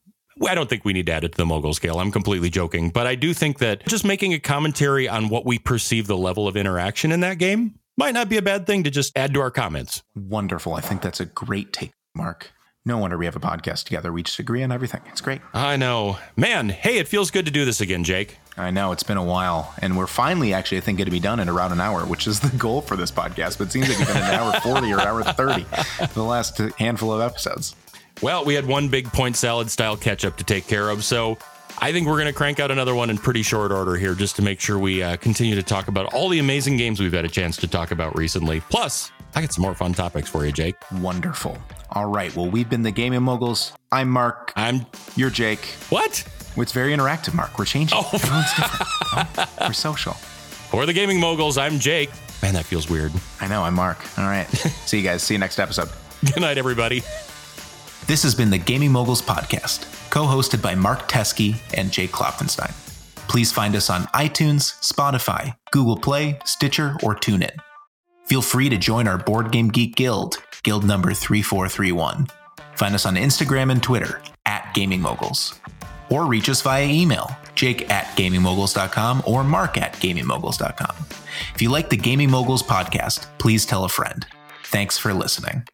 I 0.45 0.57
don't 0.57 0.69
think 0.69 0.85
we 0.85 0.93
need 0.93 1.07
to 1.07 1.13
add 1.13 1.23
it 1.23 1.33
to 1.33 1.37
the 1.37 1.47
mogul 1.47 1.73
scale. 1.73 2.01
I'm 2.01 2.11
completely 2.11 2.51
joking. 2.51 2.91
But 2.91 3.07
I 3.07 3.15
do 3.15 3.33
think 3.33 3.59
that 3.61 3.87
just 3.87 4.05
making 4.05 4.35
a 4.35 4.41
commentary 4.41 5.09
on 5.09 5.29
what 5.29 5.47
we 5.47 5.61
perceive 5.61 6.09
the 6.09 6.17
level 6.17 6.49
of 6.49 6.57
interaction 6.57 7.13
in 7.13 7.21
that 7.21 7.39
game 7.39 7.79
might 7.97 8.13
not 8.13 8.29
be 8.29 8.39
a 8.39 8.43
bad 8.43 8.67
thing 8.67 8.83
to 8.83 8.91
just 8.91 9.17
add 9.17 9.35
to 9.35 9.41
our 9.41 9.53
comments. 9.53 10.03
Wonderful. 10.17 10.75
I 10.75 10.81
think 10.81 11.01
that's 11.01 11.21
a 11.21 11.27
great 11.27 11.73
take, 11.73 11.93
Mark. 12.13 12.51
No 12.85 12.99
wonder 12.99 13.17
we 13.17 13.27
have 13.27 13.37
a 13.37 13.41
podcast 13.41 13.85
together. 13.85 14.13
We 14.13 14.25
just 14.25 14.41
agree 14.41 14.65
on 14.65 14.73
everything. 14.73 15.03
It's 15.07 15.21
great. 15.21 15.41
I 15.55 15.77
know. 15.77 16.19
Man, 16.37 16.71
hey, 16.71 16.99
it 16.99 17.07
feels 17.07 17.31
good 17.31 17.45
to 17.47 17.53
do 17.53 17.65
this 17.65 17.81
again, 17.81 18.03
Jake. 18.03 18.37
I 18.59 18.71
know. 18.71 18.93
It's 18.93 19.03
been 19.03 19.19
a 19.19 19.25
while. 19.25 19.75
And 19.83 19.97
we're 19.97 20.07
finally 20.07 20.55
actually, 20.55 20.79
I 20.79 20.81
think, 20.81 20.99
going 20.99 21.07
to 21.07 21.11
be 21.11 21.21
done 21.21 21.41
in 21.41 21.49
around 21.49 21.73
an 21.73 21.81
hour, 21.81 22.07
which 22.07 22.27
is 22.27 22.41
the 22.41 22.57
goal 22.57 22.81
for 22.81 22.97
this 22.97 23.11
podcast. 23.11 23.59
But 23.59 23.69
it 23.69 23.73
seems 23.73 23.89
like 23.89 24.01
it's 24.01 24.13
been 24.13 24.23
an 24.23 24.35
hour 24.35 24.61
40 24.61 24.93
or 24.93 25.01
hour 25.01 25.23
30 25.23 25.63
for 25.65 26.07
the 26.15 26.25
last 26.25 26.59
handful 26.79 27.13
of 27.13 27.21
episodes. 27.21 27.77
Well, 28.23 28.45
we 28.45 28.55
had 28.55 28.67
one 28.67 28.89
big 28.89 29.13
point 29.13 29.37
salad 29.37 29.71
style 29.71 29.97
catch 29.97 30.25
up 30.25 30.39
to 30.39 30.45
take 30.45 30.67
care 30.67 30.89
of. 30.89 31.05
So 31.05 31.37
I 31.79 31.93
think 31.93 32.07
we're 32.07 32.15
going 32.15 32.27
to 32.27 32.33
crank 32.33 32.59
out 32.59 32.71
another 32.71 32.95
one 32.95 33.11
in 33.11 33.19
pretty 33.19 33.43
short 33.43 33.73
order 33.73 33.97
here 33.97 34.15
just 34.15 34.37
to 34.37 34.43
make 34.43 34.59
sure 34.59 34.79
we 34.79 35.03
uh, 35.03 35.17
continue 35.17 35.55
to 35.55 35.63
talk 35.63 35.89
about 35.89 36.15
all 36.15 36.31
the 36.31 36.39
amazing 36.39 36.79
games 36.79 36.99
we've 36.99 37.13
had 37.13 37.27
a 37.27 37.29
chance 37.29 37.59
to 37.59 37.69
talk 37.69 37.91
about 37.91 38.17
recently. 38.17 38.61
Plus, 38.71 39.11
I 39.35 39.43
got 39.43 39.53
some 39.53 39.63
more 39.63 39.75
fun 39.75 39.93
topics 39.93 40.31
for 40.31 40.47
you, 40.47 40.53
Jake. 40.53 40.77
Wonderful. 40.93 41.59
All 41.91 42.07
right. 42.07 42.35
Well, 42.35 42.49
we've 42.49 42.71
been 42.71 42.83
the 42.83 42.91
Gaming 42.91 43.23
Moguls. 43.23 43.73
I'm 43.93 44.09
Mark. 44.09 44.55
I'm. 44.57 44.87
You're 45.15 45.31
Jake. 45.31 45.67
What? 45.91 46.25
It's 46.57 46.73
very 46.73 46.93
interactive, 46.95 47.35
Mark. 47.35 47.59
We're 47.59 47.65
changing. 47.67 47.99
Oh. 48.01 48.09
Everyone's 48.15 48.55
different. 48.55 48.89
oh, 49.39 49.67
we're 49.69 49.73
social. 49.73 50.13
For 50.15 50.87
the 50.87 50.93
Gaming 50.93 51.21
Moguls, 51.21 51.59
I'm 51.59 51.79
Jake. 51.79 52.11
Man, 52.43 52.55
that 52.55 52.65
feels 52.65 52.89
weird. 52.91 53.13
I 53.41 53.49
know. 53.49 53.63
I'm 53.63 53.75
Mark. 53.75 53.99
All 54.19 54.25
right. 54.25 54.47
See 54.87 54.99
you 54.99 55.03
guys. 55.05 55.23
See 55.23 55.35
you 55.35 55.39
next 55.39 55.59
episode. 55.59 55.89
Good 56.25 56.41
night, 56.41 56.59
everybody. 56.59 57.01
This 58.07 58.23
has 58.23 58.35
been 58.35 58.51
the 58.51 58.59
Gaming 58.59 58.91
Moguls 58.93 59.23
podcast, 59.23 60.11
co 60.11 60.25
hosted 60.25 60.63
by 60.63 60.75
Mark 60.75 61.09
Teskey 61.09 61.57
and 61.75 61.91
Jake 61.91 62.11
Klopfenstein. 62.13 62.73
Please 63.29 63.51
find 63.53 63.75
us 63.75 63.91
on 63.91 64.03
iTunes, 64.09 64.79
Spotify, 64.81 65.57
Google 65.73 65.97
Play, 65.97 66.39
Stitcher, 66.45 66.97
or 67.03 67.15
TuneIn. 67.17 67.57
Feel 68.27 68.43
free 68.43 68.69
to 68.69 68.77
join 68.77 69.09
our 69.09 69.19
Board 69.19 69.51
Game 69.51 69.69
Geek 69.69 69.97
Guild, 69.97 70.37
guild 70.63 70.85
number 70.85 71.13
3431. 71.13 72.29
Find 72.75 72.95
us 72.95 73.07
on 73.07 73.15
Instagram 73.17 73.71
and 73.73 73.83
Twitter 73.83 74.21
at 74.45 74.73
Gaming 74.75 75.01
Moguls. 75.01 75.59
Or 76.09 76.27
reach 76.27 76.49
us 76.49 76.63
via 76.63 76.87
email, 76.87 77.31
jake 77.55 77.91
at 77.91 78.07
gamingmoguls.com 78.17 79.23
or 79.27 79.45
mark 79.45 79.79
at 79.79 79.95
gamingmoguls.com. 79.95 80.97
If 81.55 81.63
you 81.63 81.71
like 81.71 81.91
the 81.91 81.97
Gaming 81.97 82.31
Moguls 82.31 82.63
podcast, 82.63 83.27
please 83.39 83.67
tell 83.67 83.85
a 83.85 83.89
friend. 83.89 84.27
Thanks 84.65 84.99
for 84.99 85.13
listening. 85.13 85.65